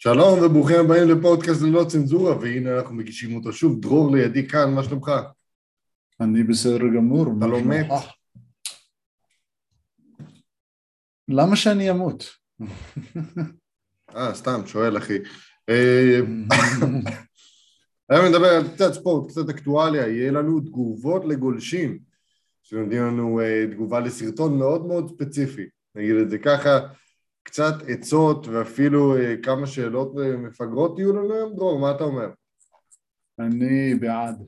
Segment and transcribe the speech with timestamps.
[0.00, 3.80] שלום וברוכים הבאים לפודקאסט ללא צנזורה, והנה אנחנו מגישים אותו שוב.
[3.80, 5.10] דרור לידי כאן, מה שלומך?
[6.20, 7.26] אני בסדר גמור.
[7.38, 7.86] אתה לא מת?
[11.28, 12.24] למה שאני אמות?
[14.16, 15.18] אה, סתם, שואל אחי.
[15.68, 16.20] אה,
[18.10, 21.98] היום נדבר על קצת ספורט, קצת אקטואליה, יהיה לנו תגובות לגולשים,
[22.62, 26.78] שנותנים לנו אה, תגובה לסרטון מאוד מאוד ספציפי, נגיד את זה ככה.
[27.48, 32.28] קצת עצות ואפילו אה, כמה שאלות אה, מפגרות יהיו לנו היום, דרור, מה אתה אומר?
[33.38, 34.42] אני בעד.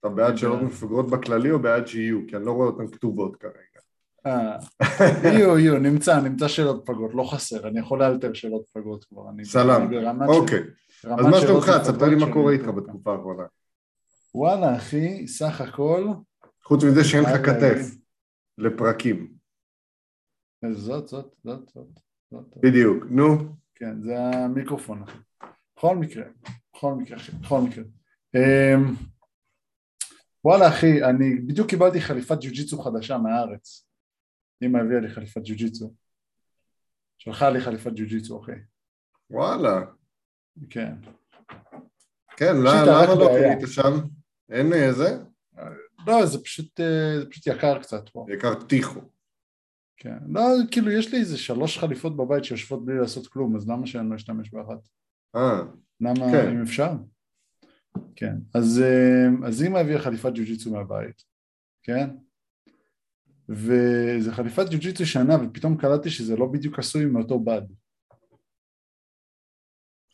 [0.00, 2.18] אתה בעד שאלות מפגרות בכללי או בעד שיהיו?
[2.28, 3.80] כי אני לא רואה אותן כתובות כרגע.
[4.26, 4.56] אה,
[5.24, 9.22] יהיו, יהיו, נמצא, נמצא שאלות מפגרות, לא חסר, אני יכול לאלתר שאלות מפגרות כבר.
[9.44, 9.82] סלאם,
[10.28, 10.62] אוקיי.
[11.04, 11.70] אז מה שלומך?
[11.82, 13.44] תספר לי מה קורה איתך בתקופה האחרונה.
[14.34, 16.08] וואלה, אחי, סך הכל...
[16.64, 17.94] חוץ מזה שאין לך כתף
[18.58, 19.41] לפרקים.
[20.70, 21.86] זאת, זאת, זאת, זאת.
[22.30, 22.56] זאת.
[22.56, 23.38] בדיוק, נו.
[23.74, 25.04] כן, זה המיקרופון.
[25.76, 26.24] בכל מקרה,
[26.74, 27.84] בכל מקרה, בכל מקרה.
[28.34, 28.94] אמ,
[30.44, 33.86] וואלה, אחי, אני בדיוק קיבלתי חליפת ג'ו-ג'יצו חדשה מהארץ.
[34.62, 35.94] אמא הביאה לי חליפת ג'ו-ג'יצו.
[37.18, 38.52] שלחה לי חליפת ג'ו-ג'יצו, אחי.
[39.30, 39.80] וואלה.
[40.70, 40.94] כן.
[42.36, 43.92] כן, למה לא קנית שם?
[44.50, 45.18] אין איזה?
[46.06, 48.26] לא, זה פשוט, אה, זה פשוט יקר קצת פה.
[48.28, 49.00] יקר טיחו.
[50.02, 53.86] כן, לא, כאילו יש לי איזה שלוש חליפות בבית שיושבות בלי לעשות כלום, אז למה
[53.86, 54.88] שאני לא אשתמש באחת?
[55.36, 55.60] אה,
[56.00, 56.50] למה, כן.
[56.50, 56.92] אם אפשר?
[58.16, 61.22] כן, אז, אה, אז אמא הביאה חליפת ג'ו-ג'יצו מהבית,
[61.82, 62.10] כן?
[63.48, 67.62] וזה חליפת ג'ו-ג'יצו שנה, ופתאום קלטתי שזה לא בדיוק עשוי מאותו בד.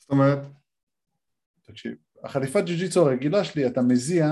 [0.00, 0.38] זאת אומרת?
[1.62, 4.26] תקשיב, החליפת ג'ו-ג'יצו הרגילה שלי, אתה מזיע,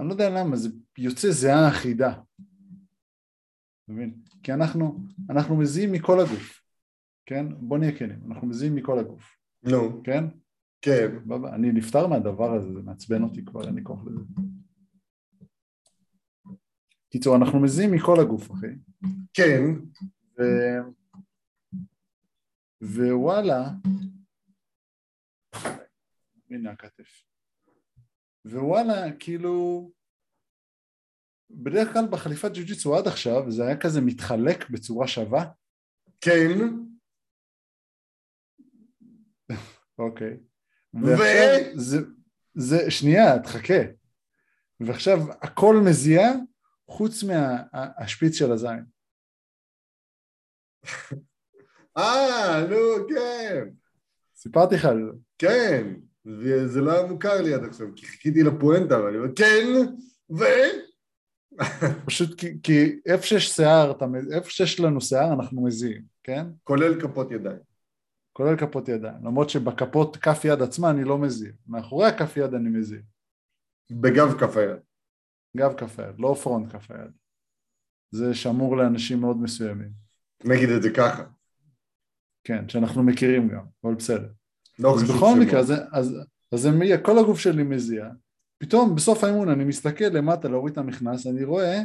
[0.00, 0.68] אני לא יודע למה, זה
[0.98, 2.12] יוצא זיעה אחידה.
[2.12, 4.14] אתה מבין?
[4.44, 5.00] כי אנחנו,
[5.30, 6.62] אנחנו מזיעים מכל הגוף,
[7.26, 7.46] כן?
[7.60, 10.24] בוא נהיה כנים, אנחנו מזיעים מכל הגוף, נו, כן?
[10.82, 11.18] כן.
[11.26, 14.24] בבא, אני נפטר מהדבר הזה, זה מעצבן אותי כבר, אין לי כוח לזה.
[17.10, 18.66] קיצור, אנחנו מזיעים מכל הגוף, אחי.
[19.34, 19.62] כן.
[20.38, 20.42] ו...
[22.82, 23.70] ווואלה,
[26.50, 27.24] הנה הכתף.
[28.44, 29.90] ווואלה, כאילו,
[31.54, 35.44] בדרך כלל בחליפת ג'ו-ג'יצו עד עכשיו זה היה כזה מתחלק בצורה שווה.
[36.20, 36.58] כן.
[39.98, 40.36] אוקיי.
[40.94, 41.06] ו?
[41.06, 41.98] ועכשיו זה,
[42.54, 43.82] זה, שנייה, תחכה.
[44.80, 46.22] ועכשיו הכל מזיע
[46.88, 48.84] חוץ מהשפיץ של הזין.
[51.96, 53.68] אה, נו, כן.
[54.34, 55.18] סיפרתי לך על זה.
[55.38, 55.94] כן.
[56.66, 59.66] זה לא היה מוכר לי עד עכשיו, כי חיכיתי לפואנטה, ואני אומר, כן,
[60.38, 60.44] ו...
[62.06, 66.46] פשוט כי, כי איפה שיש שיער, אתה איפה שיש לנו שיער אנחנו מזיעים, כן?
[66.64, 67.58] כולל כפות ידיים.
[68.32, 69.24] כולל כפות ידיים.
[69.24, 71.52] למרות שבכפות כף יד עצמה אני לא מזיע.
[71.66, 73.00] מאחורי הכף יד אני מזיע.
[73.90, 74.76] בגב כף היד.
[75.56, 77.10] גב כף היד, לא פרונט כף היד.
[78.10, 79.90] זה שמור לאנשים מאוד מסוימים.
[80.44, 81.24] נגיד את זה ככה.
[82.44, 84.28] כן, שאנחנו מכירים גם, אבל בסדר.
[84.78, 85.34] לא אז בכל.
[85.40, 86.14] מקרה, אז, אז,
[86.52, 88.08] אז מי- כל הגוף שלי מזיע.
[88.58, 91.78] פתאום בסוף האימון אני מסתכל למטה להוריד את המכנס, אני רואה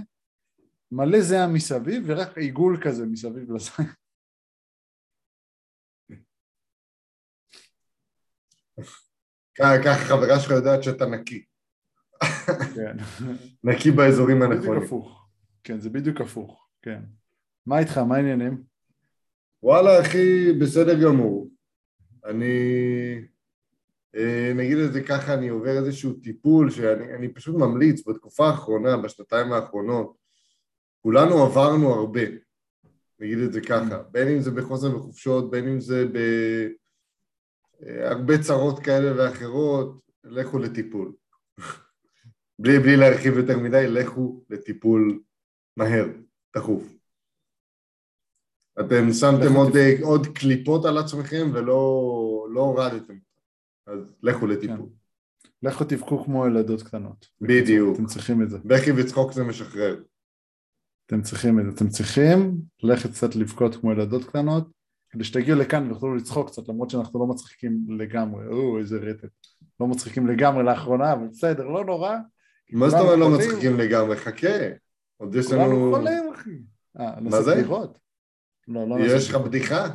[0.92, 3.86] מלא זיעה מסביב ורק עיגול כזה מסביב לזין.
[9.56, 11.46] ככה חברה שלך יודעת שאתה נקי.
[12.76, 12.98] כן.
[13.64, 14.84] נקי באזורים בדיוק הנכונים.
[14.84, 15.30] הפוך.
[15.64, 17.02] כן, זה בדיוק הפוך, כן.
[17.66, 18.64] מה איתך, מה העניינים?
[19.64, 21.50] וואלה אחי, בסדר גמור.
[22.26, 22.54] אני,
[24.56, 29.52] נגיד את זה ככה, אני עובר איזשהו טיפול שאני אני פשוט ממליץ בתקופה האחרונה, בשנתיים
[29.52, 30.18] האחרונות,
[31.02, 32.22] כולנו עברנו הרבה,
[33.20, 36.06] נגיד את זה ככה, בין אם זה בחוסר בחופשות, בין אם זה
[37.82, 41.14] בהרבה צרות כאלה ואחרות, לכו לטיפול.
[42.60, 45.20] בלי, בלי להרחיב יותר מדי, לכו לטיפול
[45.78, 46.06] מהר,
[46.56, 46.84] דחוף.
[48.80, 53.14] אתם שמתם עוד, תפ- עוד קליפות על עצמכם ולא לא הורדתם,
[53.90, 54.90] אז לכו לטיפול.
[55.64, 57.28] לכו תבכו כמו ילדות קטנות.
[57.42, 57.96] בדיוק.
[57.96, 58.58] אתם צריכים את זה.
[58.66, 60.04] בכי וצחוק זה משחרר.
[61.06, 61.72] אתם צריכים את זה.
[61.72, 64.68] אתם צריכים ללכת קצת לבכות כמו ילדות קטנות,
[65.10, 68.48] כדי שתגיעו לכאן ויוכלו לצחוק קצת, למרות שאנחנו לא מצחיקים לגמרי.
[68.48, 69.30] או, איזה רטט.
[69.80, 72.16] לא מצחיקים לגמרי לאחרונה, אבל בסדר, לא נורא.
[72.72, 73.48] מה זאת כולנו אומרת לא.
[73.48, 74.18] מצחיקים לגמרי?
[74.18, 74.58] חכה.
[75.18, 75.96] עוד יש כולנו לנו...
[75.96, 76.50] חולים, אחי.
[77.00, 77.56] אה, מה נעשה זה?
[77.56, 78.00] בדיחות?
[78.68, 79.36] לא, לא יש לך.
[79.36, 79.88] בדיחה?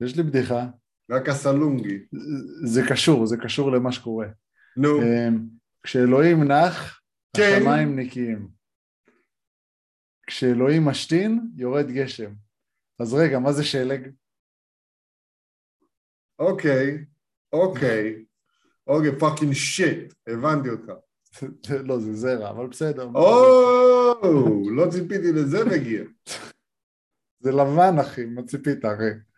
[0.00, 0.66] יש לי בדיחה.
[1.10, 1.98] רק הסלונגי.
[2.64, 4.26] זה קשור, זה קשור למה שקורה.
[4.76, 5.46] נו, אמ,
[5.82, 7.00] כשאלוהים נח,
[7.36, 7.56] כן.
[7.56, 8.48] השמיים נקיים.
[10.26, 12.32] כשאלוהים משתין, יורד גשם.
[12.98, 14.08] אז רגע, מה זה שלג?
[16.38, 17.04] אוקיי,
[17.52, 18.24] אוקיי,
[18.86, 20.92] אוקיי, fucking shit, הבנתי אותך.
[21.88, 23.10] לא, זה זרע, אבל בסדר.
[23.14, 26.02] או, לא ציפיתי לזה מגיע.
[27.42, 29.33] זה לבן, אחי, מה ציפית, אחי?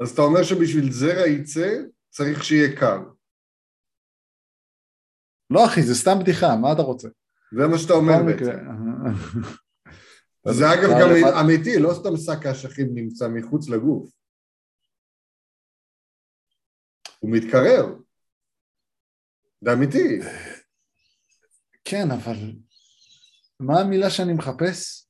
[0.00, 1.68] אז אתה אומר שבשביל זרע יצא,
[2.10, 2.98] צריך שיהיה קר.
[5.50, 7.08] לא, אחי, זה סתם בדיחה, מה אתה רוצה?
[7.58, 8.36] זה מה שאתה אומר בעצם.
[8.36, 8.54] מקרה.
[10.48, 14.10] זה אגב אתה גם אמיתי, לא סתם שק האשכים נמצא מחוץ לגוף.
[17.18, 17.84] הוא מתקרר.
[19.60, 20.20] זה אמיתי.
[21.84, 22.52] כן, אבל
[23.60, 25.08] מה המילה שאני מחפש?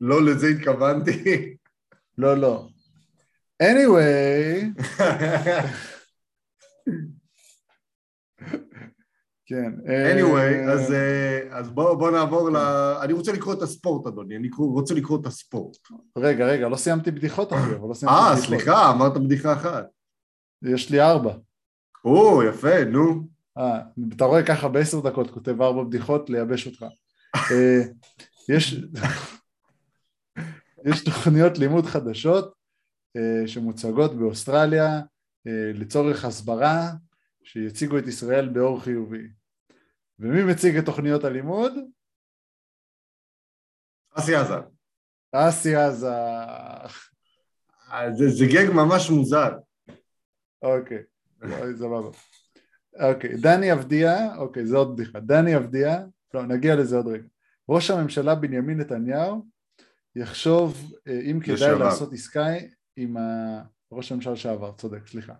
[0.00, 1.56] לא לזה התכוונתי.
[2.18, 2.68] לא, לא.
[3.70, 4.82] Anyway,
[9.46, 9.72] כן.
[9.88, 12.56] אה, anyway, אז, אה, אז בואו בוא נעבור ל...
[13.02, 14.36] אני רוצה לקרוא את הספורט, אדוני.
[14.36, 15.76] אני רוצה לקרוא את הספורט.
[16.18, 18.46] רגע, רגע, לא סיימתי בדיחות אבל לא סיימתי אה, בדיחות.
[18.46, 19.86] סליחה, אמרת בדיחה אחת.
[20.62, 21.34] יש לי ארבע.
[22.04, 23.28] או, יפה, נו.
[23.58, 23.80] אה,
[24.16, 26.84] אתה רואה ככה בעשר דקות כותב ארבע בדיחות לייבש אותך.
[27.36, 27.82] אה,
[28.48, 28.84] יש,
[30.88, 32.61] יש תוכניות לימוד חדשות אה,
[33.46, 35.00] שמוצגות באוסטרליה
[35.46, 36.90] אה, לצורך הסברה
[37.44, 39.28] שיציגו את ישראל באור חיובי.
[40.18, 41.72] ומי מציג את תוכניות הלימוד?
[44.14, 44.60] אסי עזר.
[45.32, 46.12] אסי עזה.
[47.92, 49.58] אה, זה, זה גג ממש מוזר.
[50.62, 51.02] אוקיי,
[51.78, 52.10] סבבה.
[53.00, 55.20] אוקיי, דני אבדיה, אוקיי, זו עוד בדיחה.
[55.20, 56.04] דני אבדיה,
[56.34, 57.26] לא, נגיע לזה עוד רגע.
[57.68, 59.46] ראש הממשלה בנימין נתניהו
[60.16, 61.78] יחשוב אה, אם כדאי.
[61.78, 62.46] לעשות עסקה
[62.96, 63.16] עם.
[63.92, 65.34] ראש הממשלה לשעבר, צודק, סליחה.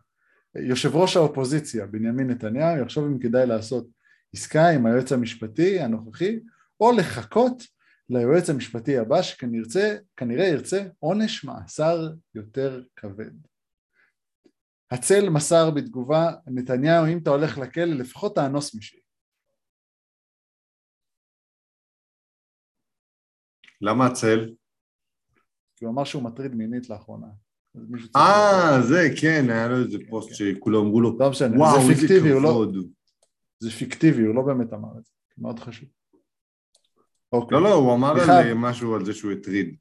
[0.54, 3.86] יושב ראש האופוזיציה בנימין נתניהו יחשוב אם כדאי לעשות
[4.34, 6.40] עסקה עם היועץ המשפטי הנוכחי
[6.80, 7.62] או לחכות
[8.08, 13.32] ליועץ המשפטי הבא שכנראה ירצה עונש מאסר יותר כבד.
[14.90, 19.00] הצל מסר בתגובה, נתניהו, אם אתה הולך לכלא, לפחות תאנוס מישהי.
[23.80, 24.54] למה הצל?
[25.82, 27.26] כי הוא אמר שהוא מטריד מינית לאחרונה.
[28.16, 28.82] אה.
[28.82, 30.34] זה, כן, היה לו איזה כן, פוסט כן.
[30.34, 32.76] שכולם אמרו לו, לא וואו, זה איזה פיקטיבי, הוא לא, כבוד.
[33.60, 35.88] זה פיקטיבי, הוא לא באמת אמר את זה, מאוד חשוב.
[37.32, 37.58] אוקיי.
[37.58, 39.76] לא, לא, הוא אמר על משהו על זה שהוא הטריד.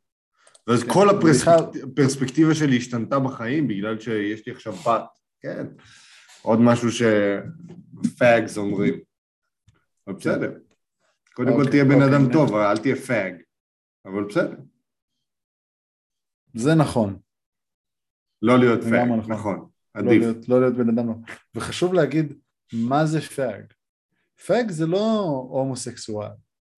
[0.68, 5.06] ואז כן, כל הפרספקטיבה שלי השתנתה בחיים בגלל שיש לי עכשיו בת.
[5.42, 5.68] כן.
[6.42, 9.00] עוד משהו ש fags אומרים.
[10.08, 10.54] אבל בסדר.
[11.34, 13.34] קודם כל אוקיי, תהיה בן אוקיי, אדם טוב, אל תהיה fag.
[14.06, 14.56] אבל בסדר.
[16.54, 17.20] זה נכון,
[18.42, 19.32] לא להיות fag, נכון.
[19.32, 19.70] נכון.
[19.96, 20.22] לא עדיף.
[20.22, 21.14] להיות, לא להיות בן אדם לא.
[21.56, 22.34] וחשוב להגיד,
[22.74, 23.64] מה זה fag?
[24.46, 25.00] fag זה לא
[25.52, 26.30] הומוסקסואל,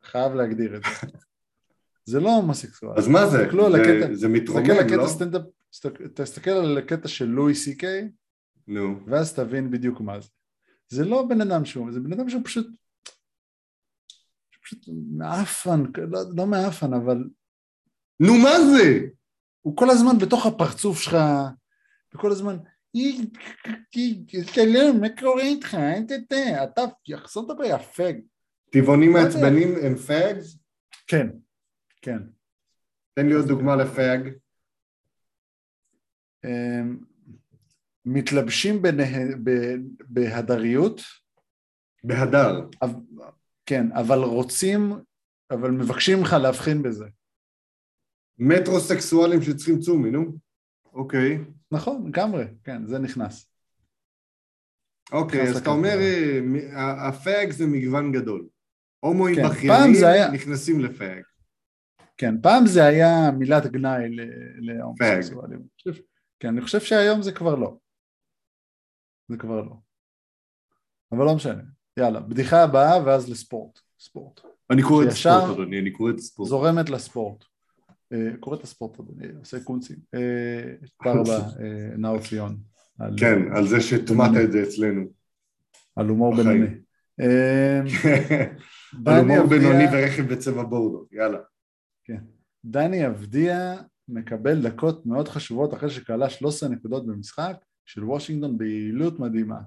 [0.04, 0.90] חייב להגדיר את זה.
[2.12, 2.98] זה לא הומוסקסואל.
[2.98, 3.38] אז מה זה?
[3.72, 4.66] זה- הקטע- זה מתרומם,
[4.98, 5.08] לא?
[5.08, 5.42] סטנדאפ,
[5.72, 8.10] תסתכל- תסתכל על הקטע של לואי סי קיי,
[8.68, 9.00] נו.
[9.08, 10.30] ואז תבין בדיוק מה זה.
[10.90, 12.68] זה לא בן אדם שהוא, זה בן אדם שהוא פשוט,
[14.64, 14.80] פשוט
[15.12, 17.24] מעפן, לא, לא מעפן, אבל
[18.20, 19.00] נו, מה זה?
[19.64, 21.18] הוא כל הזמן בתוך הפרצוף שלך,
[22.16, 22.58] וכל הזמן,
[24.54, 25.78] שלום, מה קורה איתך?
[26.64, 28.14] אתה, יחסום את יא פג.
[28.72, 29.24] טבעונים זה?
[29.24, 30.58] מעצבנים הם פאגס?
[31.08, 31.28] כן,
[32.02, 32.18] כן.
[33.14, 34.30] תן לי עוד דוגמה לפאג.
[36.46, 36.98] אמ,
[38.06, 38.82] מתלבשים
[40.10, 41.02] בהדריות,
[42.04, 42.70] בהדר.
[43.66, 44.94] כן, אבל רוצים,
[45.52, 47.06] אבל מבקשים ממך להבחין בזה.
[48.40, 50.38] מטרוסקסואלים שצריכים צומי, נו.
[50.94, 51.38] אוקיי.
[51.72, 53.50] נכון, לגמרי, כן, זה נכנס.
[55.12, 55.98] אוקיי, אז אתה אומר.
[56.76, 58.48] אה, הפאג זה מגוון גדול.
[59.00, 61.22] הומואים כן, בכיינים היה- נכנסים לפאג.
[62.18, 65.60] כן, פעם זה היה מילת גנאי ל- להומוסקסואלים.
[66.40, 67.78] כן, אני חושב שהיום זה כבר לא.
[69.30, 69.74] זה כבר לא.
[71.12, 71.62] אבל לא משנה.
[72.00, 73.80] יאללה, בדיחה הבאה ואז לספורט.
[74.00, 74.40] ספורט.
[74.72, 76.50] אני קורא את הספורט, אדוני, אני קורא את הספורט.
[76.50, 77.44] זורמת לספורט.
[78.14, 79.98] אה, קורא את הספורט, אדוני, עושה קונצים.
[80.16, 82.58] אה, תודה רבה, אה, נאור ציון.
[83.18, 85.06] כן, על זה שהטמעת את זה אצלנו.
[85.96, 86.36] על הומור.
[86.36, 86.68] בינוני.
[89.06, 91.40] על הומור בינוני ורכב בצבע בורדו, יאללה.
[92.66, 93.76] דני אבדיה
[94.08, 97.56] מקבל דקות מאוד חשובות אחרי שכלה 13 נקודות במשחק
[97.86, 99.60] של וושינגטון ביעילות מדהימה.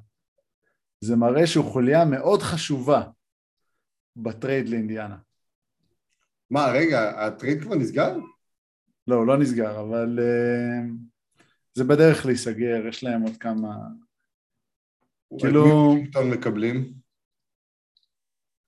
[1.00, 3.02] זה מראה שהוא חוליה מאוד חשובה
[4.16, 5.16] בטרייד לאינדיאנה.
[6.50, 8.16] מה, רגע, הטרייד כבר נסגר?
[9.06, 11.42] לא, הוא לא נסגר, אבל אה,
[11.74, 13.76] זה בדרך להיסגר, יש להם עוד כמה...
[15.38, 16.92] כאילו- את מי וושינגטון מקבלים?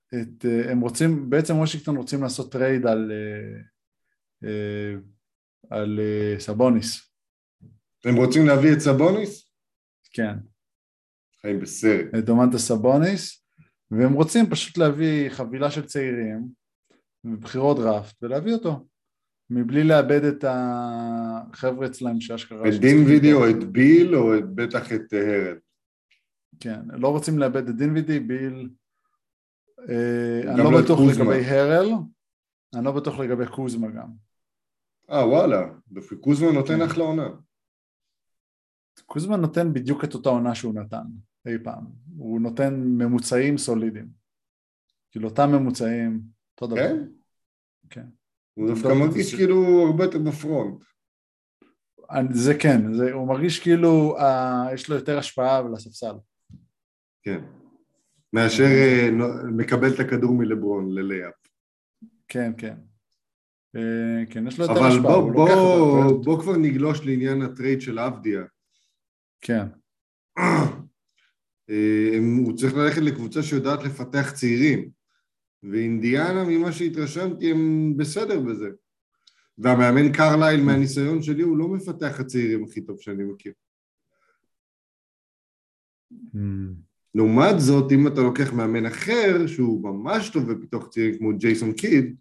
[0.07, 4.99] את, אה, הם רוצים, בעצם וושינגטון רוצים לעשות טרייד על, אה, אה,
[5.69, 7.13] על אה, סבוניס.
[8.05, 9.51] הם רוצים להביא את סבוניס?
[10.13, 10.35] כן,
[11.41, 12.05] חיים בסרט.
[12.19, 13.45] את דומנטה סבוניס,
[13.91, 16.58] והם רוצים פשוט להביא חבילה של צעירים,
[17.23, 18.87] בבחירות דראפט, ולהביא אותו,
[19.49, 22.69] מבלי לאבד את החבר'ה אצלם שאשכרה...
[22.69, 25.57] את דין וידי או את ביל או את, בטח את אה, הרד.
[26.59, 28.69] כן, לא רוצים לאבד את דין וידי, ביל...
[29.89, 30.99] אה, אני לא לא בטוח.
[30.99, 31.89] לגבי הרל,
[32.75, 34.09] אני לא בטוח לגבי קוזמה גם.
[35.09, 36.81] אה וואלה, דווקא קוזמה נותן כן.
[36.81, 37.29] אחלה עונה.
[39.05, 41.03] קוזמה נותן בדיוק את אותה עונה שהוא נתן
[41.45, 41.85] אי פעם.
[42.17, 44.07] הוא נותן ממוצעים סולידיים.
[45.11, 46.21] כאילו אותם ממוצעים,
[46.61, 46.81] אותו דבר.
[46.87, 46.97] כן?
[47.89, 48.05] כן.
[48.53, 50.83] הוא דווקא מרגיש זה- כאילו הרבה יותר ב front.
[52.31, 56.13] זה כן, זה, הוא מרגיש כאילו אה, יש לו יותר השפעה על הספסל.
[57.23, 57.41] כן.
[58.33, 61.33] מאשר אה, נו- מקבל את הכדור מלברון ללייאפ.
[62.27, 62.75] כן, כן.
[63.75, 66.23] אה, כן, יש לו יותר אבל השפעה, בוא, הוא לוקח בוא, אותה.
[66.25, 68.41] בוא כבר נגלוש לעניין הטרייד של עבדיה.
[69.41, 69.65] כן,
[70.37, 74.89] אה, הם- הוא צריך ללכת לקבוצה שיודעת לפתח צעירים.
[75.63, 78.69] ואינדיאנה, ממה שהתרשמתי, הם בסדר בזה.
[79.57, 83.53] והמאמן קרלייל, מהניסיון שלי, הוא לא מפתח הצעירים הכי טוב שאני מכיר.
[86.35, 86.73] אמ,
[87.15, 92.15] לעומת זאת, אם אתה לוקח מאמן אחר, שהוא ממש טוב בפיתוח צעירים, כמו ג'ייסון קיד,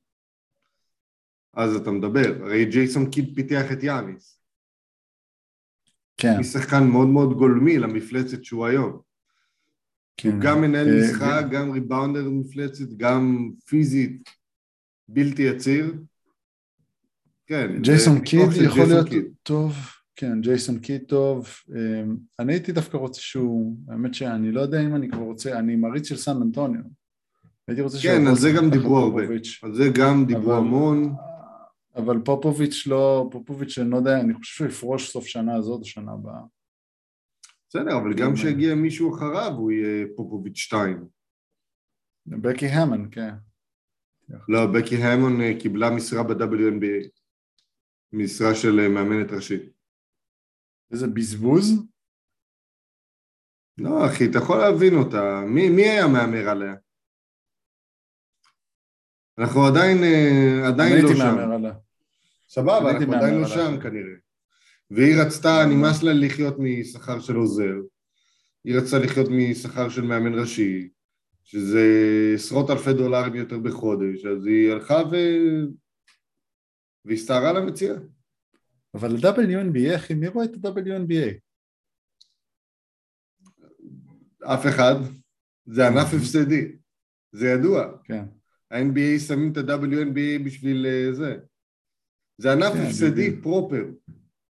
[1.55, 2.45] אז אתה מדבר.
[2.45, 4.43] הרי ג'ייסון קיד פיתח את יאניס.
[6.17, 9.08] כן, הוא שחקן מאוד מאוד גולמי למפלצת שהוא היום.
[10.19, 10.33] כן.
[10.33, 14.29] הוא גם מנהל אה, משחק, גם ריבאונדר מפלצת, גם פיזית
[15.09, 15.95] בלתי יציר.
[17.47, 17.83] כן.
[17.83, 19.09] ג'ייסון זה קיד יכול להיות.
[19.43, 19.75] טוב,
[20.17, 21.49] כן, ג'ייסון קיד טוב.
[21.71, 25.77] אמ, אני הייתי דווקא רוצה שהוא, האמת שאני לא יודע אם אני כבר רוצה, אני
[25.77, 26.83] מעריץ של סן אנטוניו.
[27.69, 29.23] הייתי רוצה שהוא כן, על זה גם דיברו הרבה.
[29.63, 31.15] על זה גם דיברו המון.
[31.97, 35.85] אבל פופוביץ' לא, פופוביץ' אני לא יודע, אני חושב שהוא יפרוש סוף שנה הזאת או
[35.85, 36.41] שנה הבאה.
[37.69, 41.09] בסדר, אבל גם כשיגיע מישהו אחריו, הוא יהיה פופוביץ' 2.
[42.27, 43.35] בקי המן, כן.
[44.49, 47.09] לא, בקי המון אה, קיבלה משרה ב-WNBA.
[48.13, 49.63] משרה של אה, מאמנת ראשית.
[50.93, 51.67] איזה בזבוז.
[53.79, 55.41] לא, אחי, אתה יכול להבין אותה.
[55.47, 56.75] מי, מי היה מהמר עליה?
[59.39, 61.37] אנחנו עדיין, אה, עדיין אני לא הייתי שם.
[61.37, 61.75] מהמר עליה.
[62.49, 63.49] סבבה, הייתי אנחנו עדיין לא עליה.
[63.49, 64.28] שם כנראה.
[64.91, 67.75] והיא רצתה, נמאס לה לחיות משכר של עוזר.
[68.65, 70.89] היא רצתה לחיות משכר של מאמן ראשי,
[71.45, 71.85] שזה
[72.35, 75.17] עשרות אלפי דולרים יותר בחודש, אז היא הלכה ו...
[77.05, 77.97] והסתערה על המציאה.
[78.95, 81.39] אבל ה-WNBA, אחי, מי רואה את ה-WNBA?
[84.45, 84.95] אף אחד.
[85.67, 86.73] זה ענף הפסדי.
[87.33, 87.99] זה ידוע.
[88.05, 88.25] כן.
[88.71, 91.37] ה-NBA שמים את ה-WNBA בשביל אה, זה.
[92.39, 93.41] זה ענף כן, הפסדי.
[93.43, 93.85] פרופר.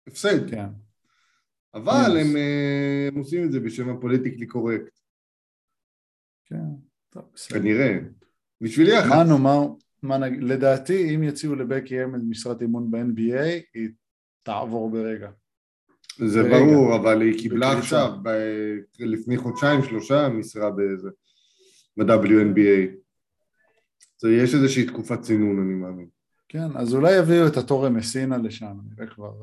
[0.07, 0.49] הפסד.
[0.49, 0.67] כן.
[1.73, 2.17] אבל.
[2.21, 4.99] הם, אה, הם עושים את זה בשם הפוליטיקלי קורקט.
[6.45, 6.65] כן.
[7.09, 7.59] טוב, בסדר.
[7.59, 7.97] כנראה.
[8.61, 9.09] בשביל יח"צ.
[9.09, 9.67] מה נאמר,
[10.03, 13.43] מה לדעתי אם יציעו לבקי הרמן משרת אימון ב-NBA
[13.73, 13.89] היא
[14.43, 15.29] תעבור ברגע.
[16.25, 16.57] זה ברגע.
[16.57, 17.79] ברור, אבל היא קיבלה בקריצה.
[17.79, 21.09] עכשיו, ב- לפני חודשיים, שלושה, משרה באיזה,
[21.97, 22.95] ב-WNBA.
[24.23, 26.07] אז יש איזושהי תקופת צינון, אני מאמין.
[26.49, 29.33] כן, אז אולי יביאו את התורם מסינה לשם, נראה כבר.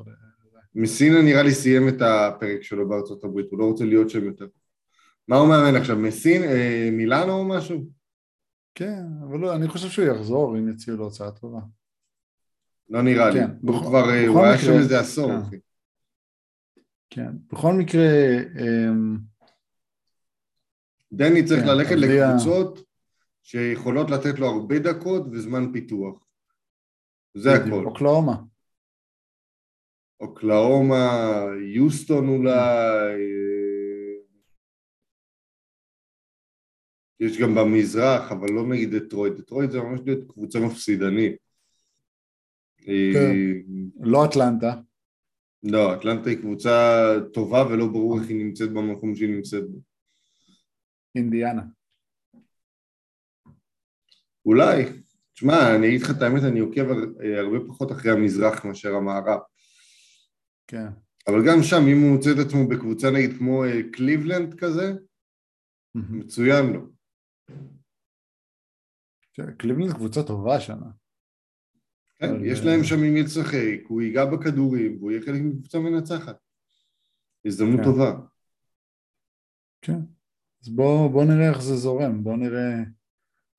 [0.75, 4.47] מסינה נראה לי סיים את הפרק שלו בארצות הברית, הוא לא רוצה להיות שם יותר.
[5.27, 7.85] מה הוא מאמן עכשיו, מסין, אה, מילאנו או משהו?
[8.75, 11.59] כן, אבל לא, אני חושב שהוא יחזור אם יציעו לו הצעה טובה.
[12.89, 13.39] לא נראה לי.
[13.39, 15.37] כן, הוא כבר, אה, הוא היה מקרה- שם איזה עשור, כן.
[15.41, 15.55] אחי.
[17.09, 18.07] כן, בכל מקרה,
[18.59, 19.17] אמ,
[21.13, 22.83] דני צריך כן, ללכת אז לי ה- לקבוצות
[23.43, 26.25] שיכולות לתת לו הרבה דקות וזמן פיתוח.
[27.37, 27.85] זה הכל.
[27.85, 28.35] אוקלאומה.
[30.23, 32.51] אוקלאומה, יוסטון אולי,
[33.19, 34.13] אה,
[37.19, 41.35] יש גם במזרח, אבל לא נגיד דטרויט, דטרויט זה ממש להיות קבוצה מפסידנית.
[42.85, 43.35] כן.
[43.99, 44.81] לא אטלנטה.
[45.63, 46.69] לא, אטלנטה היא קבוצה
[47.33, 49.79] טובה ולא ברור איך היא נמצאת במקום שהיא נמצאת בו.
[51.15, 51.61] אינדיאנה.
[54.45, 54.83] אולי,
[55.33, 59.39] תשמע, אני אגיד לך את האמת, אני עוקב אה, הרבה פחות אחרי המזרח מאשר המערב.
[60.67, 60.87] כן.
[61.27, 64.93] אבל גם שם, אם הוא מוצא את עצמו בקבוצה נגיד כמו אה, קליבלנד כזה.
[65.95, 66.87] מצוין לו.
[69.33, 70.91] כן, קליבלנד קבוצה טובה השנה.
[72.15, 75.79] כן, יש אה, להם שם עם מי לשחק, הוא ייגע בכדורים, והוא יהיה חלק מקבוצה
[75.79, 76.37] מנצחת.
[77.45, 77.83] הזדמנות כן.
[77.83, 78.13] טובה.
[79.81, 79.99] כן.
[80.63, 82.83] אז בואו בוא נראה איך זה זורם, בואו נראה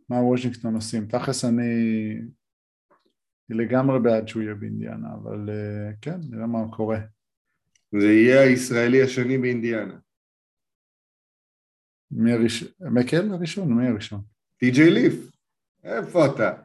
[0.08, 1.06] מה וושינגטון עושים.
[1.06, 1.62] תכלס אני
[3.48, 6.98] לגמרי בעד שהוא יהיה באינדיאנה, אבל אה, כן, נראה מה קורה.
[8.00, 9.98] זה יהיה הישראלי השני באינדיאנה.
[12.10, 12.68] מי הראשון?
[12.80, 13.72] מקל הראשון?
[13.72, 14.20] מי הראשון?
[14.56, 15.30] טי.ג'יי ליף,
[15.84, 16.62] איפה אתה?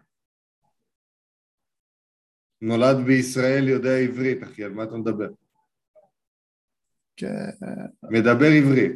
[2.61, 5.29] נולד בישראל, יודע עברית, אחי, על מה אתה מדבר?
[7.15, 7.49] כן.
[8.03, 8.91] מדבר עברית,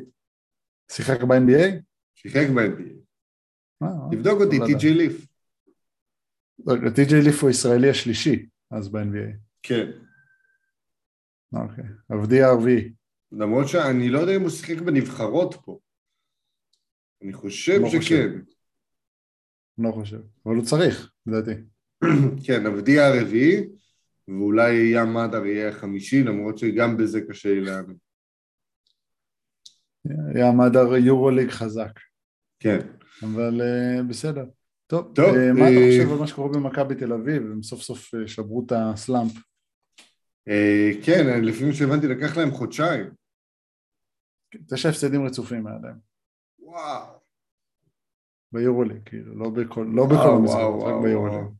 [0.91, 1.81] שיחק ב-NBA?
[2.15, 2.93] שיחק ב-NBA.
[3.83, 4.79] אה, תבדוק אותי, לא יודע.
[4.79, 5.32] טי.ג'יי ליף.
[6.65, 9.37] לא, טי.ג'יי ליף הוא הישראלי השלישי, אז ב-NBA.
[9.63, 9.91] כן.
[11.53, 11.83] אוקיי.
[12.09, 12.93] עבדי הרביעי.
[13.31, 15.79] למרות שאני לא יודע אם הוא שיחק בנבחרות פה.
[17.23, 18.01] אני חושב לא חושב.
[18.01, 18.39] שכן.
[19.77, 20.19] לא חושב.
[20.45, 21.61] אבל הוא צריך, לדעתי.
[22.45, 23.69] כן, עבדי הרביעי,
[24.27, 27.97] ואולי ים מדר יהיה החמישי, למרות שגם בזה קשה לי להאמין.
[30.35, 31.99] היה מדר יורוליג חזק.
[32.59, 32.79] כן.
[33.23, 34.45] אבל uh, בסדר.
[34.93, 37.43] טוב, טוב, uh, מה אתה אה, חושב על מה שקורה במכבי תל אביב?
[37.43, 39.31] הם סוף סוף אה, שברו את הסלאמפ.
[40.47, 43.05] אה, כן, לפי מה שהבנתי לקח להם חודשיים.
[44.69, 45.95] תשע הפסדים רצופים היה להם.
[46.59, 47.05] וואו.
[48.51, 51.31] ביורוליג, כאילו, לא בכל, לא בכל וואו, וואו, רק.
[51.31, 51.51] וואו.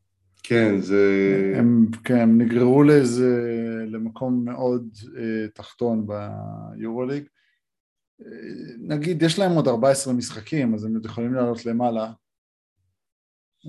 [0.43, 1.53] כן, זה...
[1.57, 3.41] הם, כן, הם נגררו לאיזה,
[3.87, 7.23] למקום מאוד אה, תחתון ביורוליג.
[8.21, 8.27] אה,
[8.79, 12.11] נגיד, יש להם עוד 14 משחקים, אז הם עוד יכולים לעלות למעלה.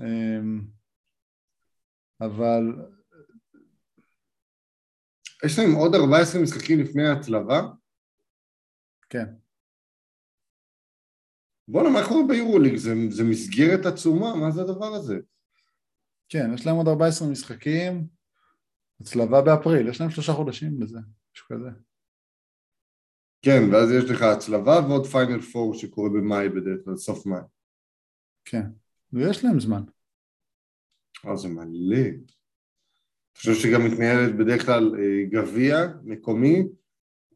[0.01, 0.39] אה,
[2.21, 2.61] אבל
[5.45, 7.61] יש להם עוד 14 משחקים לפני ההצלבה?
[9.09, 9.25] כן,
[11.67, 12.75] בואנה, מה קורה ביורוליג?
[12.75, 14.35] זה, זה מסגרת עצומה?
[14.35, 15.15] מה זה הדבר הזה?
[16.29, 18.07] כן, יש להם עוד 14 משחקים,
[19.01, 20.99] הצלבה באפריל, יש להם שלושה חודשים לזה,
[21.33, 21.69] משהו כזה.
[23.41, 27.41] כן, ואז יש לך הצלבה ועוד פיינל פור שקורה במאי בדרך כלל, סוף מאי.
[28.45, 28.65] כן,
[29.13, 29.81] ויש להם זמן.
[31.25, 31.97] אה, זה מלא.
[31.97, 32.17] אני
[33.37, 36.63] חושב שגם מתנהלת בדרך כלל אה, גביע מקומי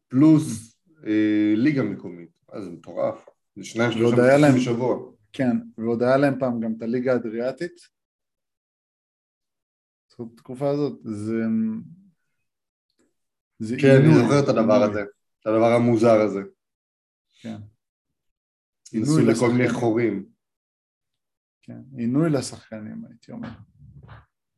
[0.08, 2.28] פלוס אה, ליגה מקומית.
[2.54, 3.28] אה, זה מטורף.
[3.56, 5.12] זה שניים שלושה להם- בשבוע.
[5.32, 7.72] כן, ועוד היה להם פעם גם את הליגה האדריאטית.
[10.08, 11.34] זאת התקופה הזאת, זה...
[13.58, 14.82] זה כן, אני עינוי, זוכר את הדבר.
[14.82, 15.00] הזה.
[15.40, 16.40] את הדבר המוזר הזה.
[17.40, 17.56] כן,
[18.92, 19.68] עינוי לכל מיני.
[19.68, 20.26] חורים.
[21.70, 23.48] כן, עינוי לשחקנים הייתי אומר.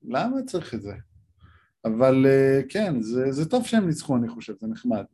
[0.02, 0.92] למה צריך את זה?
[1.84, 5.04] אבל אה, כן, זה, זה טוב שהם ניצחו אני חושב, זה נחמד.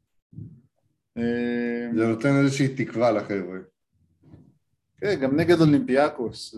[1.16, 3.58] אה, זה נותן איזושהי תקווה לחבר'ה.
[4.96, 6.54] כן, גם נגד אולימפיאקוס,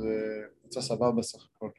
[0.60, 1.70] קבוצה סבבה סך הכל.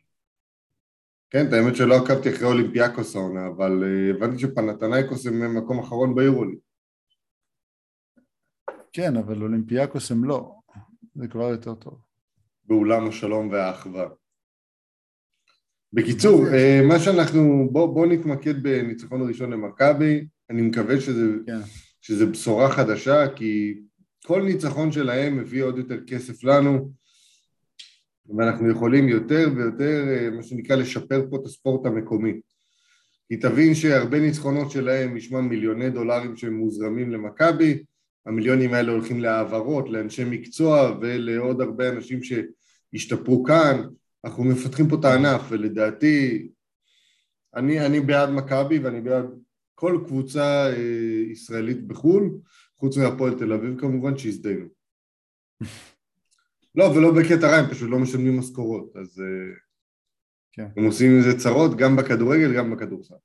[1.29, 6.15] כן, את האמת שלא עקבתי אחרי אולימפיאקוס העונה, אבל אה, הבנתי שפנתנייקוס הם מקום אחרון
[6.15, 6.59] ביורוליג.
[8.93, 10.55] כן, אבל אולימפיאקוס הם לא,
[11.15, 12.10] זה כבר יותר טוב.
[12.71, 14.07] באולם השלום והאחווה.
[15.93, 21.59] בקיצור, אה, מה שאנחנו, בוא, בוא נתמקד בניצחון הראשון למכבי, אני מקווה שזה, כן.
[22.01, 23.79] שזה בשורה חדשה, כי
[24.25, 26.91] כל ניצחון שלהם מביא עוד יותר כסף לנו,
[28.37, 32.39] ואנחנו יכולים יותר ויותר, אה, מה שנקרא, לשפר פה את הספורט המקומי.
[33.27, 37.83] כי תבין שהרבה ניצחונות שלהם ישמע מיליוני דולרים שהם מוזרמים למכבי,
[38.25, 42.23] המיליונים האלה הולכים להעברות, לאנשי מקצוע ולעוד הרבה אנשים
[42.91, 43.81] שהשתפרו כאן,
[44.25, 46.49] אנחנו מפתחים פה את הענף, ולדעתי,
[47.55, 49.25] אני, אני בעד מכבי ואני בעד
[49.75, 52.39] כל קבוצה אה, ישראלית בחו"ל,
[52.77, 54.65] חוץ מהפועל תל אביב כמובן, שהזדיינו.
[56.75, 59.55] לא, ולא בקטע רע, הם פשוט לא משלמים משכורות, אז אה,
[60.51, 60.67] כן.
[60.77, 63.15] הם עושים עם זה צרות גם בכדורגל, גם בכדורסל.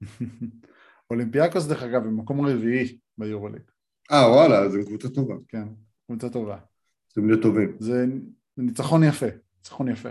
[1.10, 3.62] אולימפיאקוס דרך אגב במקום רביעי ביורוליג,
[4.12, 5.68] אה, וואלה, אז הם קבוצה טובה, כן,
[6.06, 6.58] קבוצה טובה.
[7.06, 8.06] צריכים להיות טובים, זה
[8.56, 10.08] זה ניצחון יפה, ניצחון יפה,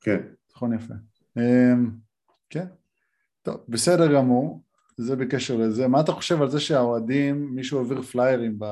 [0.00, 0.18] כן.
[0.46, 0.94] ניצחון יפה.
[1.36, 1.90] אמ,
[2.50, 2.66] כן,
[3.42, 4.62] טוב, בסדר גמור,
[4.96, 5.88] זה בקשר לזה.
[5.88, 8.64] מה אתה חושב על זה שהאוהדים, מישהו העביר פליירים ב...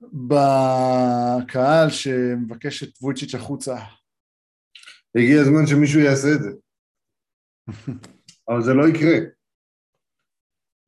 [0.00, 3.76] בקהל שמבקש את וויצ'יץ' החוצה?
[5.14, 6.50] הגיע הזמן שמישהו יעשה את זה.
[8.48, 9.18] אבל זה לא יקרה.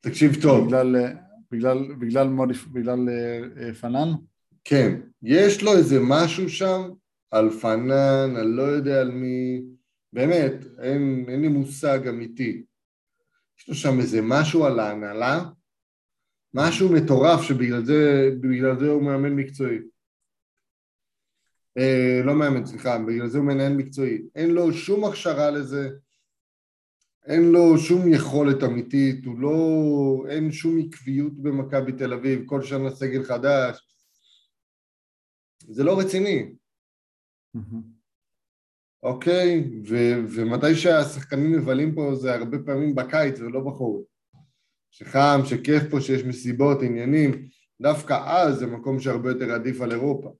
[0.00, 0.96] תקשיב טוב, בגלל,
[1.50, 4.08] בגלל, בגלל, מודיפ, בגלל אה, אה, פנן?
[4.68, 6.90] כן, יש לו איזה משהו שם
[7.30, 9.62] על פנן, על לא יודע על מי,
[10.12, 10.52] באמת,
[10.82, 12.62] אין, אין לי מושג אמיתי.
[13.58, 15.44] יש לו שם איזה משהו על ההנהלה,
[16.54, 18.30] משהו מטורף שבגלל זה,
[18.80, 19.78] זה הוא מאמן מקצועי.
[21.78, 24.22] אה, לא מאמן, סליחה, בגלל זה הוא מנהל מקצועי.
[24.34, 25.90] אין לו שום הכשרה לזה,
[27.26, 29.58] אין לו שום יכולת אמיתית, הוא לא...
[30.28, 33.88] אין שום עקביות במכבי תל אביב, כל שנה סגל חדש.
[35.68, 36.54] זה לא רציני.
[39.02, 39.70] אוקיי?
[39.88, 44.04] ו- ומתי שהשחקנים מבלים פה זה הרבה פעמים בקיץ ולא בחורף.
[44.90, 47.48] שחם, שכיף פה, שיש מסיבות, עניינים,
[47.80, 50.34] דווקא אז זה מקום שהרבה יותר עדיף על אירופה,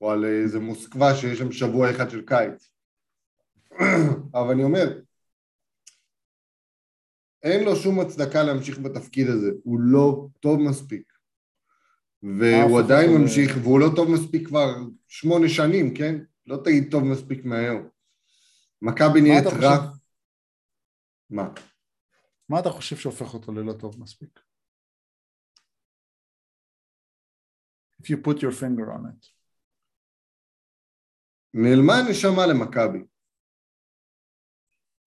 [0.00, 2.70] או על איזה מוסקבה שיש שם שבוע אחד של קיץ.
[4.34, 5.00] אבל אני אומר,
[7.42, 11.15] אין לו שום הצדקה להמשיך בתפקיד הזה, הוא לא טוב מספיק.
[12.26, 14.66] והוא עדיין ממשיך, והוא לא טוב מספיק כבר
[15.08, 16.14] שמונה שנים, כן?
[16.46, 17.88] לא תגיד טוב מספיק מהיום.
[18.82, 19.92] מכבי נהיית רע.
[21.30, 21.48] מה?
[22.48, 24.40] מה אתה חושב שהופך אותו ללא טוב מספיק?
[28.02, 29.30] If you put your finger on it.
[31.54, 32.98] נעלמה הנשמה למכבי.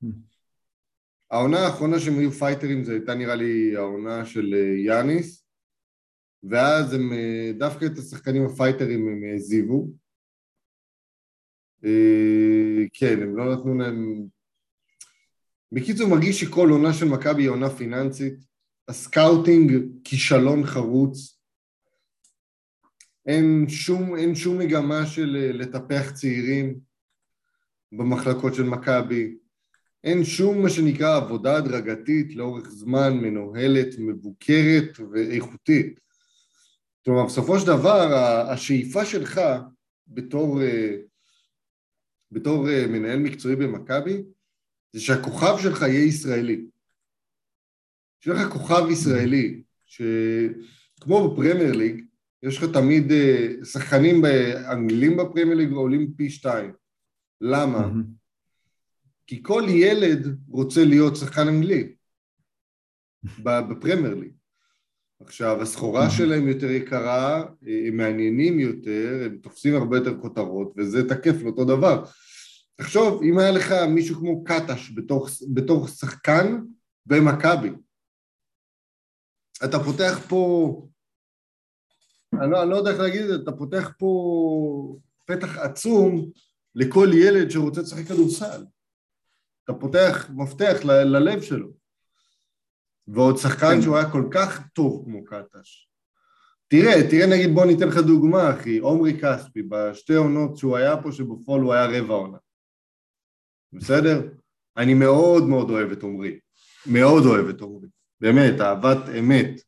[0.03, 0.07] Hmm.
[1.31, 5.48] העונה האחרונה שהם היו פייטרים זה הייתה נראה לי העונה של אה, יאניס
[6.43, 9.87] ואז הם אה, דווקא את השחקנים הפייטרים הם העזיבו.
[11.85, 14.25] אה, כן, הם לא נתנו להם...
[15.71, 18.33] בקיצור, מרגיש שכל עונה של מכבי היא עונה פיננסית.
[18.87, 19.73] ה scouting
[20.03, 21.39] כישלון חרוץ.
[23.25, 26.79] אין שום, אין שום מגמה של לטפח צעירים
[27.91, 29.37] במחלקות של מכבי.
[30.03, 35.99] אין שום מה שנקרא עבודה הדרגתית לאורך זמן מנוהלת, מבוקרת ואיכותית.
[37.09, 38.13] כלומר, בסופו של דבר,
[38.51, 39.41] השאיפה שלך
[40.07, 40.95] בתור, אה,
[42.31, 44.23] בתור אה, מנהל מקצועי במכבי,
[44.93, 46.65] זה שהכוכב שלך יהיה ישראלי.
[48.19, 52.05] שיהיה לך כוכב ישראלי, שכמו בפרמייר ליג,
[52.43, 54.21] יש לך תמיד אה, שחקנים
[54.71, 56.73] אנגלים בפרמייר ליג ועולים פי שתיים.
[57.41, 57.85] למה?
[57.85, 58.05] Mm-hmm.
[59.27, 61.95] כי כל ילד רוצה להיות שחקן אנגלי
[63.43, 64.38] בפרמייר ליג.
[65.23, 67.45] עכשיו, הסחורה שלהם יותר יקרה,
[67.87, 72.05] הם מעניינים יותר, הם תופסים הרבה יותר כותרות, וזה תקף לאותו דבר.
[72.75, 76.61] תחשוב, אם היה לך מישהו כמו קטש בתור, בתור שחקן
[77.05, 77.69] במכבי,
[79.65, 80.87] אתה פותח פה,
[82.41, 86.31] אני לא, אני לא יודע איך להגיד את זה, אתה פותח פה פתח עצום
[86.75, 88.65] לכל ילד שרוצה לשחק כדורסל.
[89.63, 91.78] אתה פותח מפתח ל- ללב שלו.
[93.13, 93.81] ועוד שחקן כן.
[93.81, 95.89] שהוא היה כל כך טוב כמו קטש.
[96.67, 101.11] תראה, תראה נגיד בוא ניתן לך דוגמה אחי, עומרי כספי, בשתי עונות שהוא היה פה
[101.11, 102.37] שבפועל הוא היה רבע עונה.
[103.73, 104.29] בסדר?
[104.77, 106.39] אני מאוד מאוד אוהב את עומרי,
[106.85, 107.87] מאוד אוהב את עומרי,
[108.21, 109.61] באמת, אהבת אמת.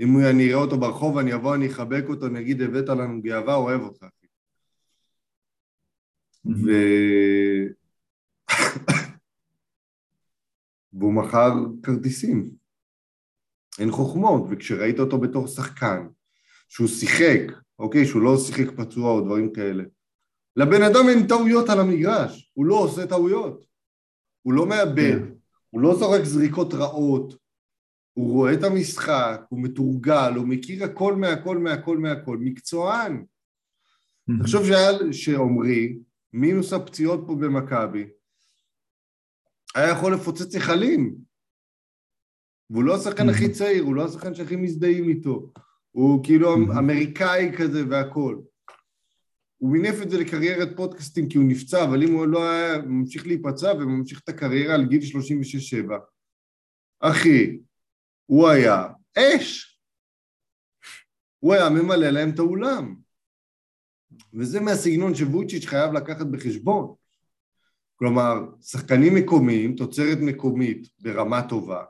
[0.00, 3.80] אם אני אראה אותו ברחוב, אני אבוא, אני אחבק אותו, נגיד הבאת לנו גאווה, אוהב
[3.80, 4.06] אותך.
[6.46, 6.70] ו...
[10.92, 12.57] והוא מכר כרטיסים.
[13.78, 16.06] אין חוכמות, וכשראית אותו בתור שחקן,
[16.68, 17.40] שהוא שיחק,
[17.78, 19.84] אוקיי, שהוא לא שיחק פצוע או דברים כאלה,
[20.56, 23.64] לבן אדם אין טעויות על המגרש, הוא לא עושה טעויות,
[24.42, 25.32] הוא לא מאבד, כן.
[25.70, 27.34] הוא לא זורק זריקות רעות,
[28.12, 33.24] הוא רואה את המשחק, הוא מתורגל, הוא מכיר הכל מהכל מהכל מהכל, מקצוען.
[34.40, 34.62] תחשוב
[35.12, 35.98] שעומרי,
[36.32, 38.08] מינוס הפציעות פה במכבי,
[39.74, 41.27] היה יכול לפוצץ היכלים.
[42.70, 45.52] והוא לא השחקן הכי צעיר, הוא לא השחקן שהכי מזדהים איתו.
[45.90, 48.42] הוא כאילו אמריקאי כזה והכול.
[49.58, 53.26] הוא מינף את זה לקריירת פודקאסטים כי הוא נפצע, אבל אם הוא לא היה ממשיך
[53.26, 55.92] להיפצע וממשיך את הקריירה על גיל 36-7,
[57.00, 57.58] אחי,
[58.26, 58.86] הוא היה
[59.18, 59.80] אש.
[61.38, 62.94] הוא היה ממלא להם את האולם.
[64.34, 66.94] וזה מהסגנון שווצ'יץ' חייב לקחת בחשבון.
[67.96, 71.84] כלומר, שחקנים מקומיים, תוצרת מקומית ברמה טובה,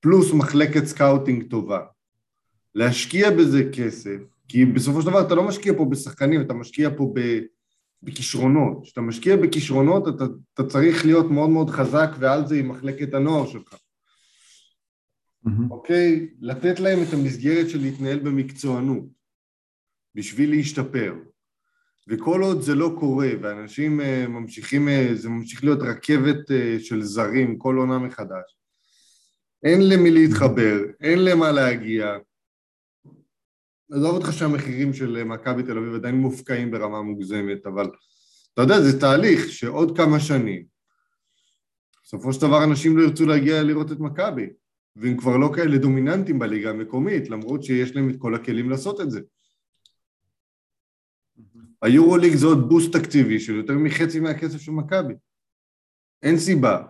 [0.00, 1.80] פלוס מחלקת scouting טובה.
[2.74, 7.14] להשקיע בזה כסף, כי בסופו של דבר אתה לא משקיע פה בשחקנים, אתה משקיע פה
[8.02, 8.82] בכישרונות.
[8.82, 13.46] כשאתה משקיע בכישרונות אתה, אתה צריך להיות מאוד מאוד חזק ועל זה עם מחלקת הנוער
[13.46, 13.74] שלך.
[15.70, 16.18] אוקיי?
[16.18, 16.30] Mm-hmm.
[16.30, 16.36] Okay?
[16.40, 19.04] לתת להם את המסגרת של להתנהל במקצוענות
[20.14, 21.14] בשביל להשתפר.
[22.08, 27.02] וכל עוד זה לא קורה ואנשים אה, ממשיכים, אה, זה ממשיך להיות רכבת אה, של
[27.02, 28.56] זרים כל עונה מחדש,
[29.62, 32.16] אין למי להתחבר, אין למה להגיע.
[33.92, 37.90] עזוב אותך שהמחירים של מכבי תל אביב עדיין מופקעים ברמה מוגזמת, אבל
[38.54, 40.64] אתה יודע, זה תהליך שעוד כמה שנים,
[42.04, 44.46] בסופו של דבר אנשים לא ירצו להגיע לראות את מכבי,
[44.96, 49.10] והם כבר לא כאלה דומיננטים בליגה המקומית, למרות שיש להם את כל הכלים לעשות את
[49.10, 49.20] זה.
[51.82, 55.14] היורוליג זה עוד בוסט תקציבי של יותר מחצי מהכסף של מכבי.
[56.22, 56.82] אין סיבה.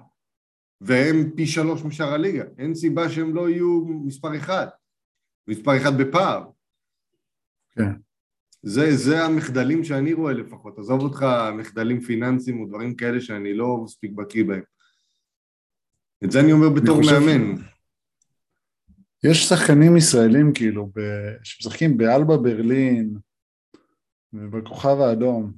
[0.80, 2.44] והם פי שלוש משאר הליגה.
[2.58, 4.66] אין סיבה שהם לא יהיו מספר אחד.
[5.48, 6.44] מספר אחד בפער.
[7.70, 7.92] כן.
[8.62, 11.26] זה, זה המחדלים שאני רואה לפחות, עזוב אותך
[11.58, 14.62] מחדלים פיננסיים או דברים כאלה שאני לא מספיק בקיא בהם.
[16.24, 17.62] את זה אני אומר בתור אני מאמן.
[19.24, 21.00] יש שחקנים ישראלים כאילו, ב...
[21.42, 23.16] שמשחקים באלבה ברלין
[24.32, 25.52] ובכוכב האדום.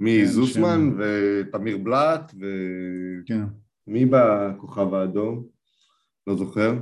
[0.00, 0.98] מי, כן, זוסמן שם.
[0.98, 3.44] ותמיר בלאט ומי כן.
[4.10, 5.46] בכוכב האדום?
[6.26, 6.72] לא זוכר.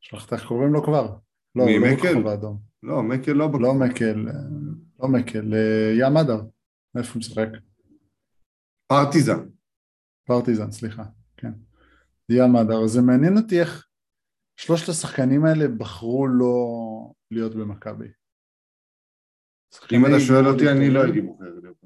[0.00, 1.16] שלחת איך קוראים לו כבר?
[1.54, 2.12] לא, מי, לא מקל?
[2.12, 2.58] בכוכב האדום.
[2.82, 3.62] לא, מקל לא בכוכב.
[3.62, 4.34] לא מקל, אה,
[5.00, 6.42] לא מקל, אה, ים אדר.
[6.98, 7.48] איפה הוא משחק?
[8.86, 9.48] פרטיזן.
[10.26, 11.02] פרטיזן, סליחה,
[11.36, 11.52] כן.
[12.28, 12.84] ים אדר.
[12.84, 13.86] אז זה מעניין אותי איך
[14.56, 16.66] שלושת השחקנים האלה בחרו לא
[17.30, 18.08] להיות במכבי.
[19.92, 21.02] אם אתה שואל אותי, אני לא.
[21.02, 21.83] הייתי בוחר להיות.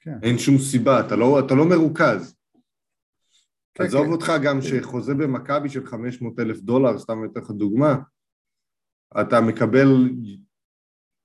[0.00, 0.18] כן.
[0.22, 2.36] אין שום סיבה, אתה לא, אתה לא מרוכז.
[3.74, 4.12] כן, עזוב כן.
[4.12, 7.96] אותך גם שחוזה במכבי של 500 אלף דולר, סתם אתן לך דוגמה,
[9.20, 9.88] אתה מקבל,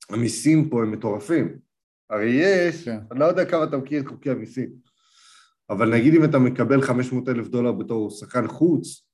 [0.10, 1.60] המיסים פה הם מטורפים.
[2.10, 3.00] הרי יש, כן.
[3.12, 4.70] אני לא יודע כמה אתה מכיר את חוקי המיסים,
[5.70, 9.08] אבל נגיד אם אתה מקבל 500 אלף דולר בתור שחקן חוץ,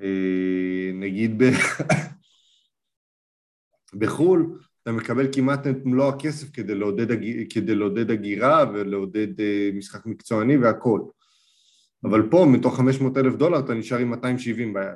[0.00, 1.44] אה, נגיד ב...
[3.98, 7.06] בחו"ל, אתה מקבל כמעט את מלוא הכסף כדי לעודד.
[7.50, 11.00] כדי לעודד הגירה ולעודד אה, משחק מקצועני והכל.
[12.04, 14.94] אבל פה, מתוך 500 אלף דולר, אתה נשאר עם 270 ביד.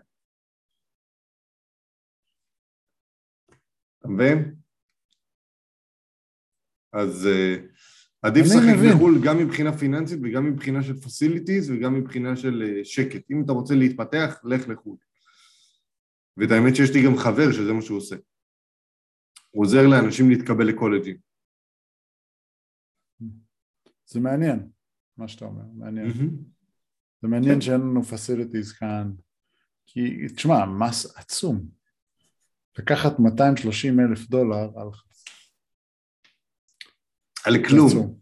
[3.98, 4.54] אתה מבין?
[6.92, 7.60] אז uh,
[8.22, 8.94] עדיף לשחק.
[8.94, 13.30] בחו"ל גם מבחינה פיננסית וגם מבחינה של פסיליטיז וגם מבחינה של uh, שקט.
[13.30, 14.96] אם אתה רוצה להתפתח, לך לחו"ל.
[16.36, 18.16] ואת האמת שיש לי גם חבר שזה מה שהוא עושה.
[19.58, 21.16] הוא עוזר לאנשים להתקבל לקולג'ים.
[24.06, 24.68] זה מעניין,
[25.16, 26.12] מה שאתה אומר, מעניין.
[27.22, 27.60] זה מעניין כן.
[27.60, 29.12] שאין לנו facilities כאן,
[29.86, 31.68] כי תשמע, מס עצום.
[32.78, 34.88] לקחת 230 אלף דולר על
[37.44, 38.18] על כלום.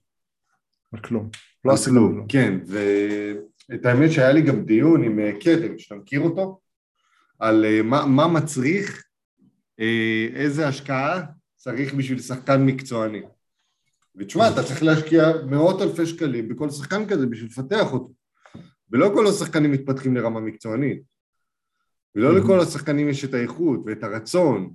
[0.93, 1.31] על כלום.
[1.65, 2.27] לא עשית כלום.
[2.29, 6.61] כן, ואת האמת שהיה לי גם דיון עם אה, קדם, שאתה מכיר אותו,
[7.39, 9.06] על אה, מה, מה מצריך,
[10.35, 11.23] איזה השקעה
[11.57, 13.23] צריך בשביל שחקן מקצועני.
[14.17, 18.13] ותשמע, אתה צריך להשקיע מאות אלפי שקלים בכל שחקן כזה בשביל לפתח אותו.
[18.91, 21.03] ולא כל השחקנים מתפתחים לרמה מקצוענית.
[22.15, 22.39] ולא.
[22.39, 24.75] לכל השחקנים יש את האיכות ואת הרצון,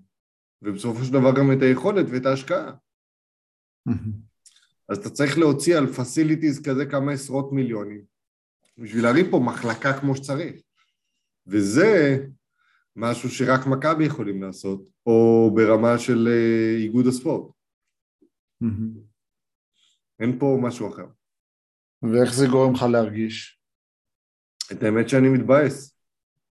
[0.62, 2.72] ובסופו של דבר גם את היכולת ואת ההשקעה.
[4.90, 8.02] אז אתה צריך להוציא על פסיליטיז כזה כמה עשרות מיליונים,
[8.78, 10.62] בשביל להרים פה מחלקה כמו שצריך.
[11.48, 12.26] וזה
[12.96, 17.52] משהו שרק מכבי יכולים לעשות, או ברמה של אה, איגוד הספורט.
[20.20, 21.06] אין פה משהו אחר.
[22.04, 23.62] ואיך זה גורם לך להרגיש?
[24.72, 25.98] את האמת שאני מתבאס,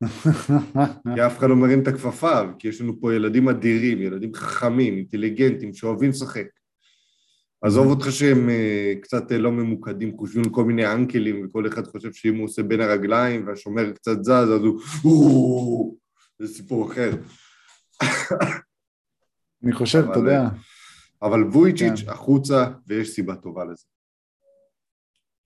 [1.15, 4.93] כי אף אחד לא מרים את הכפפה, כי יש לנו פה ילדים אדירים, ילדים חכמים,
[4.97, 6.47] אינטליגנטים, שאוהבים לשחק.
[7.61, 12.13] עזוב אותך שהם אה, קצת אה, לא ממוקדים, חושבים כל מיני אנקלים, וכל אחד חושב
[12.13, 14.61] שאם הוא עושה בין הרגליים והשומר קצת זז, אז
[15.01, 15.97] הוא...
[16.45, 17.11] זה סיפור אחר.
[19.63, 20.41] אני חושב, אתה יודע,
[21.21, 22.09] אבל וויצ'יץ' כן.
[22.09, 23.83] החוצה, ויש סיבה טובה לזה.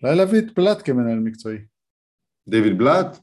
[0.04, 1.58] אולי להביא את פלט כמנהל מקצועי.
[2.50, 3.18] דיוויד בלאט,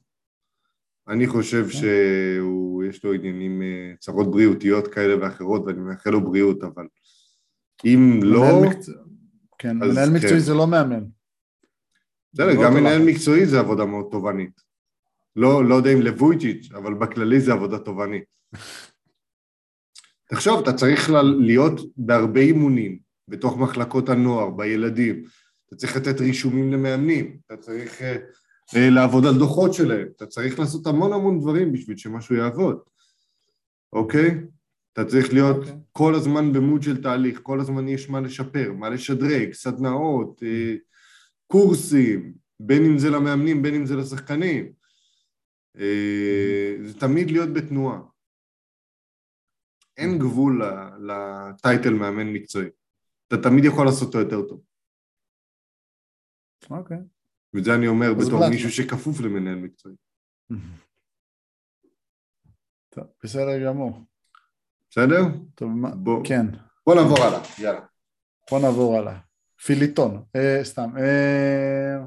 [1.08, 1.78] אני חושב כן.
[1.78, 6.86] שיש לו עניינים, אה, צרות בריאותיות כאלה ואחרות, ואני מאחל לו בריאות, אבל
[7.84, 8.62] אם לא...
[9.58, 10.14] כן, מנהל כן.
[10.14, 11.04] מקצועי זה לא מאמן.
[12.32, 13.02] בסדר, לא גם מנהל.
[13.02, 14.63] מקצועי זה עבודה מאוד תובענית.
[15.36, 18.24] לא, לא יודע אם לוויצ'יץ', אבל בכללי זה עבודה תובענית.
[20.28, 25.24] תחשוב, אתה צריך להיות בהרבה אימונים, בתוך מחלקות הנוער, בילדים.
[25.66, 28.16] אתה צריך לתת רישומים למאמנים, אתה צריך אה,
[28.76, 32.78] אה, לעבוד על דוחות שלהם, אתה צריך לעשות המון המון דברים בשביל שמשהו יעבוד,
[33.92, 34.40] אוקיי?
[34.92, 35.72] אתה צריך להיות אוקיי.
[35.92, 40.74] כל הזמן במוד של תהליך, כל הזמן יש מה לשפר, מה לשדרג, סדנאות, אה,
[41.46, 44.83] קורסים, בין אם זה למאמנים, בין אם זה לשחקנים.
[45.78, 48.00] אה, זה תמיד להיות בתנועה.
[49.96, 52.68] אין גבול ל- לטייטל מאמן מקצועי.
[53.28, 54.60] אתה תמיד יכול לעשות אותו יותר טוב.
[56.70, 56.98] אוקיי.
[57.54, 58.48] ואת זה אני אומר בתור.
[58.50, 59.94] מישהו שכפוף למנהל מקצועי.
[62.94, 64.00] טוב, בסדר גמור.
[64.90, 65.22] בסדר?
[65.54, 65.70] טוב.
[65.94, 66.46] בוא, כן,
[66.86, 67.86] בוא נעבור הלאה, יאללה.
[68.50, 69.18] בוא נעבור הלאה.
[69.64, 70.90] פיליטון, אה, סתם.
[70.98, 72.04] אה,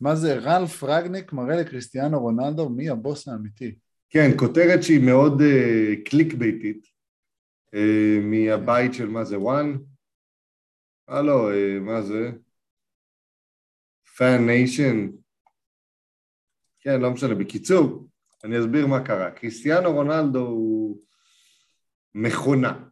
[0.00, 3.74] מה זה, רלף רגניק מראה לקריסטיאנו רונלדו מי הבוס האמיתי.
[4.10, 6.86] כן, כותרת שהיא מאוד אה, clickbait ית,
[7.66, 7.78] אה,
[8.22, 9.76] מהבית של מה זה, ONE?
[11.10, 12.30] אה לא, אה, מה זה?
[14.16, 15.08] Fan Nation.
[16.80, 17.34] כן, לא משנה.
[17.34, 18.08] בקיצור,
[18.44, 19.30] אני אסביר מה קרה.
[19.30, 21.00] קריסטיאנו רונלדו הוא
[22.14, 22.84] מכונה.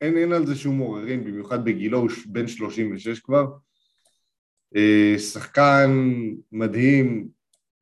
[0.00, 3.46] אין, אין על זה שום עוררין, במיוחד בגילו, הוא בן 36 כבר.
[4.76, 5.90] אה, שחקן
[6.52, 7.28] מדהים,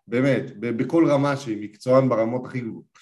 [0.06, 2.92] באמת, בכל רמה שהיא מקצוען ברמות הכי גבוהות.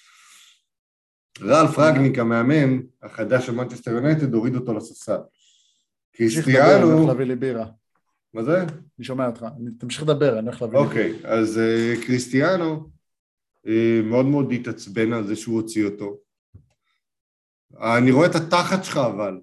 [1.42, 5.18] רלף רגניק המאמן החדש של מנצ'סטר יונייטד הוריד אותו לספסל.
[6.12, 6.86] קריסטיאנו...
[6.86, 7.66] אני הולך להביא לי בירה.
[8.34, 8.62] מה זה?
[8.98, 9.46] אני שומע אותך,
[9.78, 11.04] תמשיך לדבר, אני הולך להביא לי בירה.
[11.04, 12.88] אוקיי, אז uh, קריסטיאנו
[13.66, 13.70] uh,
[14.04, 16.16] מאוד מאוד התעצבן על זה שהוא הוציא אותו.
[17.80, 19.40] אני רואה את התחת שלך אבל.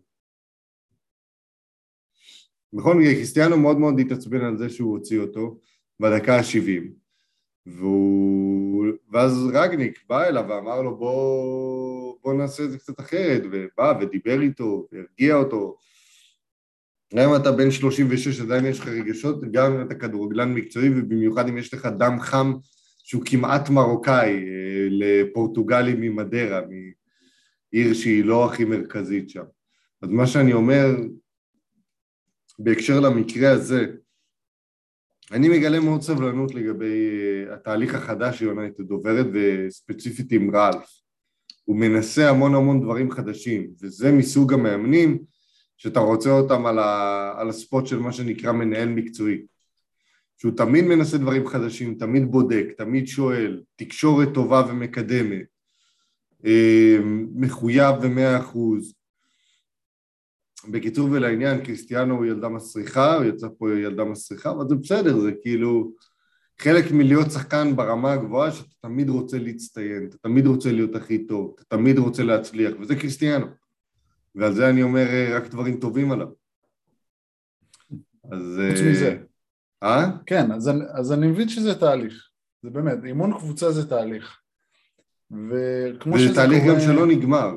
[2.74, 5.60] נכון, קריסטיאנו מאוד מאוד התעצבן על זה שהוא הוציא אותו
[6.00, 6.84] בדקה ה-70.
[7.66, 8.86] והוא...
[9.12, 14.42] ואז רגניק בא אליו ואמר לו בוא, בוא נעשה את זה קצת אחרת, ובא ודיבר
[14.42, 15.78] איתו, והרגיע אותו.
[17.16, 21.50] גם אם אתה בן 36 עדיין יש לך רגשות, גם אם אתה כדורגלן מקצועי ובמיוחד
[21.50, 22.54] אם יש לך דם חם
[23.04, 29.44] שהוא כמעט מרוקאי, אה, לפורטוגלי ממדרה, מעיר שהיא לא הכי מרכזית שם.
[30.02, 30.96] אז מה שאני אומר
[32.60, 33.86] בהקשר למקרה הזה,
[35.32, 40.90] אני מגלה מאוד סבלנות לגבי אה, התהליך החדש שיונייטד עוברת וספציפית עם רלף.
[41.66, 45.24] הוא מנסה המון המון דברים חדשים, וזה מסוג המאמנים
[45.78, 49.42] שאתה רוצה אותם על, ה, על הספוט של מה שנקרא מנהל מקצועי.
[50.38, 55.46] שהוא תמיד מנסה דברים חדשים, תמיד בודק, תמיד שואל, תקשורת טובה ומקדמת,
[56.46, 56.98] אה,
[57.36, 58.94] מחויב במאה אחוז,
[60.72, 65.32] בקיצור ולעניין, קריסטיאנו הוא ילדה מסריחה, הוא יצא פה ילדה מסריחה, אבל זה בסדר, זה
[65.42, 65.92] כאילו
[66.62, 71.56] חלק מלהיות שחקן ברמה הגבוהה שאתה תמיד רוצה להצטיין, אתה תמיד רוצה להיות הכי טוב,
[71.56, 73.46] אתה תמיד רוצה להצליח, וזה קריסטיאנו.
[74.36, 76.28] ועל זה אני אומר אה, רק דברים טובים עליו.
[78.32, 78.62] אז...
[78.72, 79.18] חוץ מזה.
[79.84, 80.06] אה?
[80.26, 82.30] כן, אז, אז אני מבין שזה תהליך.
[82.64, 84.40] זה באמת, אימון קבוצה זה תהליך.
[85.32, 85.50] וכמו
[85.98, 86.16] שזה קורה...
[86.16, 87.52] וזה תהליך גם שלא נגמר.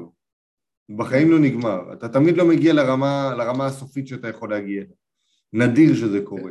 [0.97, 4.83] בחיים לא נגמר, אתה תמיד לא מגיע לרמה, לרמה הסופית שאתה יכול להגיע.
[5.53, 6.51] נדיר שזה קורה.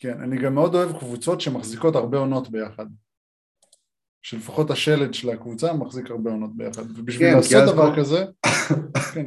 [0.00, 2.86] כן, אני גם מאוד אוהב קבוצות שמחזיקות הרבה עונות ביחד.
[4.22, 8.00] שלפחות השלד של הקבוצה מחזיק הרבה עונות ביחד, ובשביל כן, לעשות דבר כל...
[8.00, 8.24] כזה,
[9.14, 9.26] כן.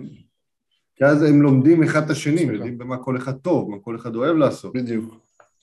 [0.95, 3.95] כי אז הם לומדים אחד את השני, הם יודעים במה כל אחד טוב, מה כל
[3.95, 4.73] אחד אוהב לעשות.
[4.73, 5.15] בדיוק.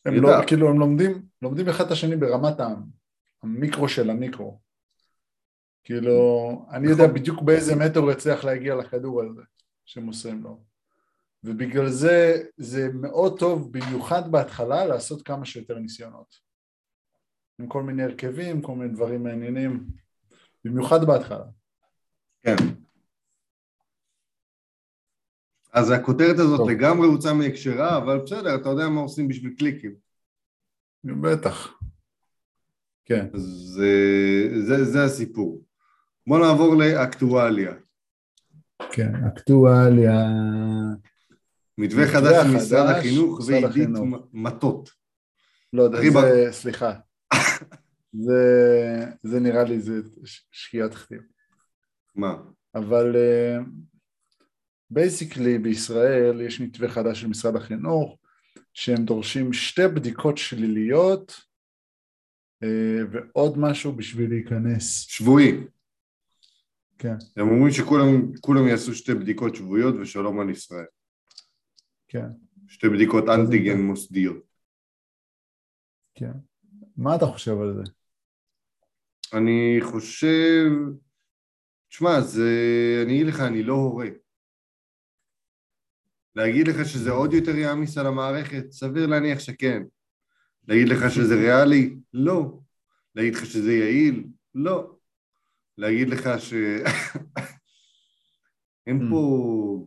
[0.07, 2.55] הם לא, כאילו הם לומדים, לומדים אחד את השני ברמת
[3.43, 4.61] המיקרו של המיקרו.
[5.87, 6.19] כאילו,
[6.71, 7.15] אני יודע נכון.
[7.15, 9.43] בדיוק באיזה מטר הוא יצליח להגיע לכדור הזה
[9.85, 10.61] שמוסרים לו.
[11.45, 16.35] ובגלל זה זה מאוד טוב, במיוחד בהתחלה, לעשות כמה שיותר ניסיונות.
[17.59, 19.87] עם כל מיני הרכבים, כל מיני דברים מעניינים,
[20.65, 21.45] במיוחד בהתחלה.
[22.43, 22.57] כן.
[25.73, 26.71] אז הכותרת הזאת טוב.
[26.71, 29.95] לגמרי הוצאה מהקשרה, אבל בסדר, אתה יודע מה עושים בשביל קליקים.
[31.05, 31.79] בטח.
[33.05, 33.27] כן.
[33.35, 33.91] אז זה,
[34.67, 35.66] זה, זה הסיפור.
[36.27, 37.73] בוא נעבור לאקטואליה.
[38.93, 40.13] כן, אקטואליה.
[41.79, 43.89] מתווה חדש של משרד החינוך ועידית
[44.33, 44.91] מטות.
[45.73, 46.49] לא יודע, זה.
[46.51, 46.93] סליחה.
[48.27, 48.43] זה,
[49.23, 49.93] זה נראה לי, זה
[50.51, 51.23] שקיעת כתיב.
[52.15, 52.37] מה?
[52.75, 53.17] אבל
[54.91, 58.19] בייסיקלי uh, בישראל יש מתווה חדש של משרד החינוך
[58.75, 61.41] שהם דורשים שתי בדיקות שליליות
[62.65, 62.67] uh,
[63.11, 65.07] ועוד משהו בשביל להיכנס.
[65.09, 65.65] שבועי.
[66.99, 67.17] כן.
[67.37, 70.87] הם אומרים שכולם יעשו שתי בדיקות שבועיות ושלום על ישראל.
[72.09, 72.27] כן.
[72.69, 74.45] שתי בדיקות אנטיגן מוסדיות.
[76.15, 76.33] כן.
[76.97, 77.83] מה אתה חושב על זה?
[79.33, 80.71] אני חושב...
[81.89, 82.51] תשמע, זה...
[83.05, 84.09] אני אגיד לך, אני לא הורה.
[86.35, 88.71] להגיד לך שזה עוד יותר יעמיס על המערכת?
[88.71, 89.83] סביר להניח שכן.
[90.69, 91.97] להגיד לך שזה ריאלי?
[92.13, 92.59] לא.
[93.15, 94.27] להגיד לך שזה יעיל?
[94.55, 94.96] לא.
[95.79, 96.55] להגיד לך ש...
[98.87, 99.11] אין mm.
[99.11, 99.87] פה...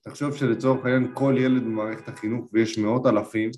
[0.00, 3.50] תחשוב שלצורך העניין כל ילד במערכת החינוך, ויש מאות אלפים,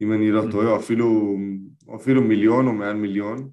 [0.00, 0.52] אם אני לא mm.
[0.52, 1.36] טועה, או אפילו,
[1.88, 3.50] או אפילו מיליון או מעל מיליון,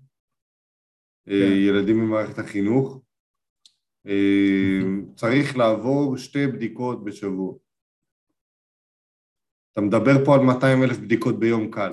[1.28, 1.52] אה, כן.
[1.52, 3.02] ילדים במערכת החינוך,
[4.08, 4.80] אה.
[5.20, 7.58] צריך לעבור שתי בדיקות בשבוע.
[9.74, 11.92] אתה מדבר פה על 200 אלף בדיקות ביום קל.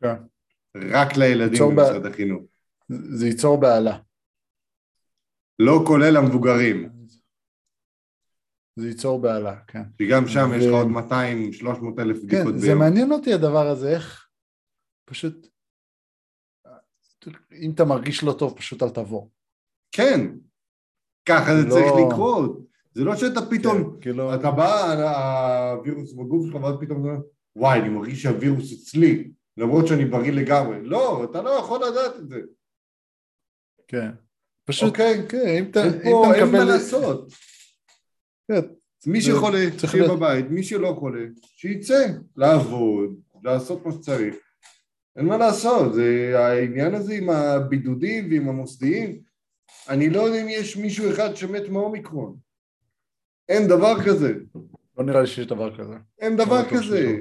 [0.00, 0.27] כן.
[0.90, 2.06] רק לילדים במשרד ב...
[2.06, 2.42] החינוך.
[2.88, 3.98] זה ייצור בהלה.
[5.58, 6.90] לא כולל המבוגרים.
[8.76, 9.82] זה ייצור בהלה, כן.
[9.98, 10.56] כי גם שם ו...
[10.56, 12.52] יש לך עוד 200-300 אלף בדיקות כן, ביום.
[12.52, 14.28] כן, זה מעניין אותי הדבר הזה, איך
[15.04, 15.46] פשוט,
[17.52, 19.28] אם אתה מרגיש לא טוב, פשוט אל תבוא.
[19.92, 20.20] כן,
[21.28, 21.70] ככה זה לא...
[21.70, 22.68] צריך לקרות.
[22.94, 24.34] זה לא שאתה פתאום, כן, כאילו...
[24.34, 24.92] אתה בא,
[25.72, 27.20] הווירוס בגוף שלך, ואז פתאום אתה אומר,
[27.56, 29.30] וואי, אני מרגיש שהווירוס אצלי.
[29.58, 30.76] למרות שאני בריא לגמרי.
[30.82, 32.40] לא, אתה לא יכול לדעת את זה.
[33.88, 34.10] כן.
[34.64, 35.28] פשוט, אוקיי?
[35.28, 36.64] כן, אם אתה, אם אתה אין מה מקבל...
[36.64, 37.32] לעשות.
[38.48, 38.60] כן,
[39.06, 39.58] מי שחולה,
[39.90, 42.06] שיהיה בבית, מי שלא חולה, שיצא
[42.36, 44.34] לעבוד, לעשות מה שצריך.
[45.16, 49.20] אין מה לעשות, זה העניין הזה עם הבידודים ועם המוסדיים,
[49.88, 52.36] אני לא יודע אם יש מישהו אחד שמת מאומיקרון.
[53.48, 54.32] אין דבר כזה,
[54.98, 55.94] לא נראה לי שיש דבר כזה.
[56.18, 57.20] אין דבר בטוח כזה.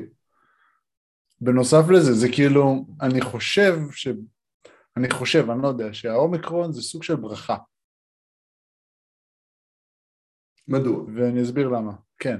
[1.42, 4.08] בנוסף לזה, זה כאילו, אני חושב ש...
[4.98, 7.58] אני חושב, אני לא יודע, שהאומיקרון זה סוג של ברכה,
[10.68, 11.04] מדוע?
[11.16, 11.94] ואני אסביר למה.
[12.20, 12.38] כן.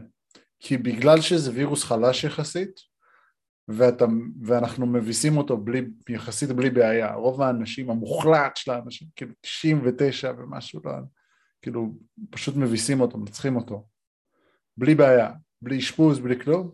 [0.60, 2.80] כי בגלל שזה וירוס חלש יחסית,
[3.68, 4.06] ואתה,
[4.42, 10.82] ואנחנו מביסים אותו בלי, יחסית בלי בעיה, רוב האנשים, המוחלט של האנשים, כאילו 99 ומשהו,
[10.86, 10.92] לא,
[11.62, 11.96] כאילו
[12.30, 13.88] פשוט מביסים אותו, מנצחים אותו,
[14.78, 15.32] בלי בעיה,
[15.62, 16.72] בלי אשפוז, בלי כלום,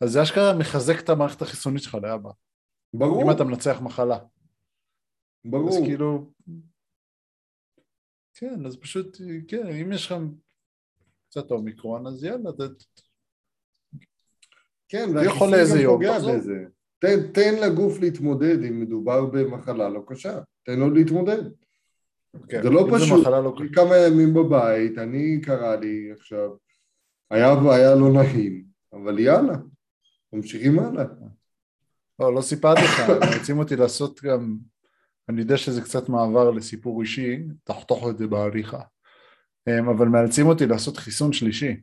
[0.00, 2.30] אז זה אשכרה מחזק את המערכת החיסונית שלך לאבא,
[2.94, 4.14] ברור, אם אתה מנצח מחלה.
[4.16, 4.20] אז
[5.44, 5.84] ברור.
[5.86, 6.30] כאילו,
[8.34, 9.16] כן, אז פשוט,
[9.48, 10.14] כן, אם יש לך
[11.30, 12.84] קצת אומיקרון, אז יאללה, ת-
[14.88, 16.36] כן, תהיה והחיסון חולה איזה גם יום, פוגע תחזור.
[16.36, 16.64] בזה.
[16.98, 21.42] תן, תן לגוף להתמודד אם מדובר במחלה לא קשה, תן לו להתמודד.
[22.48, 23.20] כן, זה לא פשוט.
[23.20, 26.50] מחלה לא כמה ימים בבית, אני קרה לי עכשיו,
[27.30, 29.54] היה והיה לא נעים, אבל יאללה,
[30.36, 31.04] ממשיכים הלאה.
[32.18, 33.00] לא, לא סיפרתי לך,
[33.38, 34.56] רוצים אותי לעשות גם,
[35.28, 38.80] אני יודע שזה קצת מעבר לסיפור אישי, תחתוך את זה בהליכה,
[39.68, 41.80] אמ, אבל מאלצים אותי לעשות חיסון שלישי.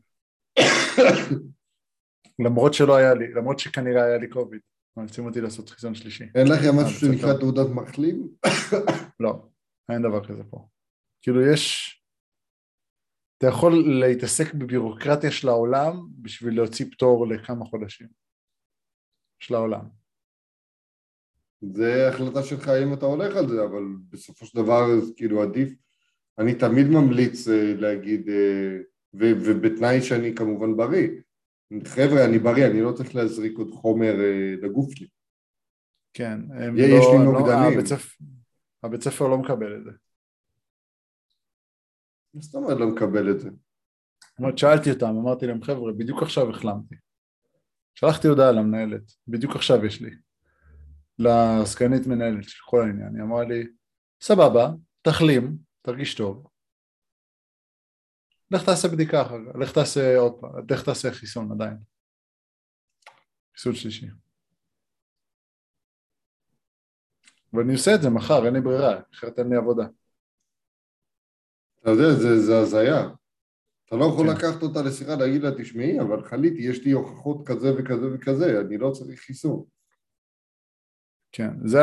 [2.40, 4.62] למרות שלא היה לי, למרות שכנראה היה לי קוביד,
[4.98, 6.24] מאלצים אותי לעשות חיסון שלישי.
[6.36, 7.12] אין לכם אה, משהו בסדר.
[7.12, 8.28] שנקרא תעודת מחלים?
[9.20, 9.46] לא,
[9.90, 10.68] אין דבר כזה פה.
[11.22, 11.94] כאילו יש,
[13.38, 18.08] אתה יכול להתעסק בבירוקרטיה של העולם בשביל להוציא פטור לכמה חודשים.
[19.44, 19.86] של העולם.
[21.62, 24.86] זה החלטה שלך אם אתה הולך על זה, אבל בסופו של דבר
[25.16, 25.74] כאילו עדיף,
[26.40, 28.78] אני תמיד ממליץ אה, להגיד, אה,
[29.14, 31.08] ו- ובתנאי שאני כמובן בריא.
[31.86, 35.08] חבר'ה, אני בריא, אני לא צריך להזריק עוד חומר אה, לגוף שלי.
[36.14, 37.74] כן, הם יש לא, לי לא, נוגדנים.
[37.74, 38.24] הבית ספר,
[38.84, 39.92] הבית ספר לא מקבל את זה.
[42.34, 43.50] מה זאת אומרת לא מקבל את זה?
[43.50, 46.96] זאת אומרת, שאלתי אותם, אמרתי להם, חבר'ה, בדיוק עכשיו החלמתי.
[47.96, 50.12] שלחתי הודעה למנהלת, בדיוק עכשיו יש לי.
[51.20, 53.68] לסגנית מנהלת של כל העניין, היא אמרה לי,
[54.22, 54.70] סבבה,
[55.02, 56.48] תחלים, תרגיש טוב.
[58.52, 61.78] לך תעשה בדיקה אחר כך, לך תעשה עוד פעם, לך תעשה חיסון עדיין.
[63.56, 64.08] חיסון שלישי.
[67.54, 69.84] ואני עושה את זה מחר, אין לי ברירה, אחרת אין לי עבודה.
[71.82, 73.23] אתה יודע, זה, הזיה.
[73.94, 74.36] אתה לא יכול כן.
[74.36, 78.78] לקחת אותה לשיחה, להגיד לה, תשמעי, אבל חליתי, יש לי הוכחות כזה וכזה וכזה, אני
[78.78, 79.64] לא צריך חיסון.
[81.32, 81.80] כן, זה,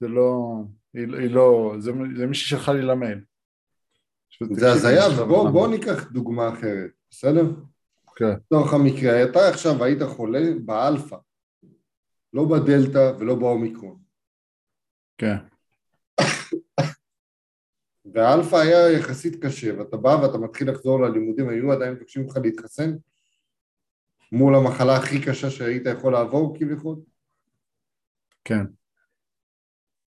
[0.00, 0.54] זה לא,
[0.94, 3.20] היא, היא לא, זה, זה מישהי שלחה לי למייל.
[4.52, 5.52] זה הזיה, החלמתי.
[5.52, 7.44] בוא ניקח דוגמה אחרת, בסדר?
[8.16, 11.16] כן, לצורך המקרה, אתה עכשיו היית חולה באלפא,
[12.32, 13.98] לא בדלתא ולא באומיקרון.
[15.18, 15.36] כן,
[18.14, 22.90] והאלפא היה יחסית קשה, ואתה בא ואתה מתחיל לחזור ללימודים, היו עדיין מבקשים ממך להתחסן?
[24.32, 26.96] מול המחלה הכי קשה שהיית יכול לעבור כביכול?
[28.44, 28.64] כן,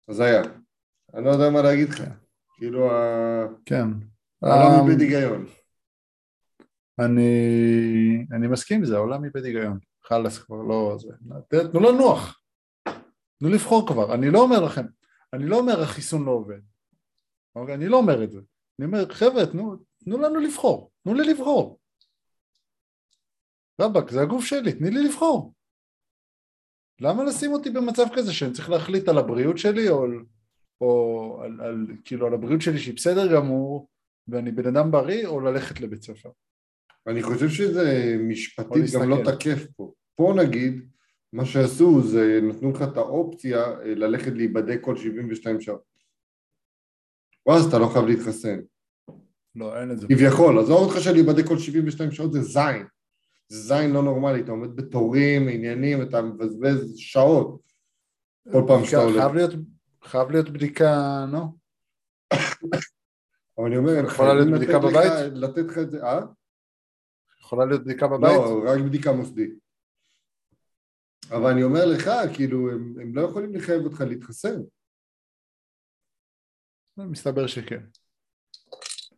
[0.08, 0.42] אז היה.
[1.14, 1.96] אני לא יודע מה להגיד לך.
[1.98, 2.10] כן.
[2.58, 3.84] כאילו, ה- כן.
[4.42, 5.46] העולם אמ, איבד היגיון.
[6.98, 9.78] אני, אני מסכים עם זה, העולם איבד היגיון.
[10.04, 11.08] חלאס כבר, לא זה.
[11.72, 12.40] תנו לנוח.
[13.38, 14.14] תנו לבחור כבר.
[14.14, 14.86] אני לא אומר לכם,
[15.32, 16.58] אני לא אומר החיסון לא עובד.
[17.56, 17.74] אוקיי?
[17.74, 18.40] אני לא אומר את זה.
[18.78, 20.90] אני אומר, חבר'ה, תנו, תנו לנו לבחור.
[21.04, 21.78] תנו לי לבחור.
[23.80, 25.52] רבאק, זה הגוף שלי, תני לי לבחור.
[27.00, 30.06] למה לשים אותי במצב כזה שאני צריך להחליט על הבריאות שלי או,
[30.80, 33.88] או על, על, כאילו על הבריאות שלי שהיא בסדר גמור
[34.28, 36.30] ואני בן אדם בריא או ללכת לבית ספר?
[37.06, 39.16] אני חושב שזה או משפטית גם לא.
[39.24, 39.92] תקף פה.
[40.14, 40.88] פה נגיד,
[41.32, 45.95] מה שעשו זה נתנו לך את האופציה אה, ללכת להיבדק כל 72 שעות.
[47.46, 48.58] ואז אתה לא חייב להתחסן.
[49.54, 50.06] לא, אין את זה.
[50.06, 52.86] כביכול, עזוב אותך שלהיבדק כל 72 שעות זה זין.
[53.48, 57.66] זה זין לא נורמלי, אתה עומד בתורים, עניינים, אתה מבזבז שעות
[58.52, 59.34] כל פעם שאתה חייב הולך.
[59.34, 59.50] להיות,
[60.04, 61.56] חייב להיות בדיקה, נו,
[63.58, 65.12] אבל אני אומר, יכולה להיות בדיקה בבית?
[65.34, 66.20] לתת לך את זה, אה?
[67.40, 68.36] יכולה להיות בדיקה בבית?
[68.36, 69.54] לא, רק בדיקה מוסדית.
[71.30, 74.60] אבל אני אומר לך, כאילו, הם, הם לא יכולים לחייב אותך להתחסן.
[76.98, 77.80] מסתבר שכן.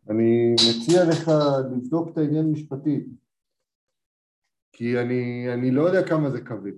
[0.09, 1.31] אני מציע לך
[1.71, 3.05] לבדוק את העניין משפטית.
[4.71, 6.71] כי אני, אני לא יודע כמה זה כבד.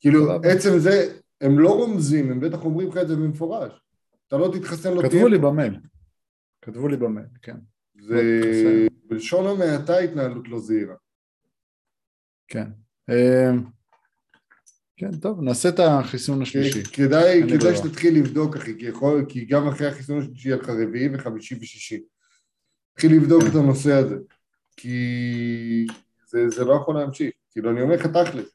[0.00, 0.32] כאילו.
[0.32, 3.72] עצם זה, הם לא רומזים, הם בטח אומרים לך את זה במפורש.
[4.28, 5.80] אתה לא תתחסן, לא תהיה כתבו לי במייל.
[6.62, 7.56] כתבו לי במייל, כן.
[8.00, 8.16] זה.
[9.04, 10.94] בלשון המעטה התנהלות לא זהירה.
[12.48, 12.70] כן.
[14.96, 16.84] כן, טוב, נעשה את החיסון השלישי.
[16.84, 17.76] כדאי, לי כדאי ברירה.
[17.76, 22.02] שתתחיל לבדוק אחי, כי, יכול, כי גם אחרי החיסון השלישי יהיה לך רביעי וחמישי ושישי.
[22.92, 24.16] תתחיל לבדוק את הנושא הזה,
[24.76, 25.86] כי
[26.28, 27.34] זה, זה לא יכול להמשיך.
[27.50, 28.48] כאילו, אני אומר לך תכל'ס.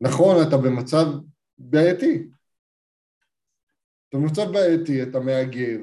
[0.00, 1.06] נכון, אתה במצב
[1.58, 2.26] בעייתי.
[4.08, 5.80] אתה במצב בעייתי, אתה מהגר.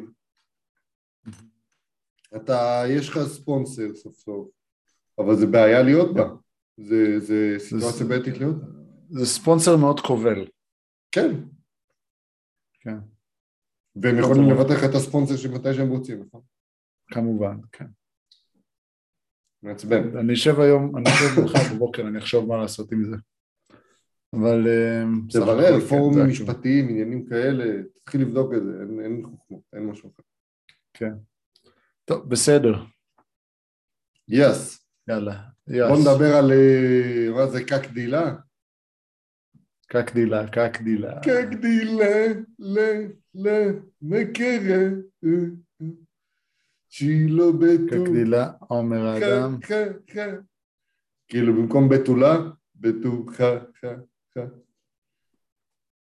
[2.35, 4.47] אתה, יש לך ספונסר סוף סוף,
[5.19, 6.29] אבל זה בעיה להיות בה.
[6.77, 8.80] זה, זה סיטואציה בעייתית להיות בה.
[9.11, 10.47] זה ספונסר מאוד כובל.
[11.11, 11.35] כן.
[12.79, 12.97] כן.
[13.95, 16.41] והם יכולים לבטח את הספונסר שמתי שהם רוצים, נכון?
[17.07, 17.85] כמובן, כן.
[19.63, 20.17] מעצבן.
[20.17, 23.15] אני אשב היום, אני אשב מחר בבוקר, אני אחשוב מה לעשות עם זה.
[24.33, 24.67] אבל...
[24.67, 26.27] אמ, תברר, כן, פורומים.
[26.27, 30.23] משפטיים, עניינים כאלה, תתחיל לבדוק את זה, אין, חוכמות, אין משהו אחר.
[30.93, 31.13] כן.
[32.05, 32.83] טוב, בסדר.
[34.27, 34.85] יס.
[35.07, 35.41] יאללה.
[35.67, 35.97] בוא.
[35.99, 38.35] נדבר על, אה, מה זה, קקדילה?
[39.91, 41.19] קקדילה, קקדילה.
[41.21, 42.27] קקדילה,
[42.59, 42.79] ל,
[43.35, 43.47] ל,
[44.01, 44.77] מקרה,
[47.29, 47.99] לא בטוח.
[48.03, 49.57] קקדילה, עומר האדם.
[51.27, 52.37] כאילו במקום בתולה,
[53.29, 53.41] ח.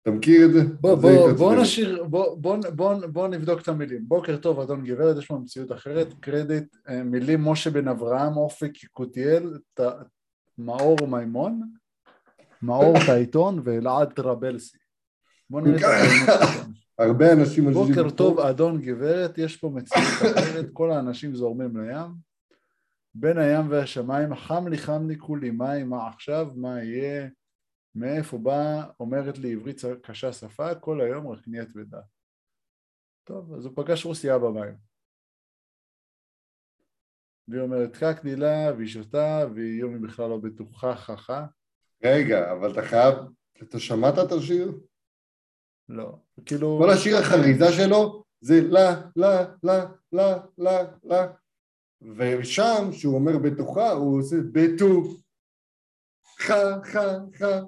[0.03, 0.61] אתה מכיר את זה?
[0.81, 1.33] בוא, בוא.
[1.33, 4.09] בוא נשאיר, בוא, בוא, בוא, בוא נבדוק את המילים.
[4.09, 6.15] בוקר טוב, אדון גברת, יש פה מציאות אחרת.
[6.21, 9.59] קרדיט, אה, מילים משה בן אברהם, אופק יקותיאל,
[10.59, 11.61] מאור מימון,
[12.67, 14.79] מאור טייטון ואלעד טרבלסי.
[15.51, 16.75] בוא נראה את המילים.
[16.99, 17.73] הרבה אנשים...
[17.73, 18.41] בוקר טוב.
[18.41, 20.07] אדון גברת, יש פה מציאות
[20.39, 22.11] אחרת, כל האנשים זורמים לים.
[23.15, 27.29] בין הים והשמיים, חם לי חם לי כולי מים, מה עכשיו, מה יהיה,
[27.95, 32.05] מאיפה בא, אומרת לי עברית קשה שפה, כל היום רק נהיית ודעת.
[33.25, 34.75] טוב, אז הוא פגש רוסייה במים.
[37.49, 41.47] והיא אומרת, קק דילה, והיא שותה, והיא יומי בכלל לא בטוחה, חכה.
[42.05, 43.15] רגע, אבל אתה חייב...
[43.63, 44.73] אתה שמעת את השיר?
[45.89, 46.81] לא, כאילו...
[46.83, 51.33] כל השיר החריזה שלו זה לה, לה, לה, לה, לה, לה.
[52.17, 55.03] ושם, שהוא אומר בתוכה, הוא עושה בטו.
[56.39, 57.01] חה, חה,
[57.39, 57.61] חה.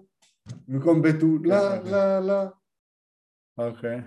[0.68, 2.48] במקום בטו, לה, לה, לה.
[3.58, 4.00] אוקיי.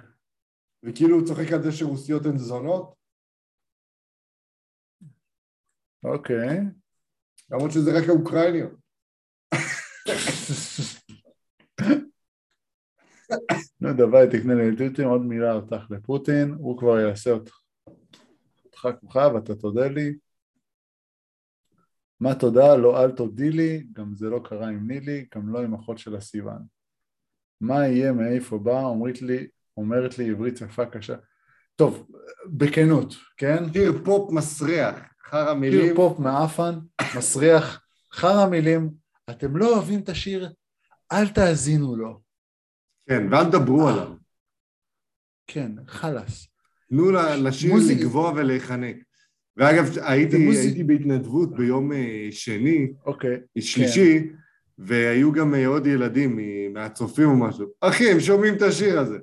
[0.83, 2.95] וכאילו הוא צוחק על זה שרוסיות הן זונות,
[6.03, 6.57] אוקיי.
[7.51, 8.78] למרות שזה רק האוקראיניות.
[13.81, 17.51] לא יודע, ביי, תקנה לי טוטים, עוד מילה אותך לפוטין, הוא כבר יעשה אותך
[19.01, 20.13] כוכב, אתה תודה לי.
[22.19, 22.75] מה תודה?
[22.75, 26.15] לא אל תודי לי, גם זה לא קרה עם נילי, גם לא עם אחות של
[26.15, 26.61] הסיוון.
[27.61, 28.81] מה יהיה, מאיפה בא?
[28.81, 29.47] אומרת לי,
[29.77, 31.15] אומרת לי עברית שפה קשה.
[31.75, 32.07] טוב,
[32.45, 33.73] בכנות, כן?
[33.73, 35.81] שיר פופ מסריח, חרא מילים.
[35.81, 36.79] שיר פופ מעפן,
[37.17, 37.81] מסריח,
[38.13, 38.89] חרא מילים,
[39.31, 40.49] אתם לא אוהבים את השיר,
[41.11, 42.21] אל תאזינו לו.
[43.09, 44.13] כן, ואל תדברו עליו.
[45.47, 46.47] כן, חלאס.
[46.89, 48.95] תנו לשיר מוזיק- לגבוה ולהיחנק.
[49.57, 54.29] ואגב, הייתי, מוזיק- הייתי בהתנדבות ביום אה, שני, אוקיי, שלישי,
[54.77, 56.39] והיו גם אה, עוד ילדים
[56.73, 57.65] מהצופים או משהו.
[57.81, 59.17] אחי, הם שומעים את השיר הזה.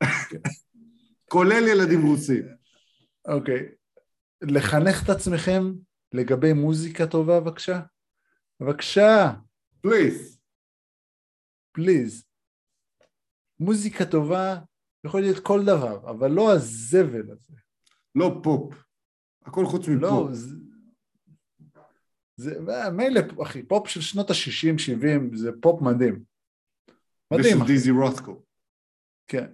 [1.32, 2.44] כולל ילדים רוסים.
[3.28, 3.68] אוקיי.
[4.42, 5.62] לחנך את עצמכם
[6.12, 7.80] לגבי מוזיקה טובה, בבקשה?
[8.60, 9.34] בבקשה,
[9.80, 10.40] please.
[11.72, 12.24] Please.
[13.60, 14.58] מוזיקה טובה
[15.06, 17.52] יכול להיות כל דבר, אבל לא הזבל הזה.
[18.14, 18.74] לא פופ.
[19.42, 20.32] הכל חוץ לא, מפופ.
[20.32, 20.56] זה...
[22.36, 26.24] זה מילא, אחי, פופ של שנות ה-60, 70, זה פופ מדהים.
[27.32, 27.66] מדהים, ושל.
[27.66, 28.42] דיזי רוסקו.
[29.26, 29.52] כן.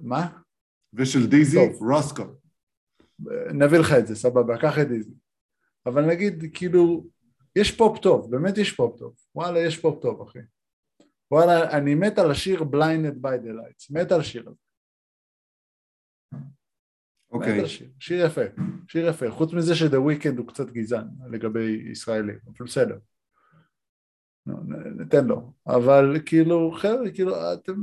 [0.00, 0.40] מה?
[0.92, 1.58] ושל דיזי.
[1.80, 2.24] רוסקו.
[3.54, 5.14] נביא לך את זה, סבבה, קח את דיזי.
[5.86, 7.06] אבל נגיד, כאילו,
[7.56, 9.14] יש פופ טוב, באמת יש פופ טוב.
[9.34, 10.38] וואלה, יש פופ טוב, אחי.
[11.30, 14.56] וואלה, אני מת על השיר Blinded by the Lights, מת על השיר הזה.
[17.30, 17.68] אוקיי.
[18.00, 18.40] שיר יפה,
[18.88, 19.30] שיר יפה.
[19.30, 22.98] חוץ מזה שדה וויקנד הוא קצת גזען לגבי ישראלים, אבל בסדר.
[24.98, 25.52] ניתן לו.
[25.66, 27.74] אבל כאילו, חבר'ה, כאילו, אתם...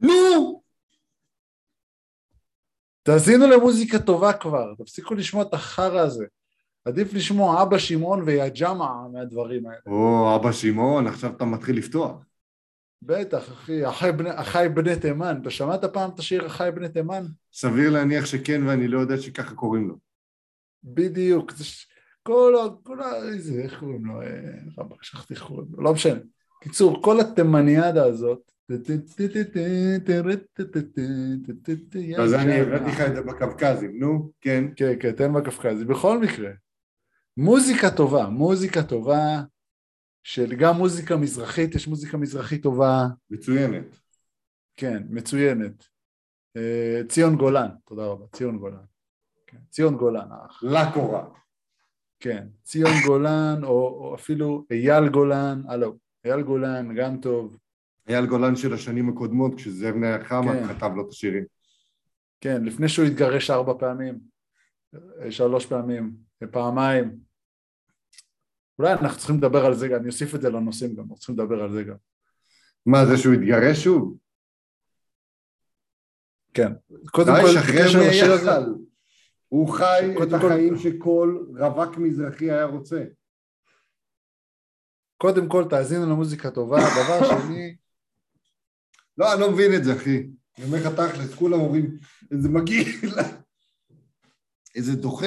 [0.00, 0.62] נו!
[3.02, 6.26] תאזינו למוזיקה טובה כבר, תפסיקו לשמוע את החרא הזה.
[6.88, 9.80] עדיף לשמוע אבא שמעון ויג'מה מהדברים האלה.
[9.86, 12.16] או, אבא שמעון, עכשיו אתה מתחיל לפתוח.
[13.02, 15.38] בטח, אחי, אחי בני, אחי בני תימן.
[15.42, 17.24] אתה שמעת פעם את השיר אחי בני תימן?
[17.52, 19.94] סביר להניח שכן, ואני לא יודע שככה קוראים לו.
[20.84, 21.52] בדיוק.
[21.52, 21.86] זה ש...
[22.22, 22.68] כל ה...
[22.82, 23.14] כל ה...
[23.32, 24.22] איזה, איך קוראים לו?
[24.22, 24.26] אה,
[24.78, 25.82] רבאק, שכחתי איך קוראים לו.
[25.82, 26.20] לא משנה.
[26.62, 28.52] קיצור, כל התימניאדה הזאת,
[32.18, 34.64] אז אני הבאתי לך את זה בקווקזים, נו, כן.
[34.76, 35.84] כן, כן, תן בקווקזי.
[35.84, 36.50] בכל מקרה,
[37.38, 39.42] מוזיקה טובה, מוזיקה טובה,
[40.22, 43.06] של גם מוזיקה מזרחית, יש מוזיקה מזרחית טובה.
[43.30, 43.98] מצוינת.
[44.76, 45.84] כן, מצוינת.
[46.56, 48.84] אה, ציון גולן, תודה רבה, ציון גולן.
[49.46, 50.62] כן, ציון גולן, האח.
[50.62, 51.24] לקורה.
[52.20, 57.58] כן, ציון גולן, או, או אפילו אייל גולן, הלו, אייל גולן, גם טוב.
[58.08, 60.74] אייל גולן של השנים הקודמות, כשזאב נהיה חמה, כן.
[60.74, 61.44] כתב לו את השירים.
[62.40, 64.18] כן, לפני שהוא התגרש ארבע פעמים,
[64.94, 66.12] אה, שלוש פעמים,
[66.50, 67.27] פעמיים.
[68.78, 71.62] אולי אנחנו צריכים לדבר על זה, אני אוסיף את זה לנושאים גם, אנחנו צריכים לדבר
[71.62, 71.94] על זה גם.
[72.86, 74.16] מה, זה שהוא התגרש שוב?
[76.54, 76.72] כן.
[77.10, 78.64] קודם כל, שחרר מיחל.
[79.48, 83.04] הוא חי את קודם כל- החיים שכל רווק מזרחי היה רוצה.
[85.16, 87.76] קודם כל תאזינו למוזיקה טובה, דבר שני,
[89.18, 90.16] לא, אני לא מבין את זה, אחי.
[90.58, 91.98] אני אומר לך תכלס, כולם אומרים,
[92.32, 92.86] איזה מגעיל,
[94.74, 95.26] איזה דוחה.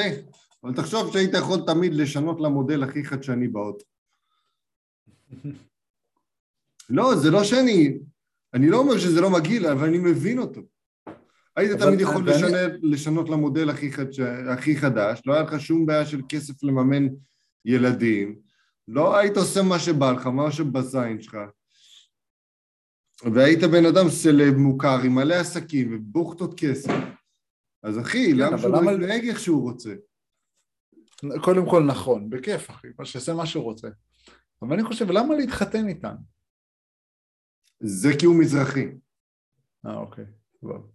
[0.64, 3.86] אבל תחשוב שהיית יכול תמיד לשנות למודל הכי חדשני באוטו.
[6.90, 8.00] לא, זה לא שאני...
[8.54, 10.62] אני לא אומר שזה לא מגעיל, אבל אני מבין אותו.
[11.56, 14.20] היית תמיד יכול ואני- לשנות, לשנות למודל הכי, חדש,
[14.58, 17.08] הכי חדש, לא היה לך שום בעיה של כסף לממן
[17.66, 18.40] ילדים,
[18.88, 21.38] לא היית עושה מה שבא לך, מה שבזין שלך,
[23.34, 26.92] והיית בן אדם סלב מוכר עם מלא עסקים ובוכטות כסף.
[27.84, 29.94] אז אחי, למה אבל שהוא לא למה- יתנהג איך שהוא רוצה?
[31.44, 33.88] קודם כל נכון, בכיף אחי, שיעשה מה שהוא רוצה.
[34.62, 36.16] אבל אני חושב, למה להתחתן איתם?
[37.80, 38.88] זה כי הוא מזרחי.
[39.86, 40.26] אה, אוקיי,
[40.62, 40.92] טוב.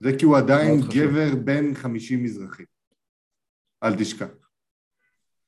[0.00, 0.80] זה כי הוא עדיין.
[0.94, 2.62] גבר בן 50 מזרחי.
[3.82, 4.26] אל תשכח.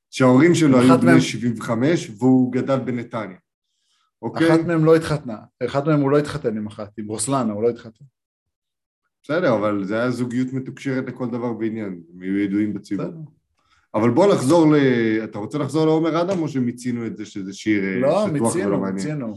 [0.09, 3.37] שההורים שלו היו בני מהם- 75 והוא גדל בנתניה.
[4.21, 4.55] אוקיי?
[4.55, 7.69] אחת מהם לא התחתנה, אחת מהם הוא לא התחתן עם אחת, עם רוסלנה הוא לא
[7.69, 8.05] התחתן.
[9.23, 12.03] בסדר, אבל זה היה זוגיות מתוקשרת לכל דבר ועניין.
[12.13, 13.05] הם היו ידועים בציבור.
[13.95, 14.75] אבל בוא נחזור ל...
[15.23, 18.33] אתה רוצה לחזור לעומר אדם או שמיצינו את זה שזה שיר אה, לא, שטוח ולא
[18.33, 18.95] מיצינו, מעניין?
[18.95, 19.33] מיצינו,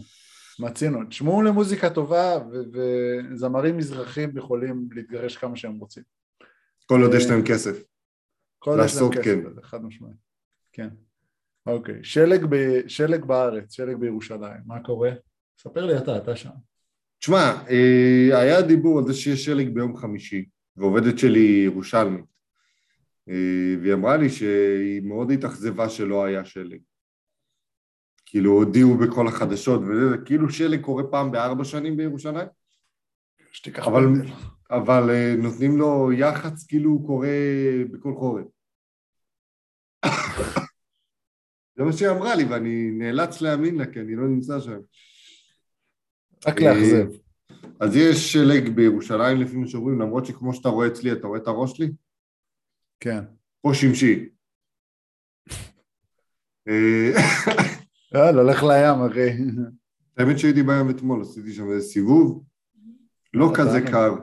[0.59, 1.04] מיצינו.
[1.09, 2.38] תשמעו למוזיקה טובה
[2.72, 6.02] וזמרים מזרחים יכולים להתגרש כמה שהם רוצים.
[6.86, 7.82] כל עוד אה, יש להם כסף.
[8.59, 9.40] כל עוד יש להם כסף כן.
[9.62, 10.16] חד משמעית.
[10.72, 10.88] כן.
[11.66, 12.80] אוקיי, שלג, ב...
[12.88, 15.11] שלג בארץ, שלג בירושלים, מה קורה?
[15.59, 16.50] ספר לי אתה, אתה שם.
[17.18, 20.44] תשמע, אה, היה דיבור על זה שיש שלג ביום חמישי,
[20.76, 22.24] ועובדת שלי ירושלמית,
[23.27, 26.79] והיא אמרה לי שהיא מאוד התאכזבה שלא היה שלג.
[28.27, 32.49] כאילו הודיעו בכל החדשות וזה, זה כאילו שלג קורה פעם בארבע שנים בירושלים,
[33.53, 34.03] שתיקח אבל.
[34.70, 37.29] אבל אה, נותנים לו יח"צ כאילו הוא קורה
[37.93, 38.47] בכל חורף.
[41.77, 44.79] זה מה שהיא אמרה לי ואני נאלץ להאמין לה כי אני לא נמצא שם.
[46.47, 47.07] רק לאכזב.
[47.81, 51.47] אז יש שלג בירושלים לפי מה שאומרים, למרות שכמו שאתה רואה אצלי, אתה רואה את
[51.47, 51.93] הראש שלי?
[53.01, 53.24] כן.
[53.61, 54.28] פה שמשי.
[56.68, 57.11] אה,
[58.14, 59.30] יאללה, לך לים, אחי.
[60.16, 62.44] האמת שהייתי בים אתמול, עשיתי שם איזה סיבוב,
[63.34, 63.80] לא כזה.
[63.80, 64.14] קר.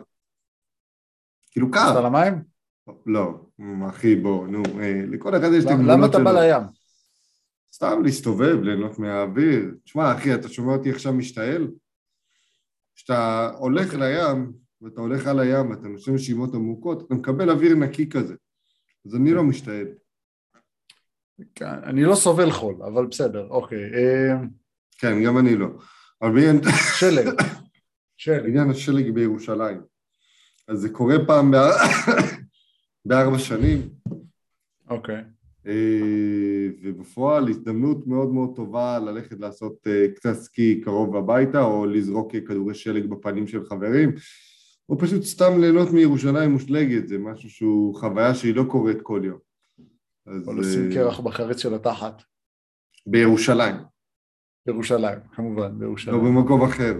[1.51, 1.97] כאילו קר.
[1.97, 2.43] על המים?
[3.05, 3.45] לא,
[3.89, 6.23] אחי, בוא, נו, אה, לכל אחד יש את הגבולות למה אתה שלו.
[6.23, 6.63] בא לים?
[7.73, 9.75] סתם להסתובב, ליהנות מהאוויר.
[9.83, 11.67] תשמע, אחי, אתה שומע אותי עכשיו משתעל?
[12.95, 18.09] כשאתה הולך לים, ואתה הולך על הים ואתה נושם נשימות עמוקות, אתה מקבל אוויר נקי
[18.09, 18.35] כזה.
[19.05, 19.87] אז אני לא משתעל.
[21.55, 23.83] כן, אני לא סובל חול, אבל בסדר, אוקיי.
[23.93, 24.35] אה,
[24.97, 25.67] כן, גם אני לא.
[26.99, 27.29] שלג.
[28.17, 28.43] שלג.
[28.43, 29.81] בעניין השלג בירושלים,
[30.67, 31.77] אז זה קורה פעם באר-
[33.05, 33.89] בארבע שנים,
[34.89, 35.23] אוקיי.
[35.67, 42.35] אה, ובפועל הזדמנות מאוד מאוד טובה ללכת לעשות אה, קצת סקי קרוב הביתה, או לזרוק
[42.47, 44.11] כדורי שלג בפנים של חברים,
[44.89, 49.39] או פשוט סתם ליהנות מירושלים מושלגת, זה משהו שהוא חוויה שהיא לא קורית כל יום.
[50.25, 52.21] אז או לשים אה, קרח בחריץ של התחת.
[53.05, 53.75] בירושלים,
[54.65, 56.19] בירושלים, כמובן, לא בירושלים.
[56.19, 56.93] במקום אחר.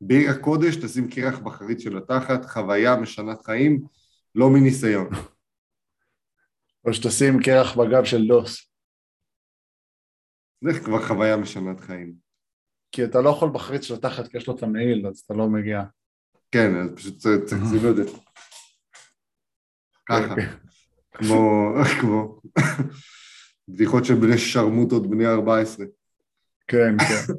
[0.00, 3.84] בעיר הקודש תשים קרח בחריץ של התחת, חוויה משנת חיים,
[4.34, 5.08] לא מניסיון.
[6.84, 8.70] או שתשים קרח בגב של דוס.
[10.64, 12.23] זה כבר חוויה משנת חיים.
[12.94, 15.48] כי אתה לא יכול בחריץ של התחת כי יש לו את המעיל, אז אתה לא
[15.48, 15.82] מגיע.
[16.50, 18.04] כן, אז פשוט צריך לשים את זה.
[20.06, 20.46] ככה, אוקיי.
[21.12, 22.40] כמו, כמו
[23.68, 25.86] בדיחות של בני שרמוטות בני 14.
[26.66, 27.34] כן, כן.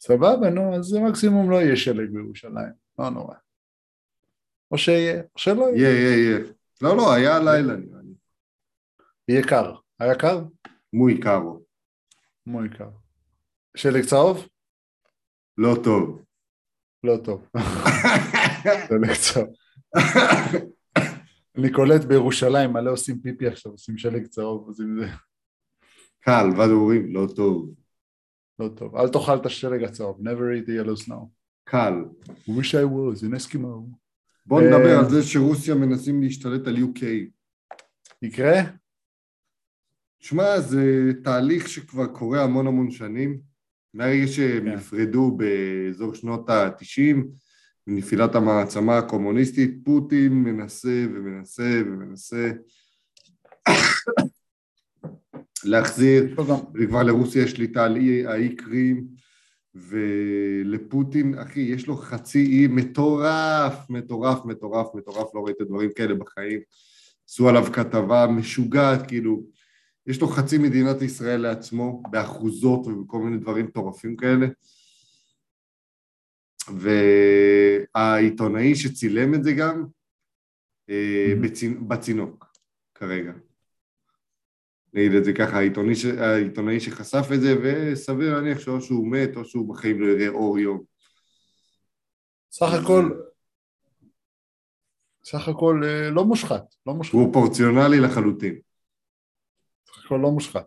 [0.00, 3.34] סבבה, נו, אז זה מקסימום לא יהיה שלג בירושלים, לא נורא.
[4.70, 5.88] או שיהיה, או שלא יהיה.
[5.88, 6.52] יהיה, יהיה, יהיה.
[6.80, 8.14] לא, לא, היה לילה נראה לי.
[9.28, 9.74] יהיה קר.
[9.98, 10.44] היה קר?
[10.92, 11.62] מוי קארו.
[12.46, 13.01] מוי קר.
[13.76, 14.48] שלג צהוב?
[15.58, 16.22] לא טוב.
[17.04, 17.48] לא טוב.
[18.90, 19.48] לא טוב.
[21.58, 25.06] אני קולט בירושלים, מלא עושים פיפי עכשיו, עושים שלג צהוב, עושים זה.
[26.20, 27.74] קל, ואז אומרים, לא טוב.
[28.58, 28.96] לא טוב.
[28.96, 31.26] אל תאכל את השלג הצהוב, never eat the yellow snow.
[31.64, 31.94] קל.
[32.48, 34.02] wish I was in Eskimo.
[34.46, 37.04] בוא נדבר אה, על זה שרוסיה מנסים להשתלט על UK.
[38.22, 38.60] יקרה?
[40.18, 43.51] שמע, זה תהליך שכבר קורה המון המון שנים.
[43.94, 44.74] מהרגע שהם כן.
[44.74, 47.16] נפרדו באזור שנות ה-90,
[47.86, 52.50] מנפילת המעצמה הקומוניסטית, פוטין מנסה ומנסה ומנסה
[55.64, 56.34] להחזיר.
[56.74, 59.06] וכבר לרוסיה יש שליטה על אי- האי קרים,
[59.74, 66.60] ולפוטין, אחי, יש לו חצי אי מטורף, מטורף, מטורף, מטורף, לא ראית דברים כאלה בחיים.
[67.28, 69.42] עשו עליו כתבה משוגעת, כאילו,
[70.06, 74.46] יש לו חצי מדינת ישראל לעצמו, באחוזות ובכל מיני דברים מטורפים כאלה.
[77.94, 79.84] והעיתונאי שצילם את זה גם,
[80.90, 81.42] אה, Mhm.
[81.42, 81.88] בצינ...
[81.88, 82.46] בצינוק,
[82.94, 83.32] כרגע.
[84.94, 86.04] נגיד את זה ככה, העיתונאי, ש...
[86.04, 90.58] העיתונאי שחשף את זה, וסביר להניח שאו שהוא מת או שהוא בחיים לא יראה אור
[90.58, 90.82] יום.
[92.52, 93.10] סך הכל...
[95.24, 97.14] סך הכל אה, לא מושחת, לא מושחת.
[97.14, 98.58] הוא פורציונלי לחלוטין.
[100.12, 100.66] הכל לא מושחת.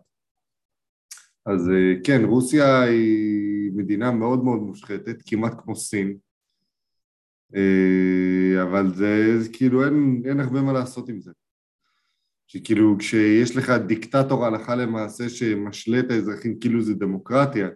[1.46, 6.18] אז אה, כן, רוסיה היא מדינה מאוד מאוד מושחתת, כמעט כמו סין.
[7.56, 11.32] אה, אבל זה, זה כאילו אין, אין הרבה מה לעשות עם זה.
[12.46, 17.68] שכאילו כשיש לך דיקטטור הלכה למעשה שמשלה את האזרחים כאילו זה דמוקרטיה,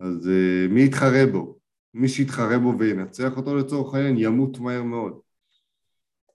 [0.00, 1.58] אז אה, מי יתחרה בו?
[1.94, 5.20] מי שיתחרה בו וינצח אותו לצורך העניין ימות מהר מאוד,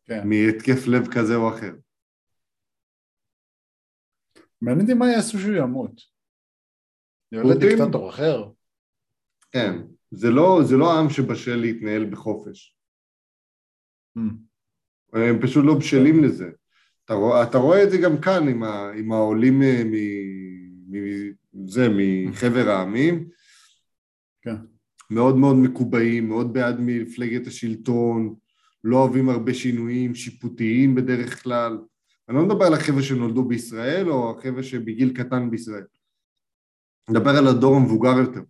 [0.06, 0.28] כן.
[0.28, 1.74] מהתקף לב כזה או אחר.
[4.64, 6.02] מעניין אותי מה יעשו שהוא ימות.
[7.32, 7.56] יעלה?
[7.56, 8.50] דיקטטור אחר?
[9.52, 9.76] כן,
[10.12, 12.78] זה לא, זה לא עם שבשל להתנהל בחופש.
[14.18, 14.22] Hmm.
[15.14, 16.50] הם פשוט לא בשלים לזה.
[17.06, 19.94] אתה רואה, אתה רואה את זה גם כאן עם, ה, עם העולים אה, מ,
[20.92, 21.32] מ,
[21.68, 23.30] זה, מחבר העמים.
[24.42, 24.56] כן.
[25.10, 28.36] מאוד מאוד מקובעים, מאוד בעד מפלגת השלטון,
[28.84, 31.78] לא אוהבים הרבה שינויים שיפוטיים בדרך כלל.
[32.30, 35.84] אני לא מדבר על החבר'ה שנולדו בישראל או החבר'ה שבגיל קטן בישראל.
[37.10, 38.42] אני מדבר על הדור המבוגר יותר.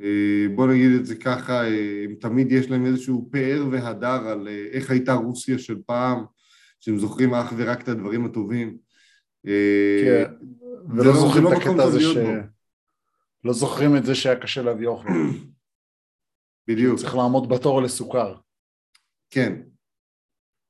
[0.00, 4.48] אה, בוא נגיד את זה ככה, אה, הם תמיד יש להם איזשהו פאר והדר על
[4.48, 6.24] אה, איך הייתה רוסיה של פעם,
[6.80, 8.76] שהם זוכרים אך ורק את הדברים הטובים.
[10.04, 10.32] כן.
[10.88, 12.16] ולא לא- זוכרים לא את הקטע הזה ש...
[13.44, 15.08] לא זוכרים את זה שהיה קשה להביא אוכל.
[16.68, 18.34] בדיוק, צריך לעמוד בתור לסוכר.
[19.30, 19.62] כן.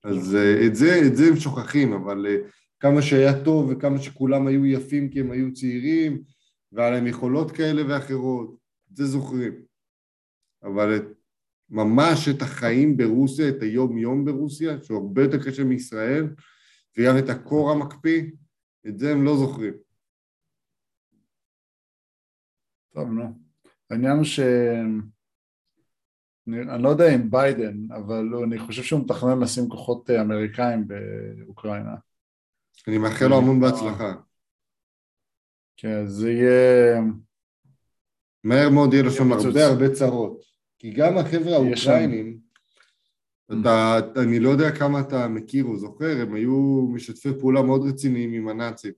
[0.04, 2.36] אז אה, את זה, את זה הם שוכחים, אבל אה,
[2.80, 6.22] כמה שהיה טוב וכמה שכולם היו יפים כי הם היו צעירים
[6.72, 8.56] והיה להם יכולות כאלה ואחרות,
[8.92, 9.62] את זה זוכרים.
[10.62, 11.02] אבל את,
[11.70, 16.34] ממש את החיים ברוסיה, את היום-יום ברוסיה, שהוא הרבה יותר קשה מישראל,
[16.98, 18.22] וגם את הקור המקפיא,
[18.86, 19.74] את זה הם לא זוכרים.
[22.94, 23.24] טוב, נו.
[23.90, 24.40] העניין הוא ש...
[26.48, 31.94] אני, לא יודע אם ביידן, אבל אני חושב שהוא מתכנן לשים כוחות אה, אמריקאים באוקראינה.
[32.88, 34.14] אני מאחל לו המון בהצלחה.
[35.76, 37.00] כן, זה יהיה...
[38.44, 39.32] מהר מאוד יהיה לו שם.
[39.32, 40.42] הרבה הרבה צרות.
[40.78, 41.54] כי גם החבר'ה.
[41.54, 42.38] האוקראינים,
[43.60, 48.32] אתה, אני לא יודע כמה אתה מכיר או זוכר, הם היו משתפי פעולה מאוד רציניים
[48.32, 48.92] עם הנאצים.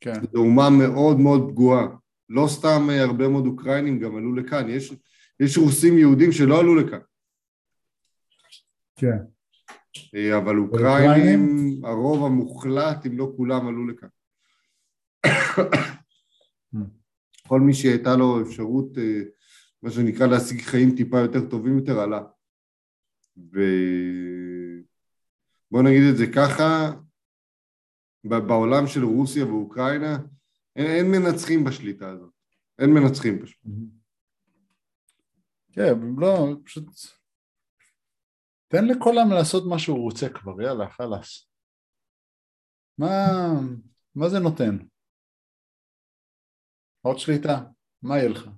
[0.00, 1.86] כן, זו אומה מאוד מאוד פגועה.
[2.28, 4.94] לא סתם אה, הרבה מאוד אוקראינים גם עלו לכאן, יש,
[5.44, 6.98] יש רוסים יהודים שלא עלו לכאן.
[8.96, 9.18] כן.
[10.14, 11.10] אה, אבל אוקראינים?
[11.10, 14.08] אוקראינים, הרוב המוחלט, אם לא כולם, עלו לכאן.
[17.48, 19.20] כל מי שהייתה לו אפשרות, אה,
[19.82, 22.22] מה שנקרא, להשיג חיים טיפה יותר טובים יותר, עלה.
[23.36, 23.62] ובוא
[25.82, 26.92] נגיד את זה ככה,
[28.24, 30.18] בעולם של רוסיה ואוקראינה,
[30.76, 32.30] אין, אין מנצחים בשליטה הזאת.
[32.78, 33.62] אין מנצחים פשוט.
[35.72, 36.84] כן, לא, פשוט...
[38.68, 41.48] תן לכל עם לעשות מה שהוא רוצה כבר, יאללה, חלאס.
[42.98, 43.16] מה,
[44.14, 44.78] מה זה נותן?
[47.02, 47.64] עוד שליטה,
[48.02, 48.48] מה יהיה לך?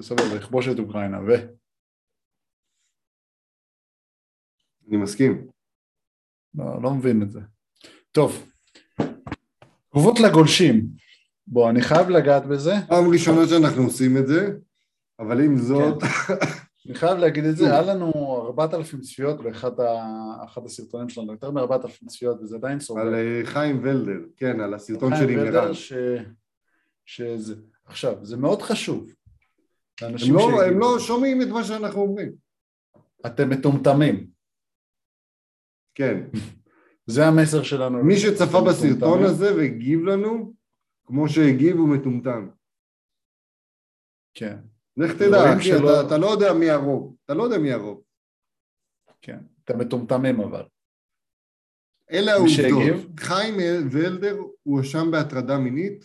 [0.00, 1.56] סבבה, לכבוש את אוקראינה, ו...
[4.88, 5.50] אני מסכים.
[6.54, 7.40] לא, לא מבין את זה.
[8.12, 8.50] טוב,
[9.90, 10.86] תגובות לגולשים.
[11.46, 14.65] בוא, אני חייב לגעת בזה, פעם ראשונה שאנחנו עושים את זה,
[15.18, 16.02] אבל עם זאת,
[16.86, 22.40] אני חייב להגיד את זה, היה לנו 4,000 צפיות באחד הסרטונים שלנו, יותר מ-4,000 צפיות,
[22.40, 23.00] וזה עדיין סובל.
[23.00, 25.70] על אה, חיים ולדר, כן, על הסרטון שלי עם ערן.
[27.06, 27.54] שזה...
[27.84, 29.12] עכשיו, זה מאוד חשוב.
[30.02, 32.32] הם לא, הם לא שומעים את מה שאנחנו אומרים.
[33.26, 34.26] אתם מטומטמים.
[35.94, 36.20] כן.
[37.06, 38.04] זה המסר שלנו.
[38.04, 39.22] מי שצפה בסרטון.
[39.22, 40.52] הזה והגיב לנו,
[41.04, 42.48] כמו שהגיב הוא מטומטם.
[44.34, 44.56] כן,
[44.96, 47.16] לך תדע, אחי, אתה, אתה לא יודע מי הרוב.
[47.24, 48.02] אתה לא יודע מי הרוב.
[49.22, 49.38] כן.
[49.64, 50.62] אתם מטומטמים אבל.
[52.12, 52.32] אלה?
[52.32, 53.20] העובדות.
[53.20, 53.54] חיים
[53.90, 56.04] ולדר הואשם בהטרדה מינית,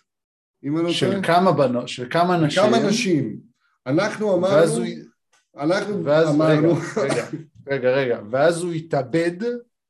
[0.64, 1.24] אם אני לא של טועה.
[1.24, 2.64] כמה בנות, של כמה נשים.
[2.64, 3.40] כמה נשים.
[3.88, 5.64] אנחנו ואז אמרנו, הוא...
[5.64, 7.26] אנחנו ואז, אמרנו, רגע,
[7.68, 9.38] רגע, רגע, רגע, ואז הוא התאבד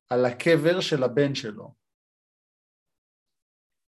[0.09, 1.73] על הקבר של הבן שלו.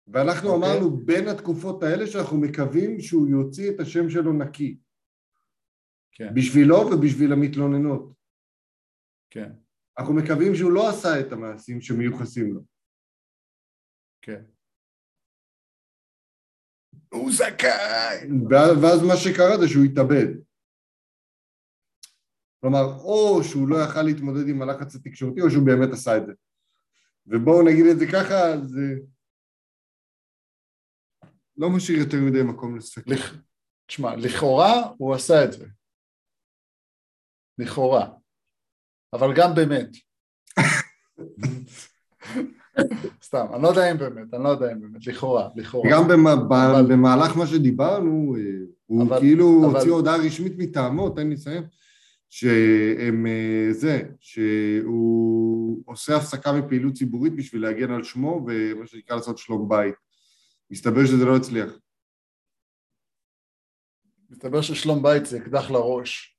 [0.07, 0.71] ואנחנו אוקיי.
[0.71, 4.77] אמרנו בין התקופות האלה שאנחנו מקווים שהוא יוציא את השם שלו נקי.
[6.13, 8.13] כן, בשבילו ובשביל המתלוננות.
[9.29, 9.51] כן,
[9.97, 12.61] אנחנו מקווים שהוא לא עשה את המעשים שמיוחסים לו.
[14.21, 14.43] כן.
[17.13, 18.27] הוא זכאי!
[18.81, 20.27] ואז מה שקרה זה שהוא התאבד.
[22.61, 26.33] כלומר, או שהוא לא יכל להתמודד עם הלחץ התקשורתי, או שהוא באמת עשה את זה.
[27.27, 28.35] ובואו נגיד את זה ככה,
[28.67, 28.99] זה
[31.57, 33.07] לא משאיר יותר מדי מקום לספק.
[33.07, 33.35] לכ...
[33.85, 35.65] תשמע, לכאורה הוא עשה את זה.
[37.57, 38.07] לכאורה.
[39.13, 39.89] אבל גם באמת.
[43.23, 45.89] סתם, אני לא יודע אם באמת, אני לא יודע אם באמת, לכאורה, לכאורה.
[45.91, 48.41] גם במ- ב- אבל- במהלך מה שדיברנו, אה,
[48.85, 51.63] הוא אבל- כאילו אבל- הוציא הודעה רשמית מטעמו, תן לי לסיים,
[52.29, 59.37] שהם אה, זה, שהוא עושה הפסקה מפעילות ציבורית בשביל להגן על שמו ומה שנקרא לעשות
[59.37, 59.95] שלום בית.
[60.71, 61.69] מסתבר שזה לא הצליח.
[64.29, 66.32] מסתבר ששלום בית זה אקדח לראש.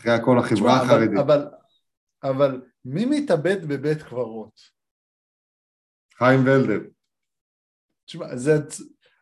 [0.00, 1.18] אחרי הכל החברה תשמע, אבל- החרדית.
[1.18, 1.48] אבל,
[2.22, 4.60] אבל מי מתאבד בבית קברות?
[6.18, 6.88] חיים ולדר.
[8.04, 8.52] תשמע, זה...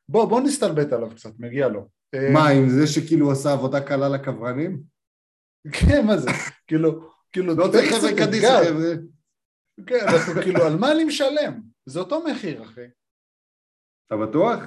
[0.08, 1.88] בוא, בוא נסתלבט עליו קצת, מגיע לו.
[2.14, 4.82] אה, מה, עם זה שכאילו עשה עבודה קלה לקברנים?
[5.72, 6.30] כן, מה זה?
[6.66, 7.54] כאילו, כאילו...
[7.54, 8.64] לא צריך חבר'ה אתגר.
[8.64, 8.94] חבר'ה.
[9.86, 11.60] כן, אנחנו כאילו, על מה אני משלם?
[11.86, 12.86] זה אותו מחיר, אחי.
[14.06, 14.60] אתה בטוח?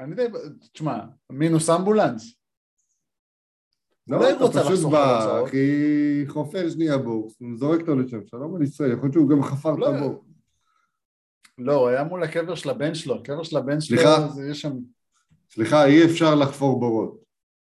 [0.00, 0.26] אני די...
[0.72, 0.98] תשמע,
[1.30, 2.39] מינוס אמבולנס.
[4.08, 5.48] לא, אולי אתה רוצה פשוט בא, הוצאות.
[5.48, 9.74] אחי, חופר שנייה בורס, זורק אותו לשם, שלום על ישראל, יכול להיות שהוא גם חפר
[9.76, 10.24] לא, את הבור.
[11.58, 14.28] לא, הוא היה מול הקבר של הבן שלו, הקבר של הבן שלו?
[14.34, 14.72] זה יש שם...
[15.50, 17.20] סליחה, אי אפשר לחפור בורות.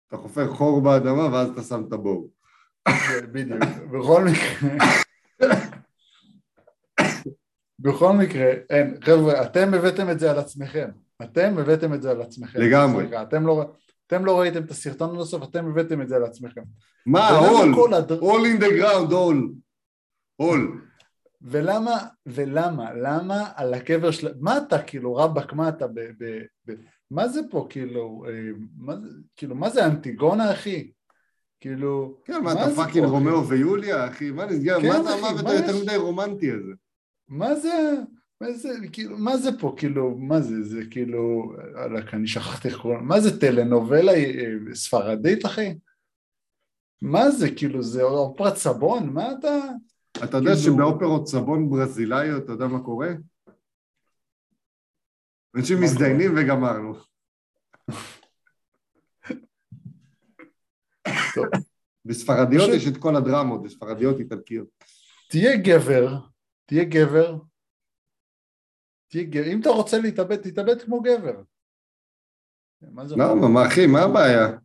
[0.07, 2.29] אתה חופר חור באדמה ואז אתה שם את הבור.
[3.31, 3.63] בדיוק.
[3.91, 4.69] בכל מקרה...
[7.79, 10.89] בכל מקרה, אין, חבר'ה, אתם הבאתם את זה על עצמכם.
[11.23, 12.59] אתם הבאתם את זה על עצמכם.
[12.59, 13.21] לגמרי.
[13.21, 13.71] אתם לא,
[14.07, 16.61] אתם לא ראיתם את הסרטון עד הסוף, אתם הבאתם את זה על עצמכם.
[17.05, 19.51] מה, הדר- all in the ground, all.
[20.41, 20.85] all.
[21.41, 24.33] ולמה, ולמה, למה על הקבר של...
[24.39, 25.99] מה אתה כאילו, רבאק, מה אתה ב...
[25.99, 26.73] ב, ב
[27.11, 30.91] מה זה פה, כאילו, אה, מה זה, כאילו, מה זה אנטיגונה, אחי?
[31.59, 32.17] כאילו...
[32.25, 33.05] כן, מה, אתה זה פאקינג?
[33.05, 34.31] רומאו ויוליה, אחי?
[34.31, 34.81] מה נסגר?
[34.81, 35.83] כן, מה אחי, המוות מה היותר?
[35.83, 36.71] מדי רומנטי הזה?
[37.27, 37.93] מה זה,
[38.41, 42.77] מה זה, כאילו, מה זה פה, כאילו, מה זה, זה כאילו, וואלכ, אני שכחתי איך
[42.81, 45.77] קוראים, מה זה טלנובלה אה, ספרדית, אחי?
[47.01, 49.09] מה זה, כאילו, זה אופרת סבון?
[49.09, 49.59] מה אתה...
[50.23, 53.09] אתה יודע כאילו- שבאופרות סבון ברזילאיות, אתה יודע מה קורה?
[55.57, 56.93] אנשים מזדיינים וגמרנו.
[62.05, 64.67] בספרדיות יש את כל הדרמות, בספרדיות איטלקיות.
[65.29, 66.17] תהיה גבר,
[66.65, 67.37] תהיה גבר,
[69.23, 71.41] תהיה אם אתה רוצה להתאבד, תתאבד כמו גבר.
[72.81, 73.15] מה זה?
[73.15, 73.47] למה?
[73.53, 74.57] מה אחי, מה הבעיה?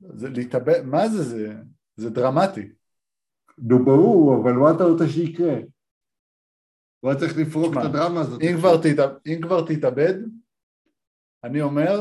[0.00, 1.54] זה להתאבד, מה זה, זה,
[1.96, 2.72] זה דרמטי.
[3.58, 5.54] נו ברור, אבל מה אתה רוצה שיקרה?
[7.00, 8.40] הוא היה צריך לפרוק את הדרמה הזאת.
[8.42, 10.14] אם כבר, תתאבד, אם כבר תתאבד,
[11.44, 12.00] אני אומר,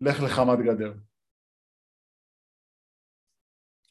[0.00, 0.94] לך לחמת גדר.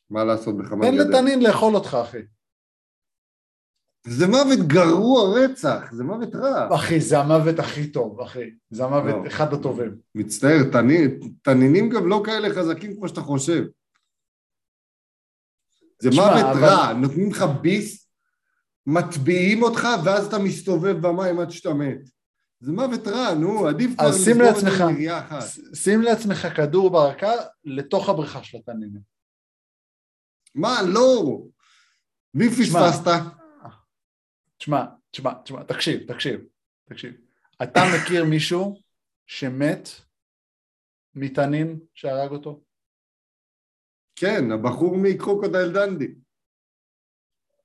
[0.10, 1.20] מה לעשות בחמת תן גדר?
[1.20, 2.35] לתנין לאכול אותך, אחי.
[4.08, 6.76] זה מוות גרוע רצח, זה מוות רע.
[6.76, 8.50] אחי, זה המוות הכי טוב, אחי.
[8.70, 9.28] זה המוות, לא.
[9.28, 9.96] אחד הטובים.
[10.16, 10.58] מצטער,
[11.42, 13.64] תנינים גם לא כאלה חזקים כמו שאתה חושב.
[16.02, 18.10] זה תשמע, מוות אבל- רע, נותנים לך ביס,
[18.88, 22.10] מטביעים אותך ואז אתה מסתובב במים עד שאתה מת.
[22.60, 24.68] זה מוות רע, נו, עדיף כבר לסגור את זה
[25.20, 25.44] אחת.
[25.74, 27.32] שים לעצמך כדור ברקה
[27.64, 29.02] לתוך הבריכה של התנינים.
[30.56, 31.42] מה, לא.
[32.34, 33.08] מי פספסת?
[34.66, 36.40] תשמע, תשמע, תשמע, תקשיב, תקשיב,
[36.86, 37.14] תקשיב.
[37.64, 38.82] אתה מכיר מישהו
[39.26, 39.88] שמת
[41.16, 42.64] מתנין שהרג אותו?
[44.16, 46.16] כן, הבחור מקרוקודייל דנדי.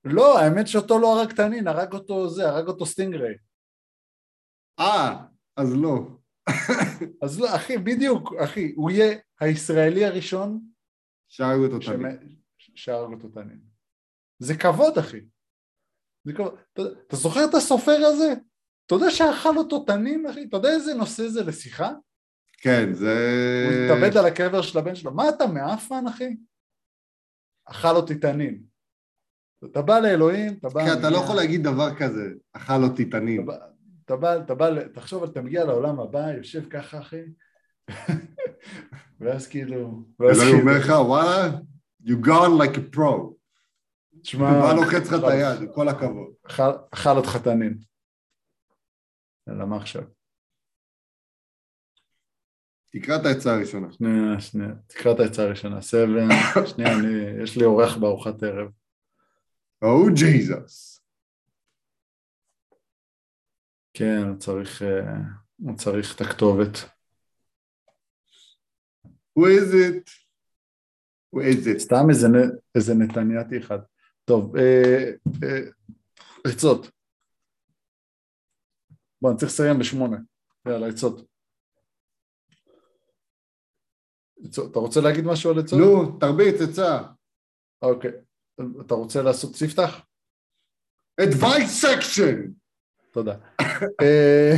[0.03, 3.35] לא, האמת שאותו לא הרג תנין, הרג אותו זה, הרג אותו סטינגריי.
[4.79, 5.25] אה,
[5.57, 6.07] אז לא.
[7.23, 10.61] אז לא, אחי, בדיוק, אחי, הוא יהיה הישראלי הראשון
[11.27, 11.85] שהרגו את אותה.
[12.57, 13.61] שהרג את אותנין.
[14.39, 15.21] זה כבוד, אחי.
[16.25, 16.31] זה.
[16.73, 18.33] אתה, אתה זוכר את הסופר הזה?
[18.85, 20.43] אתה יודע שאכל אותו תנין, אחי?
[20.43, 21.91] אתה יודע איזה נושא זה לשיחה?
[22.57, 23.15] כן, זה...
[23.69, 25.11] הוא התאבד על הקבר של הבן שלו.
[25.11, 26.35] מה אתה מעפן, אחי?
[27.65, 28.63] אכל אותי תנין.
[29.65, 30.85] אתה בא לאלוהים, אתה בא...
[30.85, 33.47] כן, אתה לא יכול להגיד דבר כזה, אכל אותי תנין.
[34.05, 37.21] אתה בא, אתה בא, תחשוב, אתה מגיע לעולם הבא, יושב ככה, אחי,
[39.21, 40.03] ואז כאילו...
[40.17, 40.59] כאילו...
[40.61, 41.49] אומר לך, וואלה,
[42.03, 43.40] you gone like a pro.
[44.21, 44.51] תשמע...
[44.51, 46.33] מה לוחץ לך את היד, כל הכבוד.
[46.91, 47.77] אכל אותך תנין.
[49.47, 50.03] יאללה, מה עכשיו?
[52.91, 53.91] תקרא את העצה הראשונה.
[53.91, 55.81] שנייה, שנייה, תקרא את העצה הראשונה.
[55.81, 56.27] סבן,
[56.73, 58.71] שנייה, אני, יש לי אורח בארוחת ערב.
[59.81, 61.01] או oh, ג'ייזוס.
[63.93, 65.17] כן, הוא צריך, אה,
[65.57, 66.77] הוא צריך את הכתובת.
[69.39, 70.09] Who is it?
[71.35, 71.79] Who is it?
[71.79, 72.27] סתם איזה,
[72.75, 73.79] איזה נתניאתי אחד.
[74.31, 75.11] טוב, אה,
[75.43, 75.59] אה,
[76.47, 76.91] עצות.
[79.21, 80.17] בוא, אני צריך לסיים בשמונה.
[80.67, 81.25] יאללה, עצות.
[84.71, 85.79] אתה רוצה להגיד משהו על עצות?
[85.79, 86.99] נו, תרביץ, עצה.
[87.81, 88.11] אוקיי.
[88.85, 90.05] אתה רוצה לעשות ספתח?
[91.21, 92.51] advice section!
[93.11, 93.35] תודה.
[94.01, 94.53] אה,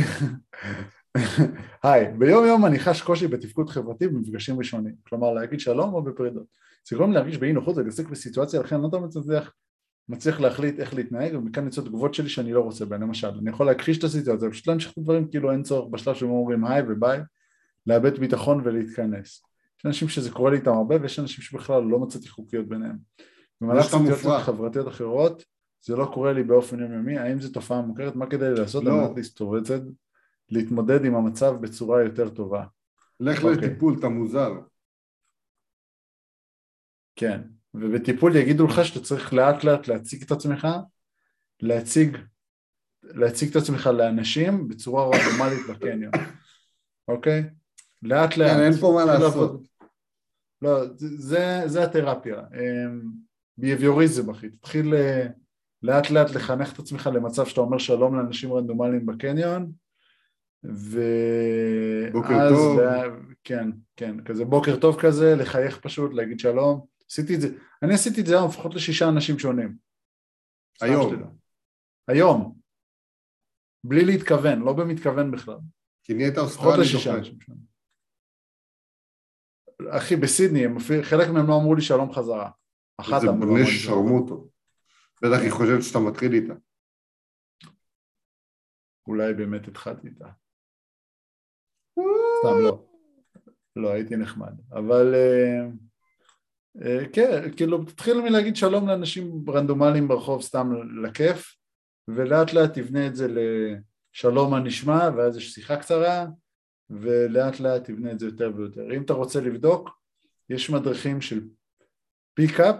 [1.82, 6.46] היי, ביום יום אני חש קושי בתפקוד חברתי במפגשים ראשונים, כלומר להגיד שלום או בפרידות.
[6.88, 9.52] זה גורם להרגיש באי נוחות ולהתעסק בסיטואציה, לכן לא תמיד מצליח,
[10.08, 13.66] מצליח להחליט איך להתנהג, ומכאן יוצאות תגובות שלי שאני לא רוצה בהן, למשל, אני יכול
[13.66, 17.20] להכחיש את הסיטואציה, פשוט להמשיך את הדברים כאילו אין צורך בשלב שבו אומרים היי וביי,
[17.86, 19.42] לאבד ביטחון ולהתכנס.
[19.78, 22.96] יש אנשים שזה קורה לי איתם הרבה ויש אנשים שבכלל לא מצאתי חוקיות ביניהם.
[23.60, 25.44] במהלך סיטואציות חברתיות אחרות
[25.82, 28.16] זה לא קורה לי באופן יומיומי, האם זו תופעה מוכרת?
[28.16, 28.84] מה כדאי לעשות?
[28.84, 29.06] לא.
[29.06, 29.60] על להסתובב
[30.50, 32.64] להתמודד עם המצב בצורה יותר טובה.
[33.20, 33.44] לך okay.
[33.44, 33.68] אוקיי.
[33.68, 34.52] לטיפול, אתה מוזר.
[37.16, 37.40] כן,
[37.74, 40.68] ובטיפול יגידו לך שאתה צריך לאט לאט להציג את עצמך,
[41.60, 42.16] להציג,
[43.02, 46.12] להציג את עצמך לאנשים בצורה רנדומלית בקניון,
[47.08, 47.44] אוקיי?
[48.02, 48.50] לאט לאט.
[48.50, 49.62] כן, אין פה מה לעשות.
[50.62, 52.42] לא, זה, זה התרפיה.
[53.58, 54.48] ביביוריזם, אחי.
[54.48, 55.26] תתחיל אה,
[55.82, 59.72] לאט לאט לחנך את עצמך למצב שאתה אומר שלום לאנשים רנדומליים בקניון,
[60.64, 60.98] ואז...
[62.12, 62.80] בוקר טוב.
[62.80, 63.02] לה...
[63.44, 66.93] כן, כן, כזה בוקר טוב כזה, לחייך פשוט, להגיד שלום.
[67.10, 67.48] עשיתי את זה,
[67.82, 69.76] אני עשיתי את זה היום לפחות לשישה אנשים שונים.
[70.80, 71.38] היום.
[72.08, 72.58] היום.
[73.84, 75.58] בלי להתכוון, לא במתכוון בכלל.
[76.02, 77.10] כי נהיית אוסטרלי דוחה.
[79.90, 80.62] אחי, בסידני,
[81.02, 82.50] חלק מהם לא אמרו לי שלום חזרה.
[83.00, 83.20] אחת.
[83.20, 84.48] זה בני שרמוטו.
[85.22, 86.54] בטח היא חושבת שאתה מתחיל איתה.
[89.06, 90.28] אולי באמת התחלתי איתה.
[92.38, 92.86] סתם לא.
[93.76, 94.60] לא, הייתי נחמד.
[94.72, 95.70] אבל אה, אה,
[97.12, 100.72] כן, כאילו, תתחיל מלהגיד שלום לאנשים רנדומליים ברחוב סתם
[101.02, 101.56] לכיף,
[102.08, 106.26] ולאט לאט תבנה את זה לשלום מה נשמע, ואז יש שיחה קצרה,
[106.90, 108.94] ולאט לאט תבנה את זה יותר ויותר.
[108.96, 109.90] אם אתה רוצה לבדוק,
[110.50, 111.40] יש מדריכים של
[112.34, 112.76] פיקאפ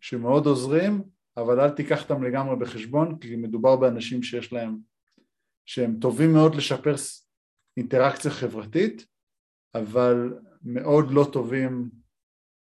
[0.00, 1.02] שמאוד עוזרים,
[1.36, 4.76] אבל אל תיקח אותם לגמרי בחשבון, כי מדובר באנשים שיש להם,
[5.64, 6.94] שהם טובים מאוד לשפר
[7.76, 9.06] אינטראקציה חברתית,
[9.74, 11.99] אבל מאוד לא טובים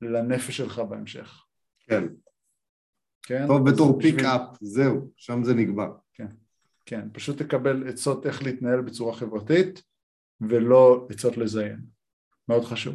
[0.02, 1.44] לנפש שלך בהמשך.
[1.80, 2.04] כן.
[3.22, 3.46] כן?
[3.46, 5.92] טוב בתור פיקאפ, זהו, שם זה נגמר.
[6.14, 6.26] כן,
[6.86, 9.82] כן, פשוט תקבל עצות איך להתנהל בצורה חברתית,
[10.40, 11.80] ולא עצות לזיין.
[12.48, 12.94] מאוד חשוב.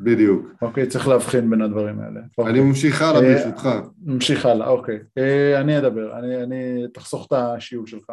[0.00, 0.46] בדיוק.
[0.62, 2.20] אוקיי, צריך להבחין בין הדברים האלה.
[2.20, 2.60] אני אוקיי.
[2.60, 3.68] ממשיך הלאה אה, ברשותך.
[4.02, 4.98] ממשיך הלאה, אוקיי.
[5.18, 8.12] אה, אני אדבר, אני, אני תחסוך את השיעור שלך.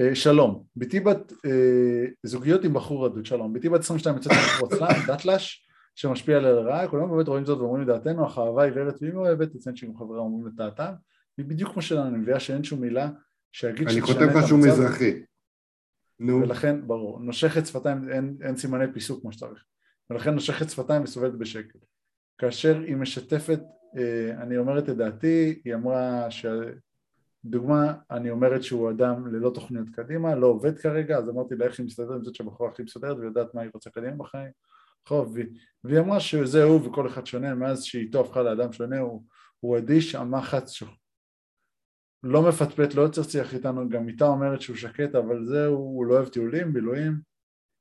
[0.00, 1.32] אה, שלום, בתי בת,
[2.22, 6.88] זוגיות עם בחור רדוד, שלום, בתי בת 22 יוצאת בחור עצלן, דתל"ש, שמשפיע עליה לרעה,
[6.88, 10.46] כולם באמת רואים זאת ואומרים לדעתנו, אך האהבה עיוורת ואם אוהבת, אציין שגם חברה אומרים
[10.46, 10.92] את דעתם,
[11.36, 13.10] היא בדיוק כמו שלנו, אני מביאה שאין שום מילה
[13.52, 15.22] שיגיד אני כותב לך שהוא מזרחי.
[16.20, 16.40] נו.
[16.40, 19.64] ולכן, ברור, נושכת שפתיים, אין, אין סימני פיסוק כמו שצריך.
[20.10, 21.78] ולכן נושכת שפתיים וסובלת בשקט.
[22.38, 23.60] כאשר היא משתפת,
[23.96, 30.34] אה, אני אומרת את דעתי, היא אמרה שדוגמה, אני אומרת שהוא אדם ללא תוכניות קדימה,
[30.34, 33.54] לא עובד כרגע, אז אמרתי לה איך היא מסתדרת עם זאת שהבחורה הכי מסתדרת ויודעת
[33.54, 34.50] מה היא רוצה קדימה בחיים,
[35.08, 35.36] חוב,
[35.84, 39.24] והיא אמרה שזה הוא וכל אחד שונה, מאז שאיתו הפכה לאדם שונה, הוא,
[39.60, 40.82] הוא אדיש, המחץ,
[42.22, 46.14] לא מפטפט, לא יוצר שיח איתנו, גם איתה אומרת שהוא שקט, אבל זהו, הוא לא
[46.14, 47.20] אוהב טיולים, בילויים,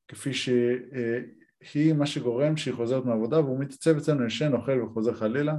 [0.08, 0.50] כפי ש...
[0.94, 1.20] אה,
[1.74, 5.54] היא מה שגורם שהיא חוזרת מעבודה והוא מתייצב אצלנו ישן, אוכל וחוזר חלילה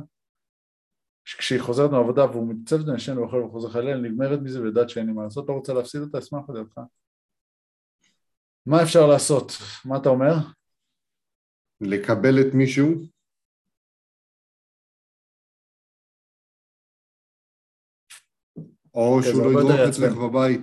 [1.25, 5.25] כשהיא חוזרת מהעבודה והוא מצוות ונשן ואוכל וחוזר חלילה, נגמרת מזה ויודעת שאין לי מה
[5.25, 6.81] לעשות, לא רוצה להפסיד אותה, אשמח לדעתך.
[8.67, 9.53] מה אפשר לעשות?
[9.85, 10.35] מה אתה אומר?
[11.81, 13.15] לקבל את מישהו
[18.95, 20.17] או כן, שהוא לא ידרוך אצלך.
[20.17, 20.61] בבית,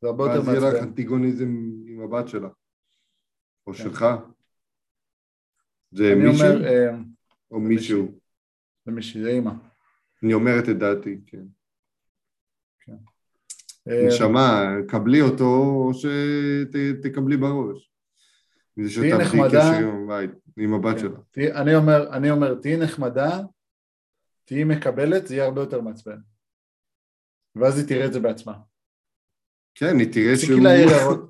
[0.00, 0.88] זה הרבה יותר ואז יהיה לך מעצבן.
[0.88, 1.48] אנטיגוניזם
[1.86, 2.48] עם הבת שלה,
[3.66, 3.78] או כן.
[3.78, 4.04] שלך.
[5.90, 6.96] זה מישהו אומר, אה,
[7.50, 8.18] או מישהו?
[8.86, 9.52] זה מישהי, זה אימא.
[10.22, 11.46] אני אומרת את דעתי, כן.
[13.88, 17.92] אה, נשמה, קבלי אותו, או שתקבלי בראש.
[18.86, 19.78] שתעבדי נחמדה.
[20.56, 21.00] עם הבת כן.
[21.00, 21.60] שלה.
[21.60, 23.40] אני אומר, אני אומר, תהיי נחמדה,
[24.44, 26.18] תהיי מקבלת, זה יהיה הרבה יותר מעצבן.
[27.56, 28.54] ואז היא תראה את זה בעצמה.
[29.74, 30.60] כן, היא תראה שהוא...
[30.60, 31.28] שהוא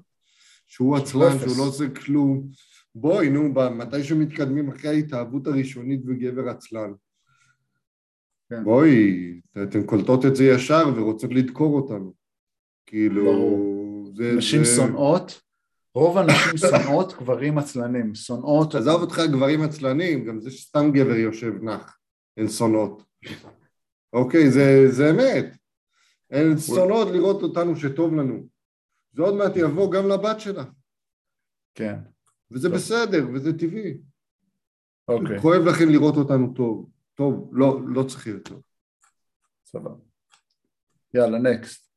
[0.66, 1.44] שהוא עצלן, אפס.
[1.44, 2.48] שהוא לא עושה כלום.
[2.94, 6.92] בואי, נו, מתי שמתקדמים אחרי ההתאהבות הראשונית בגבר עצלן.
[8.50, 8.64] כן.
[8.64, 12.14] בואי, אתן קולטות את זה ישר ורוצות לדקור אותנו.
[12.86, 13.24] כאילו...
[13.24, 14.12] ברור.
[14.14, 14.32] זה...
[14.36, 14.76] נשים זה...
[14.76, 15.40] שונאות,
[15.94, 21.52] רוב הנשים שונאות גברים עצלנים, שונאות, עזוב אותך גברים עצלנים, גם זה שסתם גבר יושב
[21.62, 21.98] נח,
[22.36, 23.02] הן שונאות.
[24.12, 25.56] אוקיי, זה, זה אמת.
[26.30, 28.48] הן שונאות לראות אותנו שטוב לנו.
[29.12, 30.64] זה עוד מעט יבוא גם לבת שלה,
[31.74, 31.94] כן,
[32.50, 32.76] וזה טוב.
[32.76, 33.98] בסדר, וזה טבעי.
[35.08, 36.90] אוקיי, כואב לכם לראות אותנו טוב.
[37.14, 38.56] טוב, לא, לא צריך יותר.
[39.64, 39.94] סבבה.
[41.14, 41.88] יאללה, נקסט.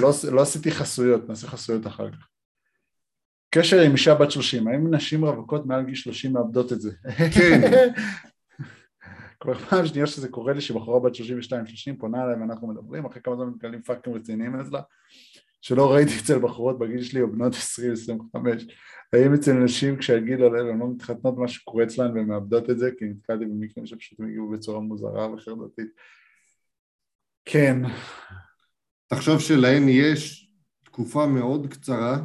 [0.00, 2.28] לא לא עשיתי חסויות, נעשה חסויות אחר כך.
[3.54, 6.90] קשר עם אישה בת 30, האם נשים רווקות מעל גיל 30 מאבדות את זה?
[7.34, 7.60] כן.
[9.40, 11.18] כבר פעם שנייה שזה קורה לי שבחורה בת 32-30
[11.98, 14.80] פונה אליי ואנחנו מדברים, אחרי כמה זמן מתקלים פאקים רציניים אצלה,
[15.62, 17.56] שלא ראיתי אצל בחורות בגיל שלי או בנות 20-25.
[19.12, 22.90] האם אצל נשים כשהגיל עולה הן לא מתחתנות מה שקורה אצלן והן מאבדות את זה,
[22.98, 25.88] כי נתקלתי במקרים שפשוט הגיעו בצורה מוזרה וחרדתית.
[27.44, 27.76] כן,
[29.14, 30.50] תחשוב שלהן יש
[30.84, 32.18] תקופה מאוד קצרה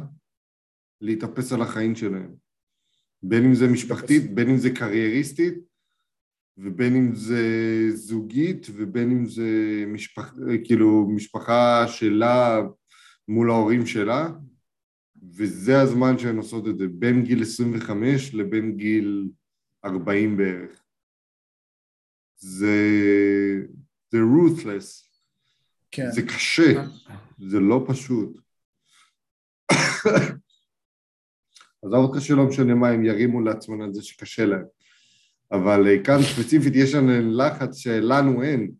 [1.00, 2.34] להתאפס על החיים שלהם.
[3.22, 5.54] בין אם זה משפחתית, בין אם זה קרייריסטית,
[6.58, 7.42] ובין אם זה
[7.94, 10.34] זוגית, ובין אם זה משפח...
[10.64, 12.60] כאילו משפחה שלה
[13.28, 14.30] מול ההורים שלה,
[15.22, 19.28] וזה הזמן שהן עושות את זה, בין גיל 25 לבין גיל
[19.84, 20.82] 40 בערך.
[22.36, 22.76] זה...
[24.12, 25.07] זה ruthless.
[25.90, 26.10] כן.
[26.10, 26.82] זה קשה,
[27.38, 28.40] זה לא פשוט.
[31.82, 34.64] עזוב אותך שלא משנה מה, הם ירימו לעצמם על זה שקשה להם.
[35.52, 38.72] אבל אה, כאן ספציפית יש לנו לחץ שלנו אין,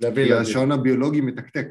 [0.00, 0.34] להביא כי.
[0.34, 1.66] השעון הביולוגי מתקתק.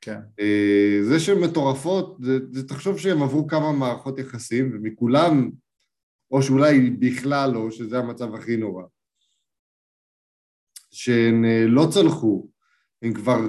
[0.00, 5.50] כן, אה, זה שהן מטורפות, זה, זה תחשוב שהם עברו כמה מערכות יחסים, ומכולם,
[6.30, 8.84] או שאולי בכלל לא, שזה המצב הכי נורא,
[10.96, 12.48] שהן אה, לא צלחו,
[13.02, 13.40] הן כבר,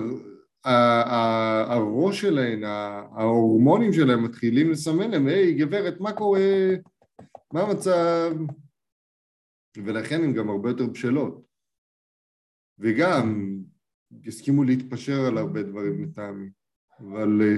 [0.65, 6.39] הראש שלהן, ההורמונים שלהן מתחילים לסמן להם, היי גברת, מה קורה?
[7.53, 8.31] מה המצב?
[9.77, 11.41] ולכן הן גם הרבה יותר בשלות.
[12.79, 13.57] וגם
[14.23, 16.49] יסכימו להתפשר על הרבה דברים לטעמי,
[16.99, 17.55] אבל אה,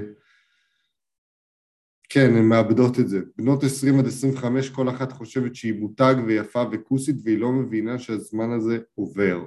[2.10, 3.20] כן, הן מאבדות את זה.
[3.38, 8.52] בנות 20 עד 25, כל אחת חושבת שהיא מותג ויפה וכוסית, והיא לא מבינה שהזמן
[8.52, 9.46] הזה עובר.